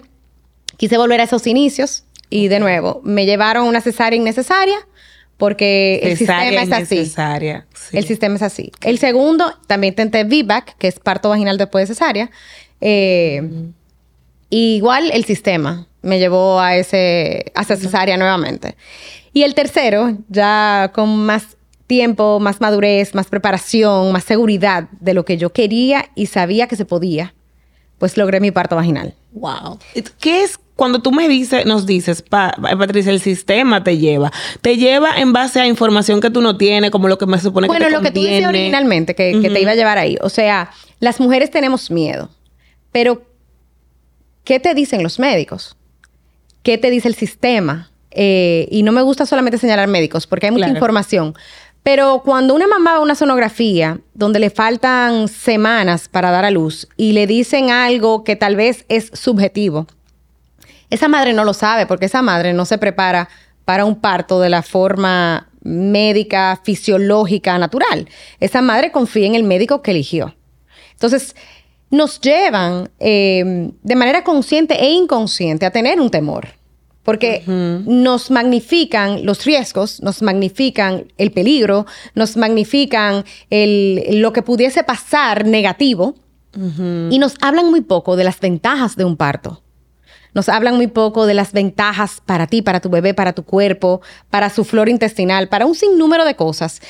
Quise 0.78 0.96
volver 0.96 1.20
a 1.20 1.24
esos 1.24 1.46
inicios. 1.46 2.04
Y 2.30 2.48
de 2.48 2.60
nuevo, 2.60 3.00
me 3.04 3.26
llevaron 3.26 3.66
una 3.66 3.80
cesárea 3.80 4.16
innecesaria 4.16 4.76
porque 5.36 6.00
el 6.02 6.16
sistema 6.16 6.44
es 6.44 6.72
así. 6.72 7.12
El 7.92 8.04
sistema 8.04 8.36
es 8.36 8.42
así. 8.42 8.72
El 8.82 8.98
segundo, 8.98 9.52
también 9.66 9.92
intenté 9.92 10.24
VBAC, 10.24 10.76
que 10.78 10.88
es 10.88 10.98
parto 10.98 11.28
vaginal 11.28 11.58
después 11.58 11.88
de 11.88 11.94
cesárea. 11.94 12.30
Eh, 12.80 13.42
igual 14.50 15.10
el 15.12 15.24
sistema 15.24 15.86
me 16.02 16.18
llevó 16.18 16.60
a, 16.60 16.76
ese, 16.76 17.52
a 17.54 17.62
esa 17.62 17.76
cesárea 17.76 18.16
nuevamente. 18.16 18.76
Y 19.32 19.42
el 19.42 19.54
tercero, 19.54 20.16
ya 20.28 20.92
con 20.94 21.24
más 21.26 21.56
tiempo, 21.86 22.38
más 22.40 22.60
madurez, 22.60 23.14
más 23.14 23.26
preparación, 23.26 24.12
más 24.12 24.24
seguridad 24.24 24.88
de 25.00 25.14
lo 25.14 25.24
que 25.24 25.36
yo 25.36 25.52
quería 25.52 26.06
y 26.14 26.26
sabía 26.26 26.68
que 26.68 26.76
se 26.76 26.84
podía, 26.84 27.34
pues 27.98 28.16
logré 28.16 28.40
mi 28.40 28.50
parto 28.50 28.76
vaginal. 28.76 29.14
Wow. 29.32 29.78
¿Qué 30.20 30.44
es 30.44 30.58
cuando 30.76 31.00
tú 31.00 31.12
me 31.12 31.28
dices, 31.28 31.66
nos 31.66 31.86
dices, 31.86 32.22
Patricia, 32.22 33.12
el 33.12 33.20
sistema 33.20 33.84
te 33.84 33.96
lleva. 33.96 34.32
Te 34.60 34.76
lleva 34.76 35.16
en 35.18 35.32
base 35.32 35.60
a 35.60 35.66
información 35.66 36.20
que 36.20 36.30
tú 36.30 36.40
no 36.40 36.56
tienes, 36.56 36.90
como 36.90 37.06
lo 37.06 37.16
que 37.16 37.26
me 37.26 37.38
supone 37.38 37.68
que 37.68 37.74
te 37.74 37.78
Bueno, 37.78 37.96
lo 37.96 38.02
que 38.02 38.10
tú 38.10 38.20
dices 38.20 38.46
originalmente, 38.46 39.14
que, 39.14 39.38
te 39.40 39.60
iba 39.60 39.70
a 39.70 39.76
llevar 39.76 39.98
ahí. 39.98 40.16
O 40.20 40.28
sea, 40.28 40.70
las 40.98 41.20
mujeres 41.20 41.50
tenemos 41.50 41.90
miedo. 41.90 42.28
Pero, 42.90 43.22
¿qué 44.42 44.58
te 44.58 44.74
dicen 44.74 45.02
los 45.02 45.20
médicos? 45.20 45.76
¿Qué 46.64 46.76
te 46.76 46.90
dice 46.90 47.06
el 47.06 47.14
sistema? 47.14 47.90
Eh, 48.10 48.66
y 48.70 48.82
no 48.82 48.90
me 48.90 49.02
gusta 49.02 49.26
solamente 49.26 49.58
señalar 49.58 49.86
médicos, 49.86 50.26
porque 50.26 50.46
hay 50.46 50.52
mucha 50.52 50.68
información. 50.68 51.34
Pero 51.84 52.22
cuando 52.24 52.54
una 52.54 52.66
mamá 52.66 52.92
va 52.92 52.96
a 52.96 53.00
una 53.00 53.14
sonografía 53.14 54.00
donde 54.14 54.40
le 54.40 54.50
faltan 54.50 55.28
semanas 55.28 56.08
para 56.08 56.30
dar 56.30 56.44
a 56.44 56.50
luz 56.50 56.88
y 56.96 57.12
le 57.12 57.26
dicen 57.26 57.70
algo 57.70 58.24
que 58.24 58.36
tal 58.36 58.56
vez 58.56 58.86
es 58.88 59.10
subjetivo, 59.12 59.86
esa 60.90 61.08
madre 61.08 61.32
no 61.32 61.44
lo 61.44 61.54
sabe 61.54 61.86
porque 61.86 62.06
esa 62.06 62.22
madre 62.22 62.52
no 62.52 62.64
se 62.64 62.78
prepara 62.78 63.28
para 63.64 63.84
un 63.84 64.00
parto 64.00 64.40
de 64.40 64.50
la 64.50 64.62
forma 64.62 65.48
médica, 65.62 66.60
fisiológica, 66.62 67.58
natural. 67.58 68.08
Esa 68.38 68.62
madre 68.62 68.92
confía 68.92 69.26
en 69.26 69.34
el 69.34 69.44
médico 69.44 69.82
que 69.82 69.92
eligió. 69.92 70.34
Entonces, 70.92 71.34
nos 71.90 72.20
llevan 72.20 72.90
eh, 73.00 73.70
de 73.82 73.96
manera 73.96 74.24
consciente 74.24 74.74
e 74.74 74.90
inconsciente 74.90 75.66
a 75.66 75.70
tener 75.70 76.00
un 76.00 76.10
temor. 76.10 76.48
Porque 77.02 77.42
nos 77.46 78.30
magnifican 78.30 79.26
los 79.26 79.44
riesgos, 79.44 80.00
nos 80.00 80.22
magnifican 80.22 81.12
el 81.18 81.32
peligro, 81.32 81.84
nos 82.14 82.38
magnifican 82.38 83.26
lo 83.50 84.32
que 84.32 84.40
pudiese 84.40 84.84
pasar 84.84 85.44
negativo 85.44 86.14
y 86.56 87.18
nos 87.18 87.34
hablan 87.42 87.68
muy 87.70 87.82
poco 87.82 88.16
de 88.16 88.24
las 88.24 88.40
ventajas 88.40 88.96
de 88.96 89.04
un 89.04 89.18
parto. 89.18 89.63
Nos 90.34 90.48
hablan 90.48 90.76
muy 90.76 90.88
poco 90.88 91.26
de 91.26 91.34
las 91.34 91.52
ventajas 91.52 92.20
para 92.24 92.46
ti, 92.46 92.60
para 92.60 92.80
tu 92.80 92.90
bebé, 92.90 93.14
para 93.14 93.32
tu 93.32 93.44
cuerpo, 93.44 94.02
para 94.30 94.50
su 94.50 94.64
flora 94.64 94.90
intestinal, 94.90 95.48
para 95.48 95.66
un 95.66 95.74
sinnúmero 95.74 96.24
de 96.24 96.34
cosas 96.34 96.80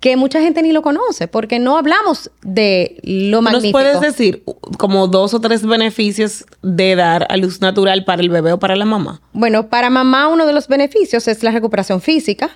que 0.00 0.16
mucha 0.16 0.40
gente 0.40 0.62
ni 0.62 0.72
lo 0.72 0.80
conoce, 0.80 1.28
porque 1.28 1.58
no 1.58 1.76
hablamos 1.76 2.30
de 2.42 2.98
lo 3.02 3.42
magnífico. 3.42 3.78
¿Nos 3.78 3.98
puedes 3.98 4.00
decir 4.00 4.42
como 4.78 5.06
dos 5.06 5.34
o 5.34 5.40
tres 5.40 5.64
beneficios 5.64 6.46
de 6.62 6.96
dar 6.96 7.26
a 7.28 7.36
luz 7.36 7.60
natural 7.60 8.04
para 8.04 8.22
el 8.22 8.30
bebé 8.30 8.54
o 8.54 8.58
para 8.58 8.76
la 8.76 8.86
mamá? 8.86 9.20
Bueno, 9.34 9.68
para 9.68 9.90
mamá 9.90 10.28
uno 10.28 10.46
de 10.46 10.54
los 10.54 10.68
beneficios 10.68 11.28
es 11.28 11.42
la 11.42 11.50
recuperación 11.50 12.00
física. 12.00 12.50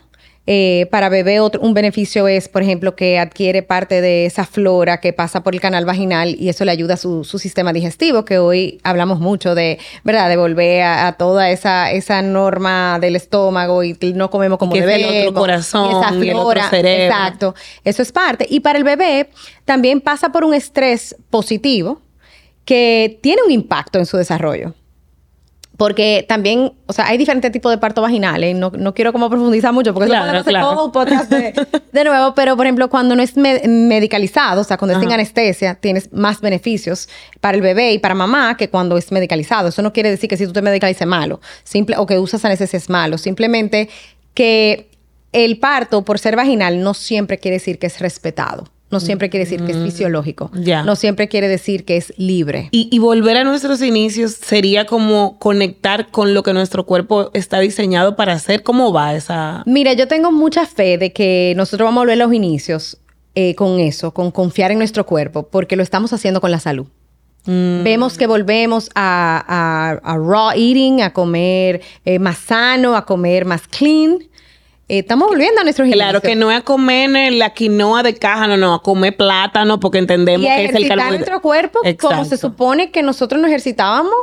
Eh, 0.46 0.88
para 0.90 1.08
bebé 1.08 1.40
otro, 1.40 1.62
un 1.62 1.72
beneficio 1.72 2.28
es, 2.28 2.48
por 2.48 2.62
ejemplo, 2.62 2.94
que 2.94 3.18
adquiere 3.18 3.62
parte 3.62 4.02
de 4.02 4.26
esa 4.26 4.44
flora 4.44 5.00
que 5.00 5.14
pasa 5.14 5.42
por 5.42 5.54
el 5.54 5.60
canal 5.60 5.86
vaginal 5.86 6.36
y 6.38 6.50
eso 6.50 6.66
le 6.66 6.70
ayuda 6.70 6.94
a 6.94 6.96
su, 6.98 7.24
sistema 7.24 7.72
digestivo, 7.72 8.26
que 8.26 8.38
hoy 8.38 8.78
hablamos 8.82 9.20
mucho 9.20 9.54
de, 9.54 9.78
¿verdad? 10.02 10.28
De 10.28 10.36
volver 10.36 10.82
a, 10.82 11.12
toda 11.12 11.50
esa, 11.50 11.90
esa 11.92 12.20
norma 12.20 12.98
del 13.00 13.16
estómago 13.16 13.82
y 13.82 13.96
no 14.14 14.28
comemos 14.28 14.58
como 14.58 14.74
debemos. 14.74 15.12
El 15.12 15.28
otro 15.28 15.40
corazón, 15.40 15.90
esa 15.90 16.08
flora, 16.10 16.30
el 16.30 16.36
otro 16.36 16.62
cerebro. 16.68 17.04
Exacto. 17.04 17.54
Eso 17.82 18.02
es 18.02 18.12
parte. 18.12 18.46
Y 18.50 18.60
para 18.60 18.78
el 18.78 18.84
bebé 18.84 19.30
también 19.64 20.02
pasa 20.02 20.30
por 20.30 20.44
un 20.44 20.52
estrés 20.52 21.16
positivo 21.30 22.02
que 22.66 23.18
tiene 23.22 23.42
un 23.42 23.50
impacto 23.50 23.98
en 23.98 24.04
su 24.04 24.18
desarrollo. 24.18 24.74
Porque 25.76 26.24
también, 26.28 26.72
o 26.86 26.92
sea, 26.92 27.08
hay 27.08 27.18
diferentes 27.18 27.50
tipos 27.50 27.72
de 27.72 27.78
parto 27.78 28.00
vaginales. 28.00 28.54
No, 28.54 28.70
no 28.70 28.94
quiero 28.94 29.12
como 29.12 29.28
profundizar 29.28 29.72
mucho 29.72 29.92
porque 29.92 30.08
eso 30.10 30.20
podemos 30.20 30.40
hacer 30.40 30.60
todo 30.60 30.84
un 30.86 30.92
podcast 30.92 31.30
de, 31.30 32.04
nuevo. 32.04 32.34
Pero, 32.34 32.56
por 32.56 32.66
ejemplo, 32.66 32.88
cuando 32.88 33.16
no 33.16 33.22
es 33.22 33.36
medicalizado, 33.36 34.60
o 34.60 34.64
sea, 34.64 34.76
cuando 34.76 34.94
es 34.94 35.00
sin 35.00 35.12
anestesia, 35.12 35.74
tienes 35.74 36.12
más 36.12 36.40
beneficios 36.40 37.08
para 37.40 37.56
el 37.56 37.62
bebé 37.62 37.92
y 37.92 37.98
para 37.98 38.14
mamá 38.14 38.56
que 38.56 38.70
cuando 38.70 38.96
es 38.96 39.10
medicalizado. 39.10 39.68
Eso 39.68 39.82
no 39.82 39.92
quiere 39.92 40.10
decir 40.10 40.30
que 40.30 40.36
si 40.36 40.46
tú 40.46 40.52
te 40.52 40.62
medicalices 40.62 41.06
malo 41.06 41.40
simple, 41.64 41.96
o 41.98 42.06
que 42.06 42.18
usas 42.18 42.44
anestesia 42.44 42.76
es 42.76 42.88
malo. 42.88 43.18
Simplemente 43.18 43.88
que 44.32 44.90
el 45.32 45.58
parto, 45.58 46.04
por 46.04 46.20
ser 46.20 46.36
vaginal, 46.36 46.80
no 46.80 46.94
siempre 46.94 47.38
quiere 47.38 47.56
decir 47.56 47.80
que 47.80 47.88
es 47.88 47.98
respetado. 47.98 48.68
No 48.94 49.00
siempre 49.00 49.28
quiere 49.28 49.44
decir 49.44 49.64
que 49.64 49.72
es 49.72 49.78
mm, 49.78 49.84
fisiológico. 49.86 50.52
No 50.54 50.94
siempre 50.94 51.26
quiere 51.26 51.48
decir 51.48 51.84
que 51.84 51.96
es 51.96 52.14
libre. 52.16 52.68
Y, 52.70 52.96
volver 53.00 53.36
a 53.36 53.42
nuestros 53.42 53.82
inicios 53.82 54.34
sería 54.34 54.86
como 54.86 55.36
conectar 55.40 56.12
con 56.12 56.32
lo 56.32 56.44
que 56.44 56.52
nuestro 56.52 56.86
cuerpo 56.86 57.30
está 57.34 57.58
diseñado 57.58 58.14
para 58.14 58.34
hacer. 58.34 58.62
¿Cómo 58.62 58.92
va 58.92 59.16
esa...? 59.16 59.64
Mira, 59.66 59.94
yo 59.94 60.06
tengo 60.06 60.30
mucha 60.30 60.64
fe 60.64 60.96
de 60.96 61.12
que 61.12 61.54
nosotros 61.56 61.88
vamos 61.88 61.98
a 61.98 62.02
volver 62.02 62.22
a 62.22 62.24
los 62.24 62.32
inicios 62.32 62.98
eh, 63.34 63.56
con 63.56 63.80
eso, 63.80 64.14
con 64.14 64.30
confiar 64.30 64.70
en 64.70 64.78
nuestro 64.78 65.04
cuerpo, 65.06 65.48
porque 65.48 65.74
lo 65.74 65.82
estamos 65.82 66.12
haciendo 66.12 66.40
con 66.40 66.52
la 66.52 66.60
salud. 66.60 66.86
Mm. 67.46 67.82
Vemos 67.82 68.16
que 68.16 68.28
volvemos 68.28 68.90
a, 68.94 69.98
raw 70.04 70.50
eating, 70.54 71.02
a 71.02 71.12
comer 71.12 71.82
eh, 72.04 72.20
más 72.20 72.38
sano, 72.38 72.94
a 72.94 73.04
comer 73.04 73.44
más 73.44 73.66
clean. 73.66 74.18
Eh, 74.88 74.98
estamos 74.98 75.28
volviendo 75.28 75.60
a 75.60 75.64
nuestros 75.64 75.88
Claro, 75.90 76.20
que 76.20 76.34
no 76.34 76.50
es 76.50 76.58
a 76.58 76.60
comer 76.60 77.32
la 77.32 77.50
quinoa 77.54 78.02
de 78.02 78.14
caja, 78.14 78.46
no, 78.46 78.56
no, 78.56 78.74
a 78.74 78.82
comer 78.82 79.16
plátano 79.16 79.80
porque 79.80 79.98
entendemos 79.98 80.46
que 80.46 80.66
es 80.66 80.74
el 80.74 80.88
carbohidrato. 80.88 81.10
nuestro 81.14 81.42
cuerpo 81.42 81.80
como 82.00 82.24
se 82.24 82.36
supone 82.36 82.90
que 82.90 83.02
nosotros 83.02 83.40
nos 83.40 83.48
ejercitábamos 83.48 84.14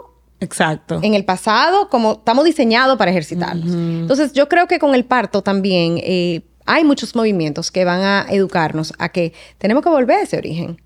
Exacto. 0.42 1.00
En 1.04 1.14
el 1.14 1.24
pasado, 1.24 1.88
como 1.90 2.14
estamos 2.14 2.46
diseñados 2.46 2.98
para 2.98 3.12
ejercitarnos. 3.12 3.72
Entonces, 3.72 4.34
yo 4.34 4.50
creo 4.50 4.68
que 4.68 4.80
con 4.80 4.96
el 4.96 5.06
parto 5.06 5.44
también 5.44 6.00
eh, 6.02 6.42
hay 6.66 6.84
muchos 6.84 7.16
movimientos 7.16 7.70
que 7.70 7.86
van 7.86 8.02
a 8.02 8.26
educarnos 8.28 8.92
a 8.98 9.10
que 9.10 9.34
tenemos 9.60 9.84
que 9.84 9.90
volver 9.90 10.18
a 10.18 10.22
ese 10.24 10.38
origen, 10.38 10.82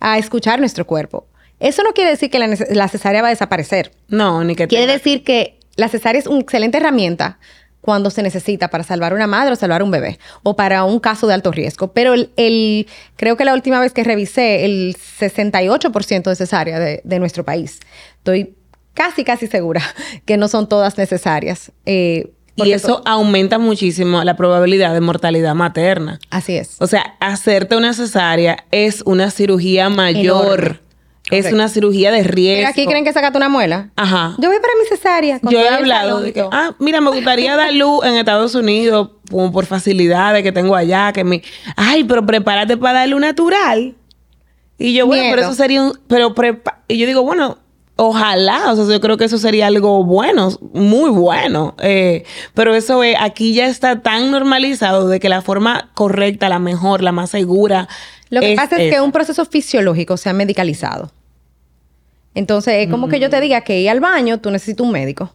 a 0.00 0.18
escuchar 0.18 0.58
nuestro 0.58 0.84
cuerpo. 0.84 1.28
Eso 1.60 1.84
no 1.84 1.92
quiere 1.92 2.10
decir 2.10 2.28
que 2.28 2.40
la, 2.40 2.48
la 2.70 2.88
cesárea 2.88 3.22
va 3.22 3.28
a 3.28 3.30
desaparecer. 3.30 3.92
No, 4.08 4.42
ni 4.42 4.56
que 4.56 4.66
Quiere 4.66 4.92
decir 4.92 5.22
que 5.22 5.60
la 5.76 5.88
cesárea 5.88 6.18
es 6.18 6.26
una 6.26 6.40
excelente 6.40 6.78
herramienta 6.78 7.38
cuando 7.80 8.10
se 8.10 8.22
necesita 8.22 8.68
para 8.68 8.84
salvar 8.84 9.14
una 9.14 9.26
madre 9.26 9.52
o 9.52 9.56
salvar 9.56 9.82
un 9.82 9.90
bebé 9.90 10.18
o 10.42 10.56
para 10.56 10.84
un 10.84 11.00
caso 11.00 11.26
de 11.26 11.34
alto 11.34 11.52
riesgo. 11.52 11.92
Pero 11.92 12.14
el, 12.14 12.86
creo 13.16 13.36
que 13.36 13.44
la 13.44 13.54
última 13.54 13.80
vez 13.80 13.92
que 13.92 14.04
revisé, 14.04 14.64
el 14.64 14.96
68% 14.96 16.22
de 16.22 16.36
cesárea 16.36 16.78
de, 16.78 17.00
de, 17.04 17.18
nuestro 17.18 17.44
país. 17.44 17.80
Estoy 18.18 18.54
casi, 18.94 19.24
casi 19.24 19.46
segura 19.46 19.82
que 20.24 20.36
no 20.36 20.48
son 20.48 20.68
todas 20.68 20.98
necesarias. 20.98 21.72
Eh, 21.86 22.32
y 22.56 22.72
eso 22.72 23.02
aumenta 23.04 23.58
muchísimo 23.58 24.24
la 24.24 24.36
probabilidad 24.36 24.92
de 24.92 25.00
mortalidad 25.00 25.54
materna. 25.54 26.18
Así 26.30 26.56
es. 26.56 26.76
O 26.80 26.86
sea, 26.88 27.16
hacerte 27.20 27.76
una 27.76 27.94
cesárea 27.94 28.64
es 28.72 29.02
una 29.06 29.30
cirugía 29.30 29.88
mayor 29.88 30.80
Es 31.30 31.52
una 31.52 31.68
cirugía 31.68 32.10
de 32.10 32.22
riesgo. 32.22 32.58
Pero 32.60 32.68
aquí 32.68 32.86
creen 32.86 33.04
que 33.04 33.12
sacate 33.12 33.36
una 33.36 33.48
muela. 33.48 33.90
Ajá. 33.96 34.34
Yo 34.38 34.48
voy 34.48 34.58
para 34.60 34.72
mi 34.80 34.88
cesárea. 34.88 35.40
Yo 35.42 35.60
he 35.60 35.68
hablado 35.68 36.20
de 36.20 36.32
que, 36.32 36.40
ah, 36.50 36.74
mira, 36.78 37.00
me 37.00 37.10
gustaría 37.10 37.54
dar 37.56 37.72
luz 37.74 38.04
en 38.04 38.14
Estados 38.14 38.54
Unidos 38.54 39.10
como 39.30 39.52
por 39.52 39.66
facilidades 39.66 40.42
que 40.42 40.52
tengo 40.52 40.74
allá, 40.74 41.12
que 41.12 41.24
me, 41.24 41.42
ay, 41.76 42.04
pero 42.04 42.24
prepárate 42.24 42.76
para 42.76 43.00
dar 43.00 43.08
luz 43.08 43.20
natural. 43.20 43.94
Y 44.78 44.94
yo, 44.94 45.06
bueno, 45.06 45.24
pero 45.30 45.42
eso 45.42 45.54
sería 45.54 45.82
un, 45.82 45.92
pero 46.06 46.34
prepa- 46.34 46.78
y 46.88 46.98
yo 46.98 47.06
digo, 47.06 47.22
bueno, 47.22 47.58
ojalá, 47.96 48.72
o 48.72 48.76
sea, 48.76 48.84
yo 48.94 49.00
creo 49.00 49.16
que 49.16 49.24
eso 49.24 49.36
sería 49.38 49.66
algo 49.66 50.04
bueno, 50.04 50.50
muy 50.72 51.10
bueno. 51.10 51.74
Eh, 51.80 52.24
pero 52.54 52.74
eso 52.74 53.02
es, 53.02 53.16
aquí 53.20 53.54
ya 53.54 53.66
está 53.66 54.00
tan 54.02 54.30
normalizado 54.30 55.08
de 55.08 55.18
que 55.20 55.28
la 55.28 55.42
forma 55.42 55.90
correcta, 55.94 56.48
la 56.48 56.60
mejor, 56.60 57.02
la 57.02 57.10
más 57.12 57.30
segura. 57.30 57.88
Lo 58.30 58.40
que 58.40 58.54
pasa 58.54 58.76
es 58.76 58.82
que 58.90 58.96
es 58.96 59.00
un 59.00 59.10
proceso 59.10 59.44
fisiológico 59.46 60.16
se 60.16 60.28
ha 60.28 60.32
medicalizado. 60.32 61.10
Entonces, 62.34 62.74
es 62.84 62.90
como 62.90 63.08
que 63.08 63.18
yo 63.20 63.28
Mm. 63.28 63.30
te 63.30 63.40
diga 63.40 63.60
que 63.62 63.80
ir 63.80 63.90
al 63.90 64.00
baño, 64.00 64.38
tú 64.38 64.50
necesitas 64.50 64.84
un 64.86 64.92
médico. 64.92 65.32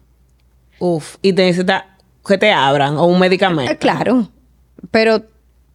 Uf, 0.78 1.16
y 1.22 1.32
te 1.32 1.44
necesita 1.44 1.96
que 2.26 2.38
te 2.38 2.50
abran 2.52 2.96
o 2.96 3.04
un 3.06 3.18
medicamento. 3.20 3.70
Eh, 3.72 3.76
claro, 3.76 4.30
pero 4.90 5.22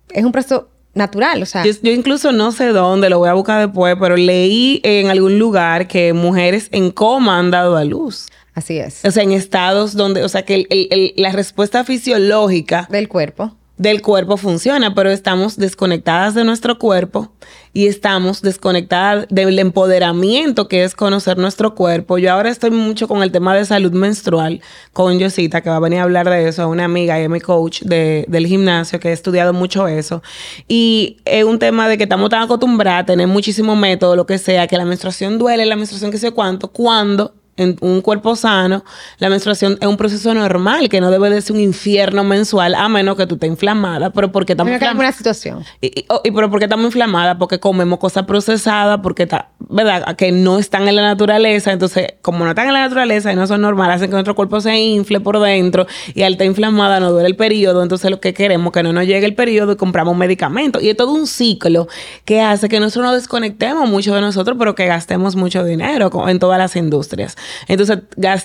es 0.09 0.23
un 0.23 0.31
proceso 0.31 0.69
natural, 0.95 1.41
o 1.43 1.45
sea, 1.45 1.63
Yo, 1.63 1.71
yo 1.83 1.91
incluso 1.91 2.31
no 2.31 2.51
sé 2.51 2.67
dónde, 2.69 3.09
lo 3.09 3.19
voy 3.19 3.29
a 3.29 3.33
buscar 3.33 3.63
después, 3.65 3.95
pero 3.99 4.17
leí 4.17 4.81
en 4.83 5.07
algún 5.09 5.37
lugar 5.37 5.87
que 5.87 6.13
mujeres 6.13 6.67
en 6.71 6.89
coma 6.91 7.37
han 7.39 7.51
dado 7.51 7.77
a 7.77 7.83
luz. 7.85 8.27
así 8.55 8.77
es. 8.77 9.05
O 9.05 9.11
sea, 9.11 9.23
en 9.23 9.31
estados 9.31 9.95
donde, 9.95 10.23
o 10.23 10.27
sea, 10.29 10.43
que 10.43 10.55
el- 10.55 10.67
el- 10.69 10.87
el- 10.91 11.13
la 11.15 11.31
respuesta 11.31 11.85
fisiológica 11.85 12.87
Del 12.91 13.07
cuerpo. 13.07 13.55
Del 13.79 14.01
cuerpo 14.01 14.35
funciona, 14.35 14.93
pero 14.93 15.09
estamos 15.09 15.55
desconectadas 15.57 16.35
de 16.35 16.43
nuestro 16.43 16.77
cuerpo 16.77 17.31
y 17.71 17.87
estamos 17.87 18.41
desconectadas 18.41 19.25
del 19.29 19.57
empoderamiento 19.57 20.67
que 20.67 20.83
es 20.83 20.95
conocer 20.95 21.37
nuestro 21.37 21.75
cuerpo. 21.75 22.17
Yo 22.17 22.33
ahora 22.33 22.49
estoy 22.49 22.71
mucho 22.71 23.07
con 23.07 23.23
el 23.23 23.31
tema 23.31 23.55
de 23.55 23.63
salud 23.63 23.93
menstrual 23.93 24.59
con 24.91 25.17
Yosita, 25.17 25.61
que 25.61 25.69
va 25.69 25.77
a 25.77 25.79
venir 25.79 25.99
a 25.99 26.03
hablar 26.03 26.29
de 26.29 26.49
eso, 26.49 26.67
una 26.67 26.83
amiga 26.83 27.17
y 27.19 27.23
es 27.23 27.29
mi 27.29 27.39
coach 27.39 27.83
de- 27.83 28.25
del 28.27 28.47
gimnasio, 28.47 28.99
que 28.99 29.09
he 29.09 29.13
estudiado 29.13 29.53
mucho 29.53 29.87
eso. 29.87 30.21
Y 30.67 31.17
es 31.23 31.45
un 31.45 31.57
tema 31.57 31.87
de 31.87 31.97
que 31.97 32.03
estamos 32.03 32.29
tan 32.29 32.43
acostumbradas 32.43 33.03
a 33.03 33.05
tener 33.05 33.27
muchísimo 33.27 33.77
método, 33.77 34.17
lo 34.17 34.25
que 34.25 34.37
sea, 34.39 34.67
que 34.67 34.75
la 34.75 34.83
menstruación 34.83 35.37
duele, 35.37 35.65
la 35.65 35.77
menstruación 35.77 36.11
que 36.11 36.17
sé 36.17 36.31
cuánto, 36.31 36.67
cuando 36.67 37.33
en 37.59 37.75
un 37.81 38.01
cuerpo 38.01 38.35
sano, 38.35 38.83
la 39.19 39.29
menstruación 39.29 39.77
es 39.79 39.87
un 39.87 39.97
proceso 39.97 40.33
normal, 40.33 40.89
que 40.89 40.99
no 41.01 41.11
debe 41.11 41.29
de 41.29 41.41
ser 41.41 41.55
un 41.55 41.61
infierno 41.61 42.23
mensual, 42.23 42.75
a 42.75 42.89
menos 42.89 43.15
que 43.17 43.27
tú 43.27 43.35
estés 43.35 43.49
inflamada, 43.49 44.09
pero 44.11 44.31
porque 44.31 44.53
estamos 44.53 44.73
inflamadas. 44.73 44.99
una 44.99 45.11
situación. 45.17 45.63
Y, 45.81 45.87
y- 45.87 46.05
oh, 46.09 46.21
y 46.23 46.31
pero 46.31 46.49
porque 46.49 46.65
estamos 46.65 46.85
inflamadas, 46.85 47.35
porque 47.37 47.59
comemos 47.59 47.99
cosas 47.99 48.25
procesadas, 48.25 48.99
porque 49.03 49.23
está, 49.23 49.49
¿verdad? 49.59 50.15
Que 50.15 50.31
no 50.31 50.57
están 50.59 50.87
en 50.87 50.95
la 50.95 51.01
naturaleza. 51.03 51.71
Entonces, 51.71 52.13
como 52.21 52.43
no 52.45 52.49
están 52.51 52.67
en 52.67 52.73
la 52.73 52.81
naturaleza 52.81 53.31
y 53.31 53.35
no 53.35 53.45
son 53.47 53.61
normales, 53.61 53.97
hacen 53.97 54.09
que 54.09 54.13
nuestro 54.13 54.35
cuerpo 54.35 54.61
se 54.61 54.77
infle 54.77 55.19
por 55.19 55.39
dentro 55.39 55.85
y 56.13 56.23
al 56.23 56.33
estar 56.33 56.47
inflamada 56.47 56.99
nos 56.99 57.11
duele 57.11 57.27
el 57.27 57.35
periodo. 57.35 57.83
Entonces, 57.83 58.09
lo 58.09 58.19
que 58.19 58.33
queremos 58.33 58.67
es 58.67 58.73
que 58.73 58.83
no 58.83 58.93
nos 58.93 59.05
llegue 59.05 59.25
el 59.25 59.35
periodo 59.35 59.73
y 59.73 59.75
compramos 59.75 60.15
medicamentos. 60.15 60.81
Y 60.81 60.89
es 60.89 60.97
todo 60.97 61.11
un 61.11 61.27
ciclo 61.27 61.87
que 62.25 62.41
hace 62.41 62.69
que 62.69 62.79
nosotros 62.79 63.05
nos 63.11 63.15
desconectemos 63.21 63.89
mucho 63.89 64.13
de 64.15 64.21
nosotros, 64.21 64.55
pero 64.57 64.75
que 64.75 64.85
gastemos 64.85 65.35
mucho 65.35 65.63
dinero 65.63 66.09
en 66.27 66.39
todas 66.39 66.57
las 66.57 66.75
industrias. 66.75 67.35
Entonces, 67.67 67.99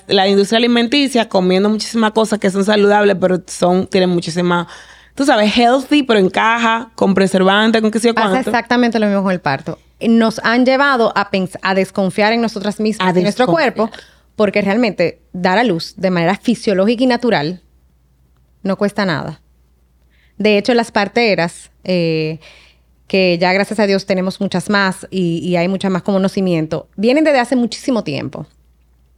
la 0.07 0.27
industria 0.27 0.57
alimenticia 0.57 1.29
comiendo 1.29 1.69
muchísimas 1.69 2.11
cosas 2.11 2.39
que 2.39 2.49
son 2.49 2.63
saludables, 2.65 3.17
pero 3.19 3.41
son, 3.47 3.87
tienen 3.87 4.09
muchísima 4.09 4.67
tú 5.15 5.25
sabes, 5.25 5.57
healthy, 5.57 6.03
pero 6.03 6.19
en 6.19 6.29
caja, 6.29 6.91
con 6.93 7.15
preservante, 7.15 7.81
con 7.81 7.89
qué 7.89 7.99
sé 7.99 8.09
yo 8.09 8.13
Pasa 8.13 8.29
cuánto. 8.29 8.49
exactamente 8.49 8.99
lo 8.99 9.07
mismo 9.07 9.23
con 9.23 9.31
el 9.31 9.39
parto. 9.39 9.79
Nos 10.01 10.39
han 10.43 10.65
llevado 10.65 11.13
a, 11.15 11.29
a 11.61 11.73
desconfiar 11.73 12.33
en 12.33 12.41
nosotras 12.41 12.79
mismas, 12.79 13.07
A 13.07 13.17
en 13.17 13.23
nuestro 13.23 13.47
cuerpo, 13.47 13.89
porque 14.35 14.61
realmente 14.61 15.21
dar 15.31 15.57
a 15.57 15.63
luz 15.63 15.93
de 15.95 16.11
manera 16.11 16.35
fisiológica 16.35 17.03
y 17.03 17.07
natural 17.07 17.61
no 18.61 18.77
cuesta 18.77 19.05
nada. 19.05 19.41
De 20.37 20.57
hecho, 20.57 20.73
las 20.73 20.91
parteras, 20.91 21.71
eh, 21.85 22.39
que 23.07 23.37
ya 23.37 23.53
gracias 23.53 23.79
a 23.79 23.87
Dios 23.87 24.05
tenemos 24.05 24.41
muchas 24.41 24.69
más 24.69 25.07
y, 25.09 25.37
y 25.37 25.55
hay 25.55 25.69
mucha 25.69 25.89
más 25.89 26.01
conocimiento, 26.01 26.89
vienen 26.97 27.23
desde 27.23 27.39
hace 27.39 27.55
muchísimo 27.55 28.03
tiempo. 28.03 28.47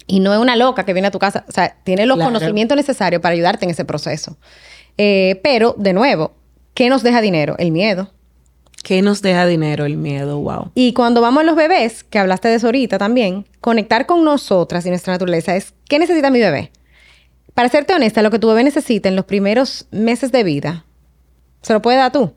Y 0.07 0.21
no 0.21 0.33
es 0.33 0.39
una 0.39 0.55
loca 0.55 0.85
que 0.85 0.93
viene 0.93 1.09
a 1.09 1.11
tu 1.11 1.19
casa, 1.19 1.43
o 1.47 1.51
sea, 1.51 1.75
tiene 1.83 2.05
los 2.05 2.15
Claro. 2.15 2.31
conocimientos 2.33 2.75
necesarios 2.77 3.21
para 3.21 3.33
ayudarte 3.33 3.65
en 3.65 3.71
ese 3.71 3.83
proceso. 3.85 4.37
Eh, 4.97 5.39
pero, 5.43 5.75
de 5.77 5.93
nuevo, 5.93 6.33
¿qué 6.73 6.89
nos 6.89 7.03
deja 7.03 7.21
dinero? 7.21 7.55
El 7.59 7.71
miedo. 7.71 8.11
¿Qué 8.83 9.01
nos 9.01 9.21
deja 9.21 9.45
dinero 9.45 9.85
el 9.85 9.97
miedo? 9.97 10.39
Wow. 10.39 10.71
Y 10.73 10.93
cuando 10.93 11.19
vamos 11.19 11.41
a 11.41 11.43
los 11.43 11.55
bebés, 11.57 12.05
que 12.05 12.19
hablaste 12.19 12.47
de 12.47 12.55
eso 12.55 12.67
ahorita 12.67 12.97
también, 12.97 13.45
conectar 13.59 14.05
con 14.05 14.23
nosotras 14.23 14.85
y 14.85 14.89
nuestra 14.89 15.11
naturaleza 15.13 15.55
es, 15.57 15.73
¿qué 15.89 15.99
necesita 15.99 16.29
mi 16.31 16.39
bebé? 16.39 16.71
Para 17.53 17.67
serte 17.69 17.93
honesta, 17.93 18.21
lo 18.21 18.31
que 18.31 18.39
tu 18.39 18.47
bebé 18.47 18.63
necesita 18.63 19.09
en 19.09 19.15
los 19.17 19.25
primeros 19.25 19.87
meses 19.91 20.31
de 20.31 20.43
vida, 20.43 20.85
se 21.63 21.73
lo 21.73 21.81
puede 21.81 21.97
dar 21.97 22.11
tú. 22.13 22.31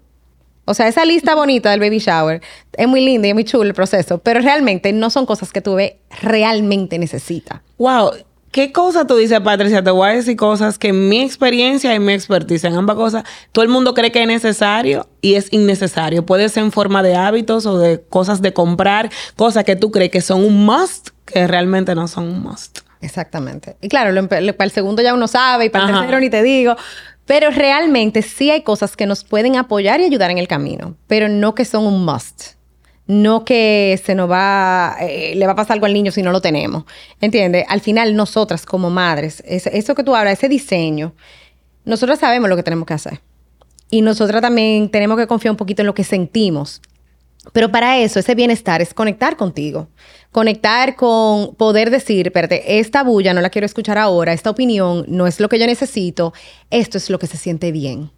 O 0.67 0.75
sea, 0.75 0.87
esa 0.89 1.05
lista 1.05 1.35
bonita 1.35 1.71
del 1.71 1.81
baby 1.81 1.99
shower 1.99 2.41
es 2.77 2.87
muy 2.87 3.01
linda 3.05 3.27
y 3.27 3.31
es 3.31 3.35
muy 3.35 3.45
chulo 3.45 3.65
el 3.65 3.75
proceso, 3.75 4.19
pero 4.19 4.41
realmente 4.41 4.93
no 4.93 5.11
son 5.11 5.27
cosas 5.27 5.53
que 5.53 5.61
tu 5.61 5.75
bebé 5.75 5.99
realmente 6.23 6.99
necesita. 6.99 7.63
Wow. 7.79 8.13
¿Qué 8.53 8.73
cosa 8.73 9.07
tú 9.07 9.15
dices, 9.17 9.39
Patricia? 9.41 9.81
Te 9.83 9.91
voy 9.93 10.09
a 10.09 10.13
decir 10.13 10.37
cosas 10.37 10.77
que 10.77 10.89
en 10.89 11.09
mi 11.09 11.21
experiencia 11.23 11.95
y 11.95 12.01
mi 12.01 12.13
expertise 12.15 12.65
en 12.65 12.75
ambas 12.75 12.97
cosas, 12.97 13.23
todo 13.53 13.65
el 13.65 13.69
mundo 13.71 13.95
cree 13.95 14.11
que 14.11 14.23
es 14.23 14.27
necesario 14.27 15.09
y 15.21 15.35
es 15.35 15.53
innecesario. 15.53 16.27
Puede 16.27 16.49
ser 16.49 16.65
en 16.65 16.73
forma 16.73 17.03
de 17.05 17.15
hábitos 17.15 17.65
o 17.67 17.79
de 17.79 18.03
cosas 18.09 18.43
de 18.43 18.53
comprar, 18.53 19.09
cosas 19.37 19.63
que 19.63 19.77
tú 19.77 19.93
crees 19.93 20.11
que 20.11 20.21
son 20.21 20.45
un 20.45 20.65
must, 20.67 21.11
que 21.27 21.47
realmente 21.47 21.95
no 21.95 22.09
son 22.09 22.25
un 22.25 22.43
must. 22.43 22.81
Exactamente. 23.03 23.77
Y 23.81 23.89
claro, 23.89 24.11
lo 24.13 24.23
lo- 24.23 24.29
para 24.29 24.65
el 24.65 24.71
segundo 24.73 25.01
ya 25.01 25.15
uno 25.15 25.27
sabe 25.29 25.67
y 25.67 25.69
para 25.71 25.85
el 25.85 25.91
Ajá. 25.91 26.01
tercero 26.01 26.21
ni 26.21 26.29
te 26.29 26.43
digo. 26.43 26.75
Pero 27.31 27.53
realmente 27.53 28.23
sí 28.23 28.51
hay 28.51 28.63
cosas 28.63 28.97
que 28.97 29.07
nos 29.07 29.23
pueden 29.23 29.55
apoyar 29.55 30.01
y 30.01 30.05
ayudar 30.05 30.33
en 30.33 30.39
el 30.39 30.49
camino, 30.49 30.97
pero 31.07 31.29
no 31.29 31.55
que 31.55 31.65
son 31.65 31.87
un 31.87 32.05
must. 32.05 32.55
No 33.07 33.45
que 33.45 34.01
se 34.05 34.17
nos 34.17 34.29
va, 34.29 34.97
eh, 35.01 35.35
le 35.37 35.47
va 35.47 35.53
a 35.53 35.55
pasar 35.55 35.75
algo 35.75 35.87
al 35.87 35.93
niño 35.93 36.11
si 36.11 36.23
no 36.23 36.33
lo 36.33 36.41
tenemos. 36.41 36.87
¿Entiendes? 37.21 37.67
Al 37.69 37.83
final, 37.83 38.17
nosotras 38.17 38.67
como 38.67 38.91
madres, 38.91 39.45
eso 39.47 39.95
que 39.95 40.03
tú 40.03 40.17
hablas, 40.17 40.39
ese 40.39 40.49
diseño, 40.49 41.15
nosotras 41.85 42.19
sabemos 42.19 42.51
lo 42.51 42.57
que 42.57 42.65
tenemos 42.65 42.85
que 42.85 42.95
hacer. 42.95 43.21
Y 43.91 44.03
nosotras 44.03 44.43
también 44.43 44.89
tenemos 44.89 45.17
que 45.17 45.29
confiar 45.29 45.53
un 45.53 45.57
poquito 45.57 45.83
en 45.83 45.87
lo 45.87 45.95
que 45.95 46.03
sentimos. 46.03 46.83
Pero 47.53 47.73
para 47.73 47.99
eso, 47.99 48.19
ese 48.19 48.35
bienestar 48.35 48.83
es 48.83 48.93
conectar 48.93 49.37
contigo. 49.37 49.89
Conectar 50.31 50.95
con 50.95 51.55
poder 51.55 51.91
decir, 51.91 52.27
espérate, 52.27 52.79
esta 52.79 53.03
bulla 53.03 53.35
no 53.35 53.41
la 53.41 53.51
quiero 53.51 53.67
escuchar 53.67 53.99
ahora, 53.99 54.33
esta 54.33 54.51
opinión 54.51 55.05
no 55.09 55.27
es 55.27 55.41
lo 55.41 55.49
que 55.49 55.59
yo 55.59 55.67
necesito, 55.67 56.33
esto 56.71 56.99
es 56.99 57.11
lo 57.11 57.19
que 57.19 57.27
se 57.27 57.37
siente 57.37 57.73
bien. 57.73 58.11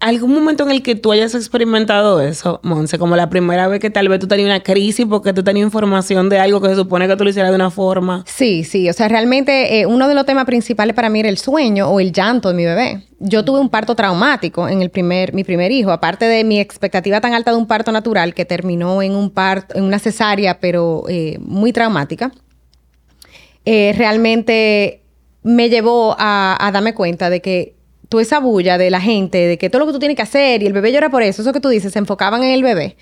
¿Algún 0.00 0.34
momento 0.34 0.64
en 0.64 0.70
el 0.70 0.82
que 0.82 0.96
tú 0.96 1.12
hayas 1.12 1.34
experimentado 1.34 2.20
eso, 2.20 2.60
Monse? 2.62 2.98
Como 2.98 3.16
la 3.16 3.30
primera 3.30 3.68
vez 3.68 3.80
que 3.80 3.88
tal 3.88 4.08
vez 4.08 4.18
tú 4.20 4.26
tenías 4.26 4.46
una 4.46 4.62
crisis 4.62 5.06
porque 5.08 5.32
tú 5.32 5.42
tenías 5.42 5.64
información 5.64 6.28
de 6.28 6.38
algo 6.38 6.60
que 6.60 6.68
se 6.68 6.74
supone 6.74 7.08
que 7.08 7.16
tú 7.16 7.24
lo 7.24 7.30
hicieras 7.30 7.50
de 7.50 7.56
una 7.56 7.70
forma. 7.70 8.22
Sí, 8.26 8.64
sí, 8.64 8.90
o 8.90 8.92
sea, 8.92 9.08
realmente 9.08 9.80
eh, 9.80 9.86
uno 9.86 10.06
de 10.06 10.14
los 10.14 10.26
temas 10.26 10.44
principales 10.44 10.94
para 10.94 11.08
mí 11.08 11.20
era 11.20 11.30
el 11.30 11.38
sueño 11.38 11.88
o 11.88 12.00
el 12.00 12.12
llanto 12.12 12.48
de 12.48 12.54
mi 12.54 12.64
bebé. 12.66 13.02
Yo 13.18 13.46
tuve 13.46 13.60
un 13.60 13.70
parto 13.70 13.94
traumático 13.94 14.68
en 14.68 14.82
el 14.82 14.90
primer, 14.90 15.32
mi 15.32 15.42
primer 15.42 15.72
hijo, 15.72 15.90
aparte 15.90 16.26
de 16.26 16.44
mi 16.44 16.60
expectativa 16.60 17.22
tan 17.22 17.32
alta 17.32 17.52
de 17.52 17.56
un 17.56 17.66
parto 17.66 17.90
natural 17.90 18.34
que 18.34 18.44
terminó 18.44 19.00
en 19.00 19.14
un 19.14 19.30
parto, 19.30 19.74
en 19.76 19.84
una 19.84 19.98
cesárea, 19.98 20.60
pero 20.60 21.04
eh, 21.08 21.38
muy 21.40 21.72
traumática. 21.72 22.30
eh, 23.64 23.94
realmente 23.96 25.00
me 25.42 25.68
llevó 25.70 26.14
a, 26.18 26.56
a 26.60 26.72
darme 26.72 26.94
cuenta 26.94 27.30
de 27.30 27.40
que 27.40 27.73
toda 28.14 28.22
esa 28.22 28.38
bulla 28.40 28.78
de 28.78 28.90
la 28.90 29.00
gente, 29.00 29.38
de 29.38 29.58
que 29.58 29.68
todo 29.70 29.80
lo 29.80 29.86
que 29.86 29.92
tú 29.92 29.98
tienes 29.98 30.16
que 30.16 30.22
hacer 30.22 30.62
y 30.62 30.66
el 30.66 30.72
bebé 30.72 30.92
llora 30.92 31.10
por 31.10 31.22
eso, 31.22 31.42
eso 31.42 31.52
que 31.52 31.60
tú 31.60 31.68
dices, 31.68 31.92
se 31.92 31.98
enfocaban 31.98 32.42
en 32.44 32.50
el 32.50 32.62
bebé. 32.62 32.96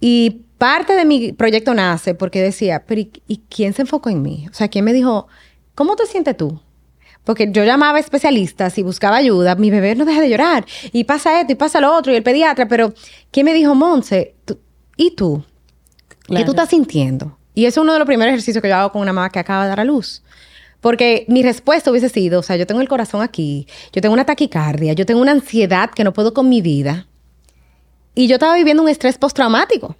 Y 0.00 0.42
parte 0.58 0.94
de 0.94 1.04
mi 1.04 1.32
proyecto 1.32 1.74
nace 1.74 2.14
porque 2.14 2.40
decía, 2.40 2.84
pero 2.86 3.00
¿y, 3.00 3.10
y 3.26 3.42
quién 3.48 3.72
se 3.72 3.82
enfocó 3.82 4.10
en 4.10 4.22
mí? 4.22 4.46
O 4.50 4.54
sea, 4.54 4.68
¿quién 4.68 4.84
me 4.84 4.92
dijo, 4.92 5.26
¿cómo 5.74 5.96
te 5.96 6.06
sientes 6.06 6.36
tú? 6.36 6.60
Porque 7.24 7.48
yo 7.50 7.64
llamaba 7.64 7.98
a 7.98 8.00
especialistas 8.00 8.78
y 8.78 8.82
buscaba 8.82 9.16
ayuda. 9.16 9.54
Mi 9.54 9.70
bebé 9.70 9.94
no 9.94 10.04
deja 10.06 10.20
de 10.22 10.30
llorar. 10.30 10.64
Y 10.92 11.04
pasa 11.04 11.40
esto 11.40 11.52
y 11.52 11.56
pasa 11.56 11.80
lo 11.80 11.94
otro. 11.94 12.12
Y 12.12 12.16
el 12.16 12.22
pediatra. 12.22 12.66
Pero, 12.66 12.94
¿quién 13.30 13.44
me 13.44 13.52
dijo, 13.52 13.74
Monse? 13.74 14.34
tú- 14.46 14.58
¿Y 14.96 15.10
tú? 15.12 15.44
¿Qué 16.08 16.16
Claro. 16.26 16.44
tú 16.46 16.50
estás 16.52 16.70
sintiendo? 16.70 17.36
Y 17.54 17.66
eso 17.66 17.80
es 17.80 17.84
uno 17.84 17.92
de 17.92 17.98
los 17.98 18.06
primeros 18.06 18.30
ejercicios 18.32 18.62
que 18.62 18.68
yo 18.68 18.76
hago 18.76 18.92
con 18.92 19.02
una 19.02 19.12
mamá 19.12 19.28
que 19.30 19.38
acaba 19.38 19.64
de 19.64 19.68
dar 19.68 19.80
a 19.80 19.84
luz. 19.84 20.22
Porque 20.80 21.24
mi 21.28 21.42
respuesta 21.42 21.90
hubiese 21.90 22.08
sido, 22.08 22.40
o 22.40 22.42
sea, 22.42 22.56
yo 22.56 22.66
tengo 22.66 22.80
el 22.80 22.88
corazón 22.88 23.22
aquí, 23.22 23.66
yo 23.92 24.00
tengo 24.00 24.14
una 24.14 24.24
taquicardia, 24.24 24.94
yo 24.94 25.04
tengo 25.04 25.20
una 25.20 25.32
ansiedad 25.32 25.90
que 25.90 26.04
no 26.04 26.12
puedo 26.12 26.32
con 26.32 26.48
mi 26.48 26.62
vida. 26.62 27.06
Y 28.14 28.26
yo 28.26 28.36
estaba 28.36 28.54
viviendo 28.56 28.82
un 28.82 28.88
estrés 28.88 29.18
postraumático. 29.18 29.96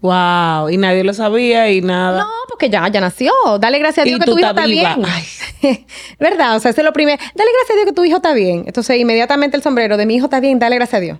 Wow. 0.00 0.68
Y 0.68 0.76
nadie 0.76 1.02
lo 1.02 1.14
sabía 1.14 1.70
y 1.70 1.80
nada. 1.80 2.24
No, 2.24 2.30
porque 2.48 2.68
ya, 2.68 2.86
ya 2.88 3.00
nació. 3.00 3.32
Dale 3.58 3.78
gracias 3.78 4.04
a 4.04 4.06
Dios 4.06 4.20
que 4.20 4.26
tu 4.26 4.38
hijo 4.38 4.48
está 4.50 4.66
viva. 4.66 4.96
bien. 4.96 5.08
Ay. 5.08 5.86
¿Verdad? 6.20 6.56
O 6.56 6.60
sea, 6.60 6.72
eso 6.72 6.82
es 6.82 6.84
lo 6.84 6.92
primero. 6.92 7.16
Dale 7.34 7.50
gracias 7.58 7.70
a 7.70 7.74
Dios 7.76 7.86
que 7.86 7.92
tu 7.92 8.04
hijo 8.04 8.16
está 8.16 8.34
bien. 8.34 8.64
Entonces, 8.66 8.98
inmediatamente 8.98 9.56
el 9.56 9.62
sombrero 9.62 9.96
de 9.96 10.04
mi 10.04 10.16
hijo 10.16 10.26
está 10.26 10.40
bien, 10.40 10.58
dale 10.58 10.76
gracias 10.76 10.98
a 10.98 11.00
Dios. 11.00 11.18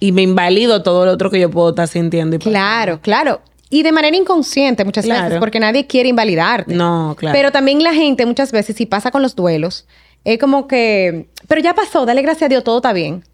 Y 0.00 0.12
me 0.12 0.22
invalido 0.22 0.82
todo 0.82 1.04
lo 1.04 1.12
otro 1.12 1.30
que 1.30 1.38
yo 1.38 1.50
puedo 1.50 1.70
estar 1.70 1.86
sintiendo. 1.86 2.36
Y 2.36 2.38
Claro, 2.38 3.00
claro. 3.02 3.42
Y 3.70 3.82
de 3.82 3.92
manera 3.92 4.16
inconsciente 4.16 4.84
muchas 4.84 5.06
veces, 5.06 5.38
porque 5.38 5.60
nadie 5.60 5.86
quiere 5.86 6.08
invalidarte. 6.08 6.74
No, 6.74 7.14
claro. 7.18 7.36
Pero 7.36 7.52
también 7.52 7.82
la 7.82 7.92
gente 7.92 8.24
muchas 8.24 8.50
veces, 8.50 8.76
si 8.76 8.86
pasa 8.86 9.10
con 9.10 9.20
los 9.20 9.36
duelos, 9.36 9.86
es 10.24 10.38
como 10.38 10.66
que, 10.66 11.28
pero 11.46 11.60
ya 11.60 11.74
pasó, 11.74 12.06
dale 12.06 12.22
gracias 12.22 12.46
a 12.46 12.48
Dios, 12.48 12.64
todo 12.64 12.78
está 12.78 12.92
bien. 12.92 13.24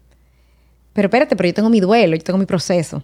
Pero 0.93 1.07
espérate, 1.07 1.35
pero 1.35 1.47
yo 1.47 1.53
tengo 1.53 1.69
mi 1.69 1.79
duelo, 1.79 2.15
yo 2.15 2.23
tengo 2.23 2.39
mi 2.39 2.45
proceso. 2.45 3.03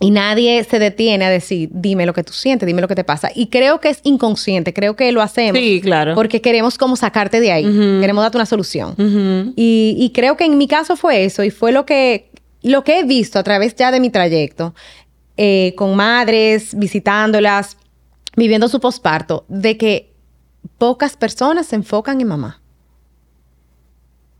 Y 0.00 0.12
nadie 0.12 0.62
se 0.62 0.78
detiene 0.78 1.24
a 1.24 1.30
decir, 1.30 1.70
dime 1.72 2.06
lo 2.06 2.14
que 2.14 2.22
tú 2.22 2.32
sientes, 2.32 2.64
dime 2.68 2.80
lo 2.80 2.86
que 2.86 2.94
te 2.94 3.02
pasa. 3.02 3.30
Y 3.34 3.48
creo 3.48 3.80
que 3.80 3.88
es 3.88 4.00
inconsciente, 4.04 4.72
creo 4.72 4.94
que 4.94 5.10
lo 5.10 5.20
hacemos. 5.20 5.58
Sí, 5.58 5.80
claro. 5.82 6.14
Porque 6.14 6.40
queremos 6.40 6.78
como 6.78 6.94
sacarte 6.94 7.40
de 7.40 7.50
ahí, 7.50 7.64
queremos 8.00 8.22
darte 8.22 8.38
una 8.38 8.46
solución. 8.46 8.94
y, 9.56 10.12
creo 10.14 10.36
que 10.36 10.44
en 10.44 10.56
mi 10.56 10.68
caso 10.68 10.96
fue 10.96 11.24
eso 11.24 11.42
y 11.42 11.50
fue 11.50 11.72
lo 11.72 11.84
que, 11.84 12.30
lo 12.62 12.84
que 12.84 13.00
he 13.00 13.04
visto 13.04 13.40
a 13.40 13.42
través 13.42 13.74
ya 13.74 13.90
de 13.90 13.98
mi 13.98 14.10
trayecto, 14.10 14.74
eh, 15.38 15.72
con 15.76 15.94
madres, 15.94 16.76
visitándolas, 16.76 17.76
viviendo 18.36 18.68
su 18.68 18.80
posparto, 18.80 19.44
de 19.48 19.76
que 19.76 20.12
pocas 20.78 21.16
personas 21.16 21.68
se 21.68 21.76
enfocan 21.76 22.20
en 22.20 22.26
mamá. 22.26 22.60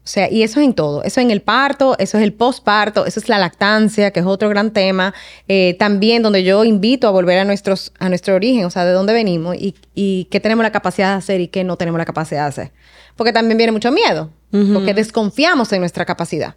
O 0.02 0.10
sea, 0.10 0.28
y 0.28 0.42
eso 0.42 0.58
es 0.58 0.66
en 0.66 0.74
todo. 0.74 1.04
Eso 1.04 1.20
es 1.20 1.24
en 1.26 1.30
el 1.30 1.40
parto, 1.40 1.96
eso 1.98 2.18
es 2.18 2.24
el 2.24 2.32
posparto, 2.32 3.06
eso 3.06 3.20
es 3.20 3.28
la 3.28 3.38
lactancia, 3.38 4.10
que 4.10 4.18
es 4.18 4.26
otro 4.26 4.48
gran 4.48 4.72
tema. 4.72 5.14
Eh, 5.46 5.76
también 5.78 6.22
donde 6.22 6.42
yo 6.42 6.64
invito 6.64 7.06
a 7.06 7.12
volver 7.12 7.38
a, 7.38 7.44
nuestros, 7.44 7.92
a 8.00 8.08
nuestro 8.08 8.34
origen, 8.34 8.64
o 8.64 8.70
sea, 8.70 8.84
de 8.84 8.92
dónde 8.92 9.12
venimos 9.12 9.54
y, 9.54 9.76
y 9.94 10.24
qué 10.32 10.40
tenemos 10.40 10.64
la 10.64 10.72
capacidad 10.72 11.12
de 11.12 11.18
hacer 11.18 11.40
y 11.40 11.46
qué 11.46 11.62
no 11.62 11.76
tenemos 11.76 11.98
la 11.98 12.06
capacidad 12.06 12.42
de 12.42 12.48
hacer. 12.48 12.72
Porque 13.14 13.32
también 13.32 13.56
viene 13.56 13.70
mucho 13.70 13.92
miedo, 13.92 14.30
porque 14.50 14.94
desconfiamos 14.94 15.72
en 15.72 15.80
nuestra 15.80 16.04
capacidad. 16.04 16.56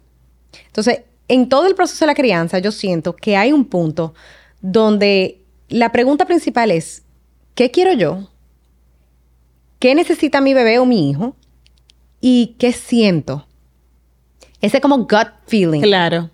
Entonces, 0.66 1.02
en 1.28 1.48
todo 1.48 1.66
el 1.66 1.74
proceso 1.74 2.04
de 2.04 2.08
la 2.08 2.14
crianza, 2.14 2.58
yo 2.58 2.72
siento 2.72 3.16
que 3.16 3.36
hay 3.36 3.52
un 3.52 3.64
punto 3.64 4.14
donde 4.60 5.40
la 5.68 5.92
pregunta 5.92 6.26
principal 6.26 6.70
es, 6.70 7.02
¿qué 7.54 7.70
quiero 7.70 7.92
yo? 7.92 8.28
¿Qué 9.78 9.94
necesita 9.94 10.40
mi 10.40 10.54
bebé 10.54 10.78
o 10.78 10.84
mi 10.84 11.10
hijo? 11.10 11.34
y 12.22 12.54
qué 12.58 12.72
siento. 12.72 13.46
Ese 14.62 14.80
como 14.80 14.96
gut 14.98 15.28
feeling. 15.46 15.82
Claro. 15.82 16.30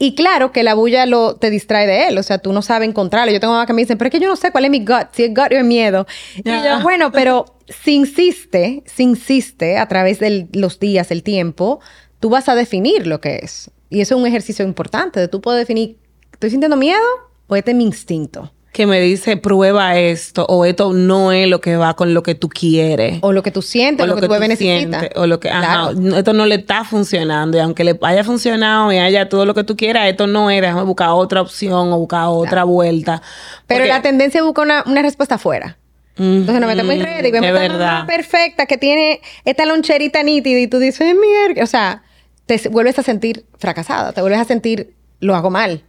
Y 0.00 0.14
claro 0.14 0.50
que 0.50 0.62
la 0.62 0.74
bulla 0.74 1.06
lo, 1.06 1.36
te 1.36 1.50
distrae 1.50 1.86
de 1.86 2.08
él, 2.08 2.18
o 2.18 2.22
sea, 2.22 2.38
tú 2.38 2.52
no 2.52 2.62
sabes 2.62 2.88
encontrarlo. 2.88 3.32
Yo 3.32 3.40
tengo 3.40 3.52
mamá 3.52 3.66
que 3.66 3.72
me 3.72 3.82
dicen, 3.82 3.98
pero 3.98 4.08
es 4.08 4.12
que 4.12 4.20
yo 4.20 4.28
no 4.28 4.36
sé 4.36 4.50
cuál 4.50 4.64
es 4.64 4.70
mi 4.70 4.78
gut, 4.84 5.08
si 5.12 5.24
es 5.24 5.30
gut 5.30 5.52
o 5.52 5.56
es 5.56 5.64
miedo. 5.64 6.06
Y 6.36 6.50
yo, 6.50 6.80
bueno, 6.82 7.12
pero 7.12 7.44
si 7.68 7.96
insiste, 7.96 8.82
si 8.86 9.02
insiste 9.02 9.76
a 9.76 9.86
través 9.86 10.20
de 10.20 10.48
los 10.52 10.80
días, 10.80 11.10
el 11.10 11.22
tiempo, 11.22 11.80
tú 12.20 12.30
vas 12.30 12.48
a 12.48 12.54
definir 12.54 13.06
lo 13.06 13.20
que 13.20 13.40
es. 13.42 13.70
Y 13.90 14.00
eso 14.00 14.14
es 14.14 14.20
un 14.20 14.26
ejercicio 14.26 14.64
importante, 14.64 15.20
de 15.20 15.28
tú 15.28 15.40
puedes 15.40 15.60
definir, 15.60 15.96
¿estoy 16.32 16.50
sintiendo 16.50 16.76
miedo 16.76 17.00
o 17.46 17.56
este 17.56 17.70
es 17.70 17.76
mi 17.76 17.84
instinto? 17.84 18.52
que 18.78 18.86
me 18.86 19.00
dice 19.00 19.36
prueba 19.36 19.98
esto 19.98 20.46
o 20.48 20.64
esto 20.64 20.92
no 20.92 21.32
es 21.32 21.48
lo 21.48 21.60
que 21.60 21.76
va 21.76 21.94
con 21.94 22.14
lo 22.14 22.22
que 22.22 22.36
tú 22.36 22.48
quieres 22.48 23.18
o 23.22 23.32
lo 23.32 23.42
que 23.42 23.50
tú 23.50 23.60
sientes 23.60 24.04
o 24.04 24.06
lo, 24.06 24.14
que, 24.14 24.20
tu 24.20 24.28
bebé 24.28 24.46
necesita 24.46 25.08
o 25.16 25.26
lo 25.26 25.40
que 25.40 25.50
ajá, 25.50 25.90
esto 26.16 26.32
no 26.32 26.46
le 26.46 26.56
está 26.56 26.84
funcionando 26.84 27.56
y 27.56 27.60
aunque 27.60 27.82
le 27.82 27.98
haya 28.02 28.22
funcionado 28.22 28.92
y 28.92 28.98
haya 28.98 29.28
todo 29.28 29.46
lo 29.46 29.54
que 29.54 29.64
tú 29.64 29.76
quieras 29.76 30.06
esto 30.06 30.28
no 30.28 30.48
es 30.48 30.60
déjame 30.60 30.84
buscar 30.84 31.08
otra 31.08 31.40
opción 31.40 31.92
o 31.92 31.98
buscar 31.98 32.26
otra 32.26 32.62
vuelta. 32.62 33.20
Pero 33.66 33.84
la 33.84 34.00
tendencia 34.00 34.44
busca 34.44 34.62
una, 34.62 34.84
una 34.86 35.02
respuesta 35.02 35.36
afuera. 35.36 35.76
Entonces 36.16 36.60
nos 36.60 36.68
metemos 36.68 36.94
en 36.94 37.02
red 37.02 37.24
y 37.24 37.30
vemos 37.30 37.52
verdad. 37.52 38.06
perfecta 38.06 38.66
que 38.66 38.76
tiene 38.76 39.20
esta 39.44 39.66
loncherita 39.66 40.22
nítida 40.22 40.58
y 40.60 40.66
tú 40.68 40.78
dices, 40.78 41.16
mierda, 41.16 41.62
o 41.64 41.66
sea, 41.66 42.02
te 42.48 42.68
vuelves 42.70 42.98
a 42.98 43.02
sentir 43.02 43.44
fracasada, 43.58 44.12
te 44.12 44.22
vuelves 44.22 44.40
a 44.40 44.44
sentir, 44.44 44.94
lo 45.20 45.36
hago 45.36 45.50
mal. 45.50 45.84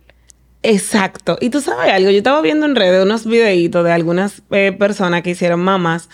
Exacto. 0.62 1.38
Y 1.39 1.50
tú 1.50 1.62
sabes 1.62 1.91
algo, 1.91 2.12
yo 2.12 2.17
estaba 2.17 2.41
viendo 2.41 2.65
en 2.65 2.76
redes 2.76 3.04
unos 3.04 3.26
videitos 3.26 3.84
de 3.84 3.91
algunas 3.93 4.43
eh, 4.52 4.76
personas 4.78 5.22
que 5.22 5.30
hicieron 5.32 5.62
mamás 5.62 6.10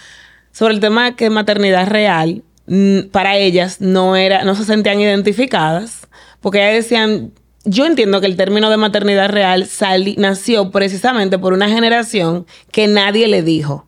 sobre 0.51 0.75
el 0.75 0.79
tema 0.79 1.05
de 1.05 1.15
que 1.15 1.29
maternidad 1.31 1.87
real 1.87 2.43
para 3.11 3.37
ellas 3.37 3.81
no 3.81 4.15
era, 4.15 4.43
no 4.43 4.55
se 4.55 4.65
sentían 4.65 4.99
identificadas, 4.99 6.07
porque 6.41 6.59
ellas 6.59 6.83
decían, 6.83 7.31
yo 7.63 7.85
entiendo 7.87 8.21
que 8.21 8.27
el 8.27 8.37
término 8.37 8.69
de 8.69 8.77
maternidad 8.77 9.29
real 9.29 9.67
nació 10.17 10.71
precisamente 10.71 11.39
por 11.39 11.53
una 11.53 11.69
generación 11.69 12.45
que 12.71 12.87
nadie 12.87 13.27
le 13.27 13.41
dijo 13.41 13.85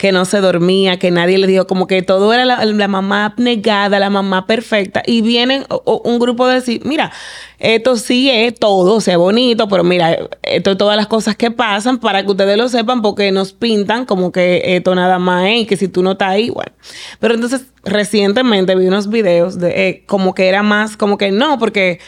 que 0.00 0.12
no 0.12 0.24
se 0.24 0.40
dormía, 0.40 0.98
que 0.98 1.10
nadie 1.10 1.36
le 1.36 1.46
dijo, 1.46 1.66
como 1.66 1.86
que 1.86 2.00
todo 2.00 2.32
era 2.32 2.46
la, 2.46 2.88
mamá 2.88 3.26
abnegada, 3.26 3.98
la 3.98 4.08
mamá 4.08 4.46
perfecta. 4.46 5.02
Y 5.06 5.20
vienen 5.20 5.66
un 5.84 6.18
grupo 6.18 6.46
de 6.46 6.54
decir, 6.54 6.80
mira, 6.86 7.12
esto 7.58 7.96
sí 7.98 8.30
es 8.30 8.54
todo, 8.54 9.02
sea, 9.02 9.18
bonito, 9.18 9.68
pero 9.68 9.84
mira, 9.84 10.16
esto 10.42 10.70
es 10.70 10.78
todas 10.78 10.96
las 10.96 11.06
cosas 11.06 11.36
que 11.36 11.50
pasan 11.50 11.98
para 11.98 12.24
que 12.24 12.30
ustedes 12.30 12.56
lo 12.56 12.70
sepan, 12.70 13.02
porque 13.02 13.30
nos 13.30 13.52
pintan 13.52 14.06
como 14.06 14.32
que 14.32 14.62
esto 14.74 14.94
nada 14.94 15.18
más 15.18 15.44
es 15.48 15.56
y 15.58 15.66
que 15.66 15.76
si 15.76 15.86
tú 15.86 16.02
no 16.02 16.12
estás 16.12 16.30
ahí, 16.30 16.48
bueno. 16.48 16.72
Pero 17.18 17.34
entonces, 17.34 17.66
recientemente 17.84 18.74
vi 18.76 18.86
unos 18.86 19.10
videos 19.10 19.58
de 19.58 19.88
eh, 19.88 20.04
como 20.06 20.32
que 20.32 20.48
era 20.48 20.62
más, 20.62 20.96
como 20.96 21.18
que 21.18 21.30
no, 21.30 21.58
porque 21.58 22.00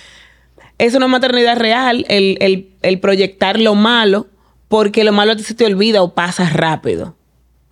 es 0.79 0.95
una 0.95 1.09
maternidad 1.09 1.59
real, 1.59 2.07
el, 2.09 2.39
el, 2.41 2.71
el 2.81 3.01
proyectar 3.01 3.61
lo 3.61 3.75
malo, 3.75 4.29
porque 4.69 5.05
lo 5.05 5.13
malo 5.13 5.39
se 5.39 5.53
te 5.53 5.67
olvida 5.67 6.01
o 6.01 6.15
pasa 6.15 6.49
rápido. 6.49 7.17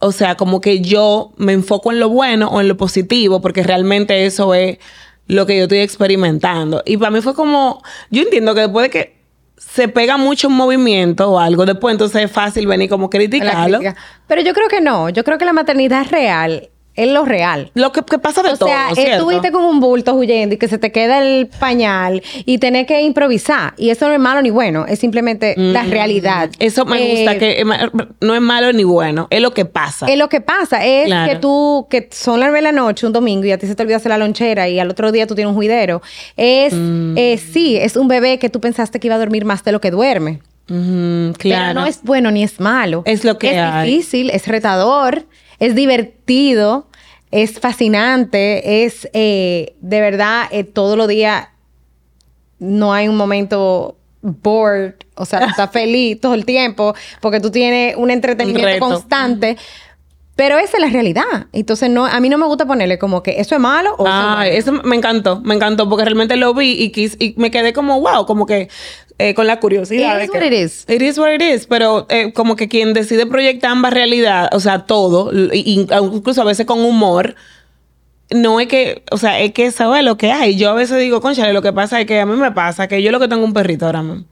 O 0.00 0.12
sea, 0.12 0.36
como 0.36 0.60
que 0.60 0.80
yo 0.80 1.32
me 1.36 1.52
enfoco 1.52 1.92
en 1.92 2.00
lo 2.00 2.08
bueno 2.08 2.48
o 2.48 2.60
en 2.60 2.68
lo 2.68 2.76
positivo, 2.76 3.40
porque 3.40 3.62
realmente 3.62 4.26
eso 4.26 4.54
es 4.54 4.78
lo 5.26 5.46
que 5.46 5.56
yo 5.56 5.64
estoy 5.64 5.78
experimentando. 5.78 6.82
Y 6.84 6.96
para 6.96 7.10
mí 7.10 7.20
fue 7.20 7.34
como, 7.34 7.82
yo 8.10 8.22
entiendo 8.22 8.54
que 8.54 8.62
después 8.62 8.84
de 8.84 8.90
que 8.90 9.20
se 9.56 9.88
pega 9.88 10.16
mucho 10.16 10.48
un 10.48 10.56
movimiento 10.56 11.30
o 11.30 11.38
algo, 11.38 11.66
después 11.66 11.92
entonces 11.92 12.24
es 12.24 12.32
fácil 12.32 12.66
venir 12.66 12.88
como 12.88 13.10
criticarlo. 13.10 13.78
Pero 14.26 14.42
yo 14.42 14.54
creo 14.54 14.68
que 14.68 14.80
no, 14.80 15.10
yo 15.10 15.22
creo 15.22 15.38
que 15.38 15.44
la 15.44 15.52
maternidad 15.52 16.06
real 16.10 16.70
es 17.00 17.10
lo 17.10 17.24
real. 17.24 17.70
Lo 17.74 17.92
que, 17.92 18.02
pasa 18.02 18.42
de 18.42 18.56
todo. 18.56 18.68
O 18.68 18.72
sea, 18.72 18.90
estuviste 18.90 19.50
con 19.50 19.64
un 19.64 19.80
bulto 19.80 20.12
huyendo 20.14 20.54
y 20.54 20.58
que 20.58 20.68
se 20.68 20.76
te 20.76 20.92
queda 20.92 21.24
el 21.24 21.46
pañal 21.46 22.22
y 22.44 22.58
tenés 22.58 22.86
que 22.86 23.00
improvisar. 23.02 23.72
Y 23.78 23.88
eso 23.88 24.06
no 24.06 24.12
es 24.12 24.20
malo 24.20 24.42
ni 24.42 24.50
bueno, 24.50 24.84
es 24.86 24.98
simplemente 24.98 25.54
la 25.56 25.84
mm. 25.84 25.90
realidad. 25.90 26.50
Eso 26.58 26.84
me 26.84 26.98
gusta, 26.98 27.32
eh, 27.34 27.38
que 27.38 27.64
no 28.20 28.34
es 28.34 28.40
malo 28.40 28.72
ni 28.72 28.84
bueno, 28.84 29.28
es 29.30 29.40
lo 29.40 29.54
que 29.54 29.64
pasa. 29.64 30.06
Es 30.06 30.18
lo 30.18 30.28
que 30.28 30.42
pasa, 30.42 30.84
es 30.84 31.10
que 31.28 31.36
tú, 31.36 31.86
que 31.88 32.08
son 32.12 32.38
las 32.38 32.50
nueve 32.50 32.58
de 32.58 32.72
la 32.72 32.72
noche, 32.72 33.06
un 33.06 33.12
domingo, 33.12 33.46
y 33.46 33.52
a 33.52 33.58
ti 33.58 33.66
se 33.66 33.74
te 33.74 33.82
olvida 33.82 33.96
hacer 33.96 34.10
la 34.10 34.18
lonchera 34.18 34.68
y 34.68 34.78
al 34.78 34.90
otro 34.90 35.10
día 35.10 35.26
tú 35.26 35.34
tienes 35.34 35.50
un 35.50 35.56
juidero. 35.56 36.02
Es, 36.36 36.74
mm. 36.74 37.16
sí, 37.52 37.76
es 37.76 37.96
un 37.96 38.08
bebé 38.08 38.38
que 38.38 38.50
tú 38.50 38.60
pensaste 38.60 39.00
que 39.00 39.06
iba 39.06 39.14
a 39.14 39.18
dormir 39.18 39.46
más 39.46 39.64
de 39.64 39.72
lo 39.72 39.80
que 39.80 39.90
duerme. 39.90 40.40
claro. 40.66 41.34
Pero 41.38 41.74
no 41.74 41.86
es 41.86 42.02
bueno 42.02 42.30
ni 42.30 42.42
es 42.42 42.60
malo. 42.60 43.02
Es 43.06 43.24
lo 43.24 43.38
que 43.38 43.58
es 43.58 43.84
difícil, 43.84 44.28
es 44.30 44.46
retador, 44.46 45.24
es 45.58 45.74
divertido 45.74 46.89
es 47.30 47.60
fascinante, 47.60 48.84
es 48.84 49.08
eh, 49.12 49.74
de 49.80 50.00
verdad 50.00 50.48
eh, 50.50 50.64
todos 50.64 50.96
los 50.96 51.08
días 51.08 51.48
no 52.58 52.92
hay 52.92 53.08
un 53.08 53.16
momento 53.16 53.96
bored, 54.22 54.94
o 55.14 55.24
sea, 55.24 55.46
estás 55.46 55.70
feliz 55.72 56.20
todo 56.20 56.34
el 56.34 56.44
tiempo 56.44 56.94
porque 57.20 57.40
tú 57.40 57.50
tienes 57.50 57.96
un 57.96 58.10
entretenimiento 58.10 58.78
constante. 58.86 59.56
Pero 60.40 60.56
esa 60.56 60.78
es 60.78 60.80
la 60.80 60.88
realidad. 60.88 61.48
Entonces, 61.52 61.90
no, 61.90 62.06
a 62.06 62.18
mí 62.18 62.30
no 62.30 62.38
me 62.38 62.46
gusta 62.46 62.64
ponerle 62.64 62.98
como 62.98 63.22
que 63.22 63.42
eso 63.42 63.54
es 63.54 63.60
malo 63.60 63.94
o 63.98 64.06
eso, 64.40 64.72
me 64.72 64.96
encantó, 64.96 65.38
me 65.42 65.54
encantó 65.54 65.86
porque 65.86 66.06
realmente 66.06 66.34
lo 66.36 66.54
vi 66.54 66.82
y, 66.82 66.92
quis, 66.92 67.14
y 67.18 67.34
me 67.36 67.50
quedé 67.50 67.74
como 67.74 68.00
wow, 68.00 68.24
como 68.24 68.46
que 68.46 68.70
eh, 69.18 69.34
con 69.34 69.46
la 69.46 69.60
curiosidad. 69.60 70.18
It 70.18 70.24
is 70.24 70.30
what 70.30 70.42
it 70.42 70.52
is. 70.54 70.84
It 70.88 71.02
is 71.02 71.18
what 71.18 71.34
it 71.34 71.42
is, 71.42 71.66
pero 71.66 72.06
eh, 72.08 72.32
como 72.32 72.56
que 72.56 72.70
quien 72.70 72.94
decide 72.94 73.26
proyectar 73.26 73.70
ambas 73.70 73.92
realidades, 73.92 74.48
o 74.54 74.60
sea, 74.60 74.86
todo, 74.86 75.30
incluso 75.52 76.40
a 76.40 76.46
veces 76.46 76.64
con 76.64 76.80
humor, 76.80 77.34
no 78.30 78.60
es 78.60 78.68
que, 78.68 79.02
o 79.10 79.18
sea, 79.18 79.40
es 79.40 79.52
que 79.52 79.70
sabe 79.70 80.02
lo 80.02 80.16
que 80.16 80.32
hay. 80.32 80.56
Yo 80.56 80.70
a 80.70 80.74
veces 80.74 80.98
digo, 81.00 81.20
conchale, 81.20 81.52
lo 81.52 81.60
que 81.60 81.74
pasa 81.74 82.00
es 82.00 82.06
que 82.06 82.18
a 82.18 82.24
mí 82.24 82.34
me 82.38 82.52
pasa 82.52 82.88
que 82.88 83.02
yo 83.02 83.12
lo 83.12 83.20
que 83.20 83.28
tengo 83.28 83.44
un 83.44 83.52
perrito 83.52 83.84
ahora 83.84 84.02
mismo. 84.02 84.24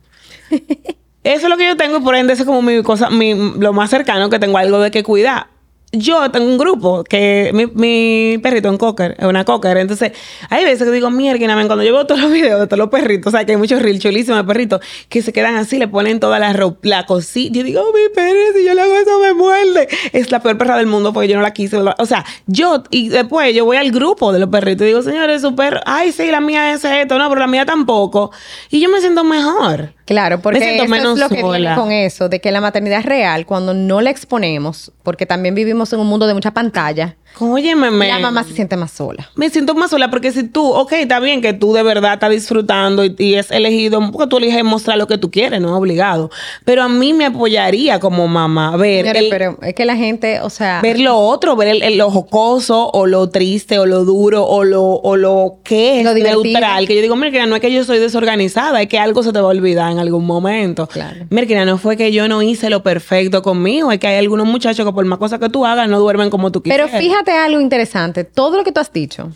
Eso 1.23 1.43
es 1.43 1.51
lo 1.51 1.59
que 1.59 1.67
yo 1.67 1.77
tengo 1.77 1.99
y 1.99 2.01
por 2.01 2.17
ende 2.17 2.33
es 2.33 2.43
como 2.45 2.63
mi 2.63 2.83
cosa, 2.83 3.11
mi, 3.11 3.35
lo 3.59 3.75
más 3.75 3.91
cercano 3.91 4.31
que 4.31 4.39
tengo 4.39 4.57
algo 4.57 4.81
de 4.81 4.91
que 4.91 5.03
cuidar 5.03 5.58
yo 5.93 6.31
tengo 6.31 6.47
un 6.47 6.59
grupo 6.59 7.03
que 7.03 7.51
mi, 7.55 7.67
mi 7.67 8.39
perrito 8.39 8.69
es 8.69 8.73
un 8.73 8.79
cocker, 8.79 9.17
es 9.19 9.25
una 9.25 9.45
cocker. 9.45 9.79
Entonces, 9.79 10.13
hay 10.51 10.65
veces 10.65 10.87
que 10.87 10.93
digo, 10.93 11.11
mierda, 11.11 11.39
cuando 11.67 11.83
yo 11.83 11.95
veo 11.95 12.07
todos 12.07 12.21
los 12.21 12.31
videos 12.31 12.61
de 12.61 12.67
todos 12.67 12.79
los 12.79 12.89
perritos, 12.89 13.33
o 13.33 13.37
sea, 13.37 13.47
que 13.47 13.53
hay 13.53 13.59
muchos 13.59 13.81
reels 13.81 14.01
chulísimos 14.01 14.39
de 14.39 14.45
perritos 14.45 14.81
que 15.09 15.23
se 15.23 15.33
quedan 15.33 15.57
así, 15.57 15.79
le 15.79 15.89
ponen 15.89 16.21
toda 16.21 16.39
la 16.39 16.53
ropa, 16.53 16.81
la 16.83 17.07
cosita. 17.07 17.59
Yo 17.59 17.65
digo, 17.65 17.83
oh, 17.83 17.93
mi 17.93 18.15
perro, 18.15 18.39
si 18.55 18.65
yo 18.65 18.75
le 18.75 18.83
hago 18.83 18.95
eso, 18.97 19.19
me 19.21 19.33
muerde. 19.33 19.89
Es 20.13 20.31
la 20.31 20.41
peor 20.41 20.59
perra 20.59 20.77
del 20.77 20.87
mundo 20.87 21.13
porque 21.13 21.29
yo 21.29 21.37
no 21.37 21.43
la 21.43 21.53
quise. 21.53 21.79
O 21.79 22.07
sea, 22.07 22.25
yo, 22.47 22.83
y 22.91 23.09
después 23.09 23.55
yo 23.55 23.65
voy 23.65 23.79
al 23.79 23.91
grupo 23.91 24.33
de 24.33 24.41
los 24.41 24.51
perritos 24.51 24.85
y 24.85 24.89
digo, 24.89 25.03
señores, 25.03 25.41
su 25.41 25.55
perro, 25.55 25.81
ay, 25.87 26.13
sí, 26.13 26.31
la 26.31 26.41
mía 26.41 26.73
es 26.75 26.85
esto, 26.85 27.19
no, 27.19 27.29
pero 27.29 27.41
la 27.41 27.47
mía 27.47 27.65
tampoco. 27.65 28.31
Y 28.71 28.81
yo 28.81 28.91
me 28.91 29.01
siento 29.01 29.25
mejor. 29.25 29.95
Claro, 30.05 30.41
porque 30.41 30.77
eso 30.77 30.85
es 30.85 31.19
lo 31.19 31.29
que 31.29 31.43
viene 31.43 31.75
con 31.75 31.93
eso, 31.93 32.31
de 32.31 32.41
que 32.41 32.51
la 32.51 32.63
maternidad 32.63 33.01
es 33.01 33.07
real 33.07 33.45
cuando 33.45 33.75
no 33.75 34.01
la 34.01 34.09
exponemos, 34.09 34.91
porque 35.03 35.27
también 35.27 35.55
vivimos 35.55 35.78
en 35.93 36.01
un 36.01 36.07
mundo 36.07 36.27
de 36.27 36.35
mucha 36.35 36.53
pantalla. 36.53 37.17
Óyeme, 37.41 37.91
me- 37.93 38.09
la 38.09 38.19
mamá 38.19 38.43
se 38.43 38.53
siente 38.53 38.77
más 38.77 38.91
sola. 38.91 39.31
Me 39.37 39.49
siento 39.49 39.75
más 39.77 39.91
sola 39.91 40.11
porque 40.11 40.33
si 40.33 40.43
tú, 40.49 40.65
ok, 40.73 40.93
está 40.95 41.21
bien 41.21 41.41
que 41.41 41.53
tú 41.53 41.73
de 41.73 41.85
verdad 41.85 42.15
estás 42.15 42.31
disfrutando 42.31 43.05
y, 43.05 43.15
y 43.17 43.35
es 43.35 43.53
elegido, 43.53 44.01
porque 44.11 44.27
tú 44.29 44.39
eliges 44.39 44.65
mostrar 44.65 44.99
lo 44.99 45.07
que 45.07 45.19
tú 45.19 45.31
quieres, 45.31 45.61
no 45.61 45.69
es 45.69 45.75
obligado. 45.75 46.31
Pero 46.65 46.83
a 46.83 46.89
mí 46.89 47.13
me 47.13 47.27
apoyaría 47.27 48.01
como 48.01 48.27
mamá 48.27 48.77
ver, 48.77 49.07
el- 49.17 49.29
pero 49.31 49.57
es 49.63 49.75
que 49.75 49.85
la 49.85 49.95
gente, 49.97 50.41
o 50.41 50.51
sea, 50.51 50.81
ver 50.83 50.99
lo 50.99 51.17
otro, 51.17 51.55
ver 51.55 51.69
el, 51.69 51.83
el- 51.83 51.97
lo 51.99 52.11
jocoso 52.11 52.91
o 52.93 53.07
lo 53.07 53.29
triste 53.31 53.79
o 53.79 53.87
lo 53.87 54.05
duro 54.05 54.45
o 54.45 54.65
lo, 54.65 54.83
o 54.85 55.17
lo 55.17 55.59
que 55.63 56.01
es 56.01 56.05
Lo 56.05 56.15
neutral. 56.15 56.89
Que 56.89 56.97
yo 56.97 57.03
digo, 57.03 57.15
mira, 57.15 57.47
no 57.47 57.55
es 57.55 57.61
que 57.61 57.73
yo 57.73 57.85
soy 57.85 58.01
desorganizada, 58.01 58.83
es 58.83 58.89
que 58.89 58.99
algo 58.99 59.23
se 59.23 59.33
te 59.33 59.41
va 59.41 59.47
a 59.47 59.51
olvidar 59.51 59.93
en 59.93 60.01
algún 60.01 60.27
momento. 60.27 60.89
Claro. 60.89 61.27
Mira, 61.31 61.65
no 61.65 61.79
fue 61.79 61.97
que 61.97 62.11
yo 62.11 62.27
no 62.27 62.43
hice 62.43 62.69
lo 62.69 62.83
perfecto 62.83 63.43
conmigo, 63.43 63.93
es 63.93 64.01
que 64.01 64.09
hay 64.09 64.17
algunos 64.19 64.47
muchachos 64.47 64.85
que 64.85 64.93
por 64.93 65.05
más 65.05 65.21
cosas 65.21 65.39
que 65.39 65.49
tú 65.49 65.65
hagas 65.65 65.89
no 65.89 66.01
duermen 66.01 66.31
como 66.31 66.51
tú 66.51 66.63
pero 66.63 66.87
quieres. 66.89 66.91
Fíjate 67.25 67.33
algo 67.33 67.61
interesante. 67.61 68.25
Todo 68.25 68.57
lo 68.57 68.65
que 68.65 68.73
tú 68.73 68.81
has 68.81 68.93
dicho, 68.93 69.31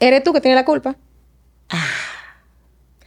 eres 0.00 0.22
tú 0.24 0.32
que 0.32 0.40
tienes 0.40 0.56
la 0.56 0.64
culpa. 0.64 0.96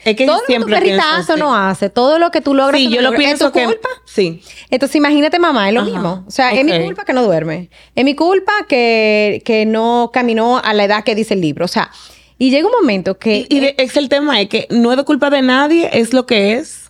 Es 0.05 0.15
que 0.15 0.25
todo 0.25 0.37
lo 0.39 0.45
que 0.47 0.59
tu 0.59 0.65
perritazo 0.65 1.35
no 1.35 1.53
hace, 1.53 1.89
todo 1.89 2.19
lo 2.19 2.31
que 2.31 2.39
tú 2.39 2.53
logras 2.53 2.79
Sí, 2.79 2.87
yo 2.89 2.97
lo 3.01 3.11
logras, 3.11 3.19
pienso 3.19 3.47
¿es 3.47 3.51
tu 3.51 3.59
que 3.59 3.65
culpa? 3.65 3.89
sí. 4.05 4.41
Entonces 4.69 4.95
imagínate 4.95 5.39
mamá, 5.39 5.67
es 5.67 5.73
lo 5.75 5.81
Ajá. 5.81 5.89
mismo. 5.89 6.23
O 6.25 6.31
sea, 6.31 6.51
es 6.53 6.63
mi 6.63 6.71
culpa 6.85 7.03
que 7.03 7.11
no 7.11 7.21
duerme. 7.23 7.69
Es 7.95 8.05
mi 8.05 8.15
culpa 8.15 8.53
que, 8.69 9.41
que 9.43 9.65
no 9.65 10.09
caminó 10.13 10.57
a 10.63 10.73
la 10.73 10.85
edad 10.85 11.03
que 11.03 11.15
dice 11.15 11.33
el 11.33 11.41
libro. 11.41 11.65
O 11.65 11.67
sea, 11.67 11.91
y 12.37 12.49
llega 12.49 12.67
un 12.67 12.73
momento 12.73 13.17
que 13.19 13.45
Y, 13.49 13.57
y 13.57 13.59
de- 13.59 13.75
es 13.77 13.97
el 13.97 14.07
tema, 14.07 14.39
es 14.39 14.47
que 14.47 14.67
no 14.69 14.91
es 14.91 14.97
de 14.97 15.03
culpa 15.03 15.29
de 15.29 15.41
nadie, 15.41 15.89
es 15.91 16.13
lo 16.13 16.25
que 16.25 16.53
es. 16.53 16.89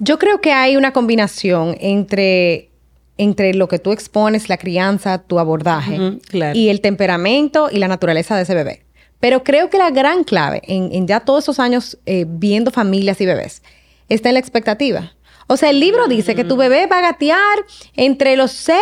yo 0.00 0.18
creo 0.18 0.40
que 0.40 0.52
hay 0.52 0.76
una 0.76 0.92
combinación 0.92 1.76
entre, 1.80 2.67
entre 3.18 3.52
lo 3.52 3.68
que 3.68 3.78
tú 3.78 3.92
expones, 3.92 4.48
la 4.48 4.56
crianza, 4.56 5.18
tu 5.18 5.38
abordaje 5.38 6.18
claro. 6.28 6.56
y 6.58 6.68
el 6.70 6.80
temperamento 6.80 7.68
y 7.70 7.78
la 7.78 7.88
naturaleza 7.88 8.36
de 8.36 8.42
ese 8.42 8.54
bebé. 8.54 8.84
Pero 9.20 9.42
creo 9.42 9.68
que 9.68 9.78
la 9.78 9.90
gran 9.90 10.24
clave 10.24 10.62
en, 10.64 10.90
en 10.92 11.06
ya 11.06 11.20
todos 11.20 11.44
esos 11.44 11.58
años 11.58 11.98
eh, 12.06 12.24
viendo 12.26 12.70
familias 12.70 13.20
y 13.20 13.26
bebés 13.26 13.62
está 14.08 14.30
en 14.30 14.34
la 14.34 14.40
expectativa. 14.40 15.12
O 15.48 15.56
sea, 15.56 15.70
el 15.70 15.80
libro 15.80 16.06
dice 16.08 16.34
que 16.34 16.44
tu 16.44 16.56
bebé 16.56 16.86
va 16.86 16.98
a 16.98 17.02
gatear 17.02 17.64
entre 17.96 18.36
los 18.36 18.52
6 18.52 18.78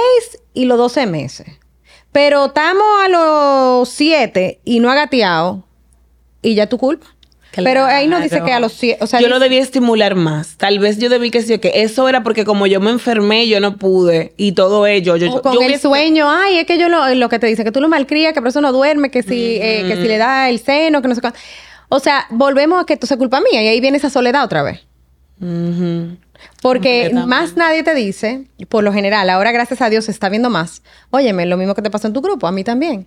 y 0.53 0.65
los 0.65 0.77
12 0.77 1.07
meses. 1.07 1.47
Pero 2.11 2.47
estamos 2.47 2.85
a 3.05 3.09
los 3.09 3.89
7 3.89 4.61
y 4.65 4.81
no 4.81 4.91
ha 4.91 4.95
gateado 4.97 5.65
y 6.43 6.57
ya 6.57 6.69
tu 6.69 6.77
culpa. 6.77 7.07
Pero 7.65 7.85
ahí 7.85 8.07
no 8.07 8.21
dice 8.21 8.43
que 8.43 8.53
a 8.53 8.61
los 8.61 8.73
7, 8.73 8.99
o 9.03 9.07
sea, 9.07 9.21
yo 9.21 9.27
dice- 9.27 9.35
lo 9.35 9.41
debía 9.41 9.61
estimular 9.61 10.15
más. 10.15 10.57
Tal 10.57 10.79
vez 10.79 10.99
yo 10.99 11.09
debí 11.09 11.31
que 11.31 11.43
sí, 11.43 11.59
que 11.59 11.73
eso 11.83 12.09
era 12.09 12.23
porque 12.23 12.45
como 12.45 12.67
yo 12.67 12.81
me 12.81 12.91
enfermé, 12.91 13.49
yo 13.49 13.61
no 13.61 13.77
pude. 13.77 14.33
Y 14.37 14.53
todo 14.53 14.87
ello. 14.87 15.17
Yo, 15.17 15.31
O 15.31 15.35
yo- 15.37 15.43
con 15.43 15.55
yo 15.55 15.61
el 15.63 15.69
hubiese- 15.69 15.83
sueño, 15.83 16.31
ay, 16.31 16.59
es 16.59 16.67
que 16.67 16.79
yo 16.79 16.89
lo, 16.89 17.15
lo 17.15 17.29
que 17.29 17.39
te 17.39 17.47
dice, 17.47 17.65
que 17.65 17.73
tú 17.73 17.81
lo 17.81 17.89
malcrías, 17.89 18.33
que 18.33 18.41
por 18.41 18.49
eso 18.49 18.61
no 18.61 18.73
duerme, 18.73 19.11
que 19.11 19.23
si, 19.23 19.57
eh, 19.57 19.85
que 19.89 19.97
si 19.97 20.03
le 20.09 20.19
da 20.19 20.49
el 20.49 20.59
seno, 20.61 21.03
que 21.03 21.09
no 21.09 21.15
sé 21.15 21.21
cuánto. 21.21 21.39
O 21.89 22.01
sea, 22.01 22.27
volvemos 22.31 22.83
a 22.83 22.87
que 22.87 22.95
esto 22.95 23.07
es 23.07 23.17
culpa 23.17 23.41
mía 23.41 23.63
y 23.63 23.69
ahí 23.69 23.81
viene 23.81 23.97
esa 23.99 24.11
soledad 24.11 24.45
otra 24.45 24.63
vez. 24.63 24.81
Porque 26.63 27.11
más 27.27 27.57
nadie 27.57 27.83
te 27.83 27.95
dice, 27.95 28.47
por 28.69 28.83
lo 28.85 28.93
general, 28.93 29.31
ahora 29.31 29.53
gracias 29.53 29.81
a 29.83 29.89
Dios 29.91 30.07
se 30.07 30.11
está 30.11 30.29
viendo 30.29 30.51
más. 30.51 30.83
Óyeme, 31.11 31.47
lo 31.47 31.57
mismo 31.57 31.75
que 31.75 31.83
te 31.83 31.91
pasó 31.91 32.07
en 32.07 32.13
tu 32.13 32.21
grupo, 32.21 32.47
a 32.47 32.53
mí 32.53 32.65
también. 32.65 33.07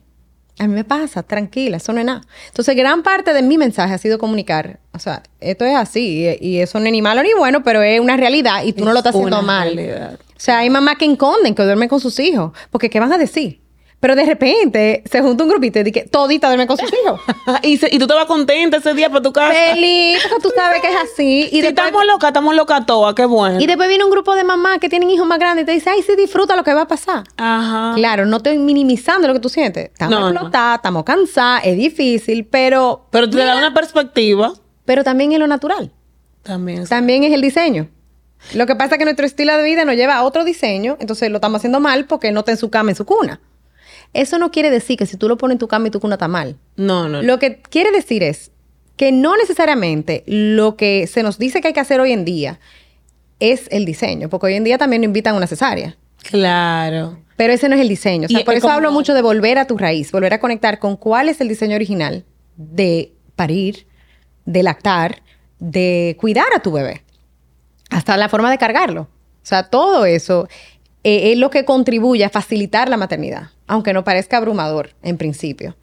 A 0.60 0.68
mí 0.68 0.74
me 0.74 0.84
pasa, 0.84 1.24
tranquila, 1.24 1.78
eso 1.78 1.94
no 1.94 2.00
es 2.00 2.06
nada. 2.06 2.22
Entonces, 2.48 2.76
gran 2.76 3.02
parte 3.02 3.34
de 3.34 3.42
mi 3.42 3.58
mensaje 3.58 3.94
ha 3.94 3.98
sido 3.98 4.20
comunicar, 4.20 4.80
o 4.94 5.00
sea, 5.00 5.24
esto 5.40 5.66
es 5.66 5.76
así 5.76 6.28
y, 6.42 6.48
y 6.48 6.60
eso 6.60 6.80
no 6.80 6.86
es 6.86 6.92
ni 6.92 7.02
malo 7.02 7.24
ni 7.24 7.34
bueno, 7.34 7.64
pero 7.64 7.82
es 7.82 8.00
una 8.00 8.18
realidad 8.18 8.64
y 8.64 8.74
tú 8.74 8.84
no 8.84 8.92
lo 8.92 9.00
estás 9.00 9.16
haciendo 9.16 9.42
mal. 9.42 9.74
realidad. 9.74 10.20
O 10.40 10.42
sea, 10.42 10.60
hay 10.60 10.70
mamás 10.70 10.98
que 10.98 11.06
esconden, 11.06 11.56
que 11.56 11.64
duermen 11.64 11.90
con 11.90 12.00
sus 12.00 12.20
hijos. 12.20 12.52
Porque, 12.72 12.90
¿qué 12.90 13.00
van 13.00 13.12
a 13.12 13.18
decir? 13.18 13.62
Pero 14.02 14.16
de 14.16 14.26
repente 14.26 15.04
se 15.12 15.22
junta 15.22 15.44
un 15.44 15.50
grupito 15.50 15.78
y 15.80 15.84
dice 15.84 16.08
todita 16.10 16.48
duerme 16.48 16.68
con 16.68 16.78
sus 16.78 16.90
hijos. 16.94 17.20
y, 17.64 17.76
se- 17.78 17.94
y 17.94 18.00
tú 18.00 18.08
te 18.08 18.14
vas 18.14 18.26
contenta 18.28 18.78
ese 18.78 18.94
día 18.94 19.10
para 19.10 19.22
tu 19.22 19.34
casa. 19.34 19.54
Feliz, 19.74 20.20
porque 20.30 20.42
tú 20.42 20.54
sabes 20.56 20.80
que 20.82 20.88
es 20.88 20.96
así. 20.96 21.40
Y 21.52 21.56
si 21.58 21.62
después, 21.62 21.86
estamos 21.88 22.06
locas, 22.06 22.30
estamos 22.30 22.56
locas 22.56 22.86
todas, 22.86 23.14
qué 23.14 23.26
bueno. 23.26 23.60
y 23.60 23.68
después 23.68 23.90
viene 23.90 24.06
un 24.06 24.12
grupo 24.12 24.36
de 24.36 24.46
mamás 24.46 24.80
que 24.80 24.88
tienen 24.88 25.10
hijos 25.10 25.28
más 25.28 25.38
grandes 25.38 25.64
y 25.64 25.66
te 25.66 25.72
dice, 25.74 25.90
ay, 25.90 26.02
sí, 26.02 26.16
disfruta 26.16 26.56
lo 26.56 26.64
que 26.64 26.74
va 26.74 26.84
a 26.84 26.88
pasar. 26.88 27.24
Ajá. 27.36 27.92
Claro, 27.96 28.26
no 28.26 28.38
estoy 28.38 28.58
minimizando 28.58 29.28
lo 29.28 29.34
que 29.34 29.42
tú 29.42 29.50
sientes. 29.50 29.86
Estamos 29.92 30.12
No, 30.18 30.22
no. 30.22 30.30
explotadas, 30.32 30.78
estamos 30.78 31.04
cansadas, 31.04 31.64
es 31.66 31.76
difícil, 31.78 32.46
pero, 32.46 33.06
Pero 33.12 33.30
te 33.30 33.38
da 33.38 33.58
una 33.58 33.74
perspectiva. 33.74 34.54
pero 34.86 35.04
también 35.04 35.34
es 35.34 35.40
lo 35.40 35.48
natural. 35.48 35.92
También. 36.44 36.88
También 36.88 37.26
es 37.26 37.34
el 37.34 37.42
diseño. 37.42 37.90
Lo 38.54 38.66
que 38.66 38.76
pasa 38.78 38.96
es 38.96 39.00
que 39.00 39.04
nuestro 39.04 39.26
estilo 39.26 39.58
de 39.58 39.64
vida 39.64 39.84
nos 39.84 39.96
lleva 39.96 40.16
a 40.16 40.24
otro 40.24 40.46
diseño, 40.46 40.96
entonces 41.02 41.30
lo 41.30 41.36
estamos 41.38 41.58
haciendo 41.60 41.82
mal 41.82 42.06
porque 42.06 42.32
no 42.32 42.40
está 42.40 42.52
en 42.52 42.58
su 42.58 42.70
cama, 42.70 42.92
en 42.92 42.96
su 42.96 43.06
cuna. 43.06 43.42
Eso 44.14 44.40
no 44.40 44.52
quiere 44.52 44.70
decir 44.72 44.98
que 44.98 45.06
si 45.06 45.18
tú 45.18 45.28
lo 45.28 45.38
pones 45.38 45.56
en 45.56 45.60
tu 45.60 45.68
cama 45.68 45.88
y 45.88 45.92
tu 45.92 46.00
cuna 46.00 46.16
está 46.16 46.28
mal. 46.28 46.58
No, 46.76 47.08
no. 47.08 47.22
Lo 47.22 47.38
que 47.40 47.62
quiere 47.62 47.92
decir 47.92 48.24
es 48.24 48.52
que 48.96 49.12
no 49.12 49.38
necesariamente 49.38 50.24
lo 50.26 50.76
que 50.76 51.08
se 51.08 51.24
nos 51.24 51.38
dice 51.38 51.62
que 51.62 51.70
hay 51.70 51.74
que 51.74 51.80
hacer 51.80 52.00
hoy 52.02 52.12
en 52.12 52.26
día 52.26 52.60
es 53.40 53.68
el 53.72 53.86
diseño, 53.86 54.28
porque 54.30 54.48
hoy 54.48 54.56
en 54.56 54.64
día 54.64 54.78
también 54.78 55.02
nos 55.02 55.08
invitan 55.08 55.36
a 55.36 55.38
una 55.38 55.48
cesárea. 55.48 55.96
Claro. 56.24 57.18
Pero 57.38 57.54
ese 57.54 57.70
no 57.70 57.76
es 57.76 57.82
el 57.82 57.88
diseño. 57.88 58.26
O 58.26 58.30
sea, 58.30 58.42
Y 58.42 58.44
por 58.44 58.54
es 58.54 58.58
eso 58.60 58.68
como- 58.68 58.76
hablo 58.76 58.92
mucho 58.92 59.14
de 59.14 59.22
volver 59.22 59.58
a 59.58 59.66
tu 59.68 59.78
raíz, 59.78 60.12
volver 60.12 60.34
a 60.34 60.40
conectar 60.40 60.80
con 60.80 60.98
cuál 60.98 61.30
es 61.30 61.40
el 61.40 61.48
diseño 61.48 61.76
original 61.76 62.26
de 62.58 63.14
parir, 63.36 63.88
de 64.46 64.64
lactar, 64.64 65.22
de 65.60 66.18
cuidar 66.20 66.48
a 66.56 66.60
tu 66.62 66.72
bebé. 66.74 67.04
Hasta 67.90 68.18
la 68.18 68.28
forma 68.28 68.52
de 68.52 68.58
cargarlo. 68.58 69.04
O 69.04 69.46
sea, 69.50 69.64
todo 69.70 70.06
eso 70.06 70.48
eh, 71.04 71.32
es 71.32 71.38
lo 71.38 71.50
que 71.50 71.66
contribuye 71.66 72.26
a 72.26 72.30
facilitar 72.30 72.90
la 72.90 72.98
maternidad, 72.98 73.52
aunque 73.68 73.94
no 73.94 74.04
parezca 74.04 74.38
abrumador 74.38 74.92
en 75.02 75.18
principio. 75.18 75.76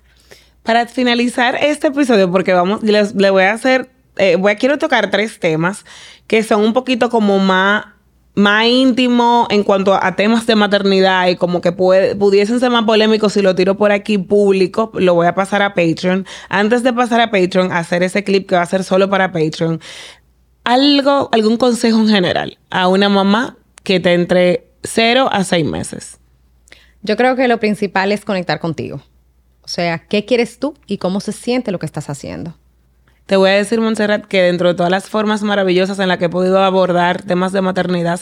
Para 0.62 0.86
finalizar 0.86 1.56
este 1.62 1.88
episodio, 1.88 2.30
porque 2.30 2.52
vamos, 2.52 2.82
les, 2.82 3.14
le 3.14 3.30
voy 3.30 3.44
a 3.44 3.52
hacer, 3.52 3.88
eh, 4.16 4.36
voy 4.36 4.52
a, 4.52 4.56
quiero 4.56 4.78
tocar 4.78 5.10
tres 5.10 5.38
temas 5.38 5.84
que 6.26 6.42
son 6.42 6.62
un 6.62 6.72
poquito 6.72 7.08
como 7.08 7.38
más, 7.38 7.86
más 8.34 8.66
íntimo 8.66 9.46
en 9.48 9.62
cuanto 9.62 9.94
a 9.94 10.16
temas 10.16 10.46
de 10.46 10.56
maternidad 10.56 11.28
y 11.28 11.36
como 11.36 11.60
que 11.60 11.72
puede, 11.72 12.14
pudiesen 12.16 12.60
ser 12.60 12.70
más 12.70 12.84
polémicos 12.84 13.32
si 13.32 13.42
lo 13.42 13.54
tiro 13.54 13.76
por 13.76 13.92
aquí 13.92 14.18
público, 14.18 14.90
lo 14.94 15.14
voy 15.14 15.28
a 15.28 15.34
pasar 15.34 15.62
a 15.62 15.72
Patreon. 15.72 16.26
Antes 16.50 16.82
de 16.82 16.92
pasar 16.92 17.20
a 17.20 17.30
Patreon, 17.30 17.72
hacer 17.72 18.02
ese 18.02 18.22
clip 18.24 18.48
que 18.48 18.56
va 18.56 18.62
a 18.62 18.66
ser 18.66 18.84
solo 18.84 19.08
para 19.08 19.32
Patreon, 19.32 19.80
algo, 20.64 21.30
algún 21.32 21.56
consejo 21.56 22.00
en 22.00 22.08
general 22.08 22.58
a 22.70 22.88
una 22.88 23.08
mamá 23.08 23.56
que 23.84 24.00
te 24.00 24.14
entre 24.14 24.66
0 24.82 25.28
a 25.30 25.44
6 25.44 25.64
meses. 25.66 26.18
Yo 27.02 27.16
creo 27.16 27.36
que 27.36 27.48
lo 27.48 27.58
principal 27.58 28.12
es 28.12 28.24
conectar 28.24 28.60
contigo. 28.60 29.02
O 29.62 29.68
sea, 29.68 29.98
¿qué 29.98 30.24
quieres 30.24 30.58
tú 30.58 30.74
y 30.86 30.98
cómo 30.98 31.20
se 31.20 31.32
siente 31.32 31.72
lo 31.72 31.78
que 31.78 31.86
estás 31.86 32.08
haciendo? 32.08 32.56
Te 33.26 33.34
voy 33.34 33.50
a 33.50 33.54
decir, 33.54 33.80
Montserrat, 33.80 34.24
que 34.26 34.42
dentro 34.42 34.68
de 34.68 34.74
todas 34.74 34.90
las 34.90 35.08
formas 35.08 35.42
maravillosas 35.42 35.98
en 35.98 36.06
las 36.06 36.18
que 36.18 36.26
he 36.26 36.28
podido 36.28 36.62
abordar 36.62 37.22
temas 37.22 37.50
de 37.50 37.60
maternidad 37.60 38.20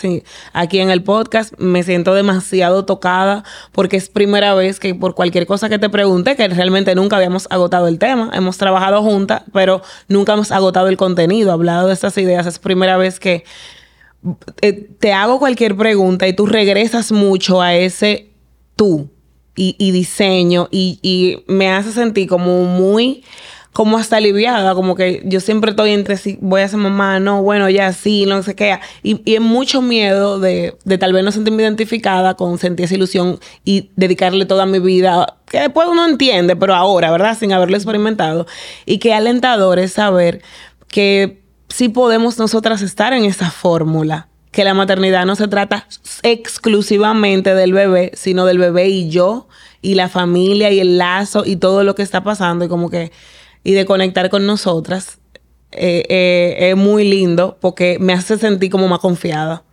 aquí 0.54 0.78
en 0.78 0.88
el 0.88 1.02
podcast, 1.02 1.52
me 1.58 1.82
siento 1.82 2.14
demasiado 2.14 2.86
tocada 2.86 3.44
porque 3.72 3.98
es 3.98 4.08
primera 4.08 4.54
vez 4.54 4.80
que 4.80 4.94
por 4.94 5.14
cualquier 5.14 5.46
cosa 5.46 5.68
que 5.68 5.78
te 5.78 5.90
pregunte, 5.90 6.36
que 6.36 6.48
realmente 6.48 6.94
nunca 6.94 7.16
habíamos 7.16 7.46
agotado 7.50 7.86
el 7.86 7.98
tema, 7.98 8.30
hemos 8.32 8.56
trabajado 8.56 9.02
juntas, 9.02 9.42
pero 9.52 9.82
nunca 10.08 10.32
hemos 10.32 10.50
agotado 10.50 10.88
el 10.88 10.96
contenido, 10.96 11.52
hablado 11.52 11.88
de 11.88 11.92
estas 11.92 12.16
ideas, 12.16 12.46
es 12.46 12.58
primera 12.58 12.96
vez 12.96 13.20
que 13.20 13.44
te 14.98 15.12
hago 15.12 15.38
cualquier 15.38 15.76
pregunta 15.76 16.26
y 16.26 16.32
tú 16.32 16.46
regresas 16.46 17.12
mucho 17.12 17.60
a 17.60 17.74
ese 17.74 18.30
tú 18.76 19.10
y, 19.56 19.92
diseño 19.92 20.68
y, 20.70 21.42
me 21.46 21.70
hace 21.70 21.92
sentir 21.92 22.28
como 22.28 22.64
muy, 22.64 23.22
como 23.72 23.98
hasta 23.98 24.16
aliviada, 24.16 24.74
como 24.74 24.96
que 24.96 25.22
yo 25.24 25.40
siempre 25.40 25.70
estoy 25.70 25.90
entre 25.90 26.16
si 26.16 26.38
voy 26.40 26.62
a 26.62 26.68
ser 26.68 26.78
mamá, 26.78 27.20
no, 27.20 27.42
bueno, 27.42 27.68
ya 27.70 27.92
sí, 27.92 28.26
no 28.26 28.42
sé 28.42 28.56
qué. 28.56 28.78
Y, 29.02 29.20
y 29.24 29.34
es 29.34 29.40
mucho 29.40 29.80
miedo 29.80 30.40
de, 30.40 30.76
de 30.84 30.98
tal 30.98 31.12
vez 31.12 31.22
no 31.22 31.30
sentirme 31.30 31.62
identificada 31.62 32.34
con 32.34 32.58
sentir 32.58 32.86
esa 32.86 32.94
ilusión 32.94 33.38
y 33.64 33.90
dedicarle 33.94 34.46
toda 34.46 34.66
mi 34.66 34.80
vida, 34.80 35.36
que 35.46 35.60
después 35.60 35.86
uno 35.88 36.06
entiende, 36.06 36.56
pero 36.56 36.74
ahora, 36.74 37.12
¿verdad? 37.12 37.36
Sin 37.38 37.52
haberlo 37.52 37.76
experimentado. 37.76 38.46
Y 38.86 38.98
qué 38.98 39.14
alentador 39.14 39.78
es 39.78 39.92
saber 39.92 40.42
que 40.88 41.43
sí 41.74 41.88
podemos 41.88 42.38
nosotras 42.38 42.82
estar 42.82 43.12
en 43.12 43.24
esa 43.24 43.50
fórmula. 43.50 44.28
Que 44.52 44.62
la 44.62 44.74
maternidad 44.74 45.26
no 45.26 45.34
se 45.34 45.48
trata 45.48 45.88
exclusivamente 46.22 47.54
del 47.54 47.72
bebé, 47.72 48.12
sino 48.14 48.44
del 48.46 48.58
bebé 48.58 48.88
y 48.88 49.08
yo, 49.10 49.48
y 49.82 49.96
la 49.96 50.08
familia, 50.08 50.70
y 50.70 50.78
el 50.78 50.96
lazo, 50.98 51.42
y 51.44 51.56
todo 51.56 51.82
lo 51.82 51.96
que 51.96 52.02
está 52.02 52.22
pasando, 52.22 52.64
y 52.64 52.68
como 52.68 52.88
que, 52.90 53.10
y 53.64 53.72
de 53.72 53.84
conectar 53.84 54.30
con 54.30 54.46
nosotras. 54.46 55.18
eh, 55.72 56.04
eh, 56.08 56.70
es 56.70 56.76
muy 56.76 57.02
lindo 57.02 57.58
porque 57.60 57.98
me 57.98 58.12
hace 58.12 58.38
sentir 58.38 58.70
como 58.70 58.86
más 58.86 59.00
confiada. 59.00 59.64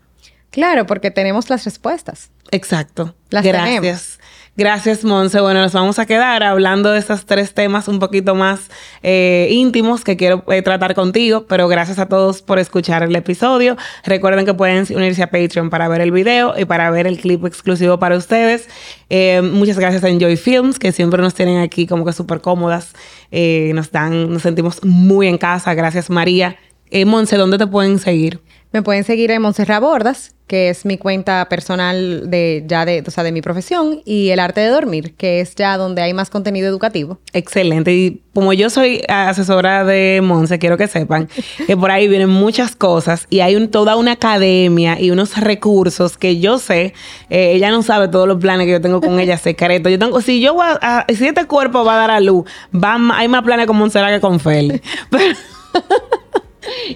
Claro, 0.49 0.87
porque 0.87 1.11
tenemos 1.11 1.49
las 1.51 1.63
respuestas. 1.63 2.31
Exacto. 2.49 3.13
Las 3.29 3.43
Gracias. 3.45 3.75
tenemos. 3.75 4.19
Gracias, 4.57 5.05
Monse. 5.05 5.39
Bueno, 5.39 5.61
nos 5.61 5.71
vamos 5.71 5.97
a 5.97 6.05
quedar 6.05 6.43
hablando 6.43 6.91
de 6.91 6.99
estos 6.99 7.25
tres 7.25 7.53
temas 7.53 7.87
un 7.87 7.99
poquito 7.99 8.35
más 8.35 8.69
eh, 9.01 9.47
íntimos 9.49 10.03
que 10.03 10.17
quiero 10.17 10.43
eh, 10.51 10.61
tratar 10.61 10.93
contigo, 10.93 11.45
pero 11.47 11.69
gracias 11.69 11.99
a 11.99 12.09
todos 12.09 12.41
por 12.41 12.59
escuchar 12.59 13.01
el 13.01 13.15
episodio. 13.15 13.77
Recuerden 14.03 14.45
que 14.45 14.53
pueden 14.53 14.85
unirse 14.93 15.23
a 15.23 15.31
Patreon 15.31 15.69
para 15.69 15.87
ver 15.87 16.01
el 16.01 16.11
video 16.11 16.53
y 16.59 16.65
para 16.65 16.91
ver 16.91 17.07
el 17.07 17.17
clip 17.17 17.45
exclusivo 17.45 17.97
para 17.97 18.17
ustedes. 18.17 18.67
Eh, 19.09 19.41
muchas 19.41 19.79
gracias 19.79 20.03
a 20.03 20.09
Enjoy 20.09 20.35
Films, 20.35 20.79
que 20.79 20.91
siempre 20.91 21.21
nos 21.21 21.33
tienen 21.33 21.59
aquí 21.59 21.87
como 21.87 22.03
que 22.03 22.11
súper 22.11 22.41
cómodas. 22.41 22.93
nos 23.31 23.91
dan, 23.91 24.33
nos 24.33 24.41
sentimos 24.41 24.83
muy 24.83 25.27
en 25.27 25.37
casa. 25.37 25.73
Gracias, 25.73 26.09
María. 26.09 26.57
Monse, 27.05 27.37
¿dónde 27.37 27.57
te 27.57 27.67
pueden 27.67 27.99
seguir? 27.99 28.41
Me 28.73 28.81
pueden 28.81 29.03
seguir 29.03 29.31
en 29.31 29.41
Montserrat 29.41 29.81
Bordas, 29.81 30.33
que 30.47 30.69
es 30.69 30.85
mi 30.85 30.97
cuenta 30.97 31.47
personal 31.49 32.29
de 32.29 32.63
ya 32.67 32.85
de, 32.85 33.03
o 33.05 33.11
sea, 33.11 33.23
de 33.23 33.33
mi 33.33 33.41
profesión, 33.41 34.01
y 34.05 34.29
el 34.29 34.39
arte 34.39 34.61
de 34.61 34.67
dormir, 34.67 35.13
que 35.15 35.41
es 35.41 35.55
ya 35.55 35.75
donde 35.77 36.01
hay 36.01 36.13
más 36.13 36.29
contenido 36.29 36.69
educativo. 36.69 37.19
Excelente. 37.33 37.93
Y 37.93 38.21
como 38.33 38.53
yo 38.53 38.69
soy 38.69 39.01
asesora 39.09 39.83
de 39.83 40.21
Monse, 40.23 40.57
quiero 40.57 40.77
que 40.77 40.87
sepan 40.87 41.27
que 41.67 41.75
por 41.75 41.91
ahí 41.91 42.07
vienen 42.07 42.29
muchas 42.29 42.75
cosas 42.75 43.27
y 43.29 43.41
hay 43.41 43.67
toda 43.67 43.97
una 43.97 44.13
academia 44.13 44.99
y 44.99 45.11
unos 45.11 45.37
recursos 45.37 46.17
que 46.17 46.39
yo 46.39 46.57
sé. 46.57 46.93
Eh, 47.29 47.53
ella 47.53 47.71
no 47.71 47.83
sabe 47.83 48.07
todos 48.07 48.27
los 48.27 48.39
planes 48.39 48.67
que 48.67 48.71
yo 48.71 48.81
tengo 48.81 49.01
con 49.01 49.19
ella 49.19 49.37
secretos. 49.37 49.91
Yo 49.91 49.99
tengo, 49.99 50.21
si 50.21 50.39
yo 50.39 50.53
voy 50.53 50.67
a, 50.81 51.05
si 51.13 51.27
este 51.27 51.45
cuerpo 51.45 51.83
va 51.83 51.95
a 51.95 51.97
dar 51.97 52.11
a 52.11 52.19
luz, 52.21 52.45
va, 52.73 52.97
hay 53.17 53.27
más 53.27 53.43
planes 53.43 53.67
con 53.67 53.77
Montserrat 53.77 54.13
que 54.13 54.21
con 54.21 54.39
Feli. 54.39 54.81
Pero 55.09 55.35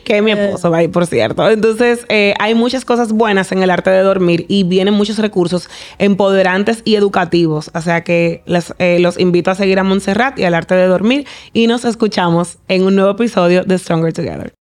que 0.04 0.22
mi 0.22 0.32
esposo 0.32 0.70
va 0.72 0.78
ahí, 0.78 0.88
por 0.88 1.06
cierto. 1.08 1.50
Entonces, 1.50 2.06
eh, 2.10 2.34
hay 2.40 2.56
muchas 2.56 2.86
cosas 2.86 3.12
buenas 3.12 3.52
en 3.52 3.62
el 3.62 3.70
arte 3.70 3.90
de 3.90 4.02
dormir 4.02 4.46
y 4.48 4.64
vienen 4.64 4.94
muchos 4.94 5.18
recursos 5.18 5.70
empoderantes 5.98 6.82
y 6.86 6.96
educativos. 6.96 7.72
O 7.74 7.82
sea 7.82 8.04
que 8.04 8.44
eh, 8.80 9.00
los 9.00 9.20
invito 9.20 9.52
a 9.52 9.56
seguir 9.56 9.80
a 9.80 9.84
Montserrat 9.84 10.38
y 10.40 10.44
al 10.44 10.54
arte 10.54 10.76
de 10.76 10.88
dormir 10.88 11.26
y 11.54 11.68
nos 11.68 11.86
escuchamos 11.86 12.58
en 12.68 12.84
un 12.84 12.96
nuevo 12.96 13.12
episodio 13.12 13.64
de 13.64 13.78
Stronger 13.78 14.14
Together. 14.14 14.54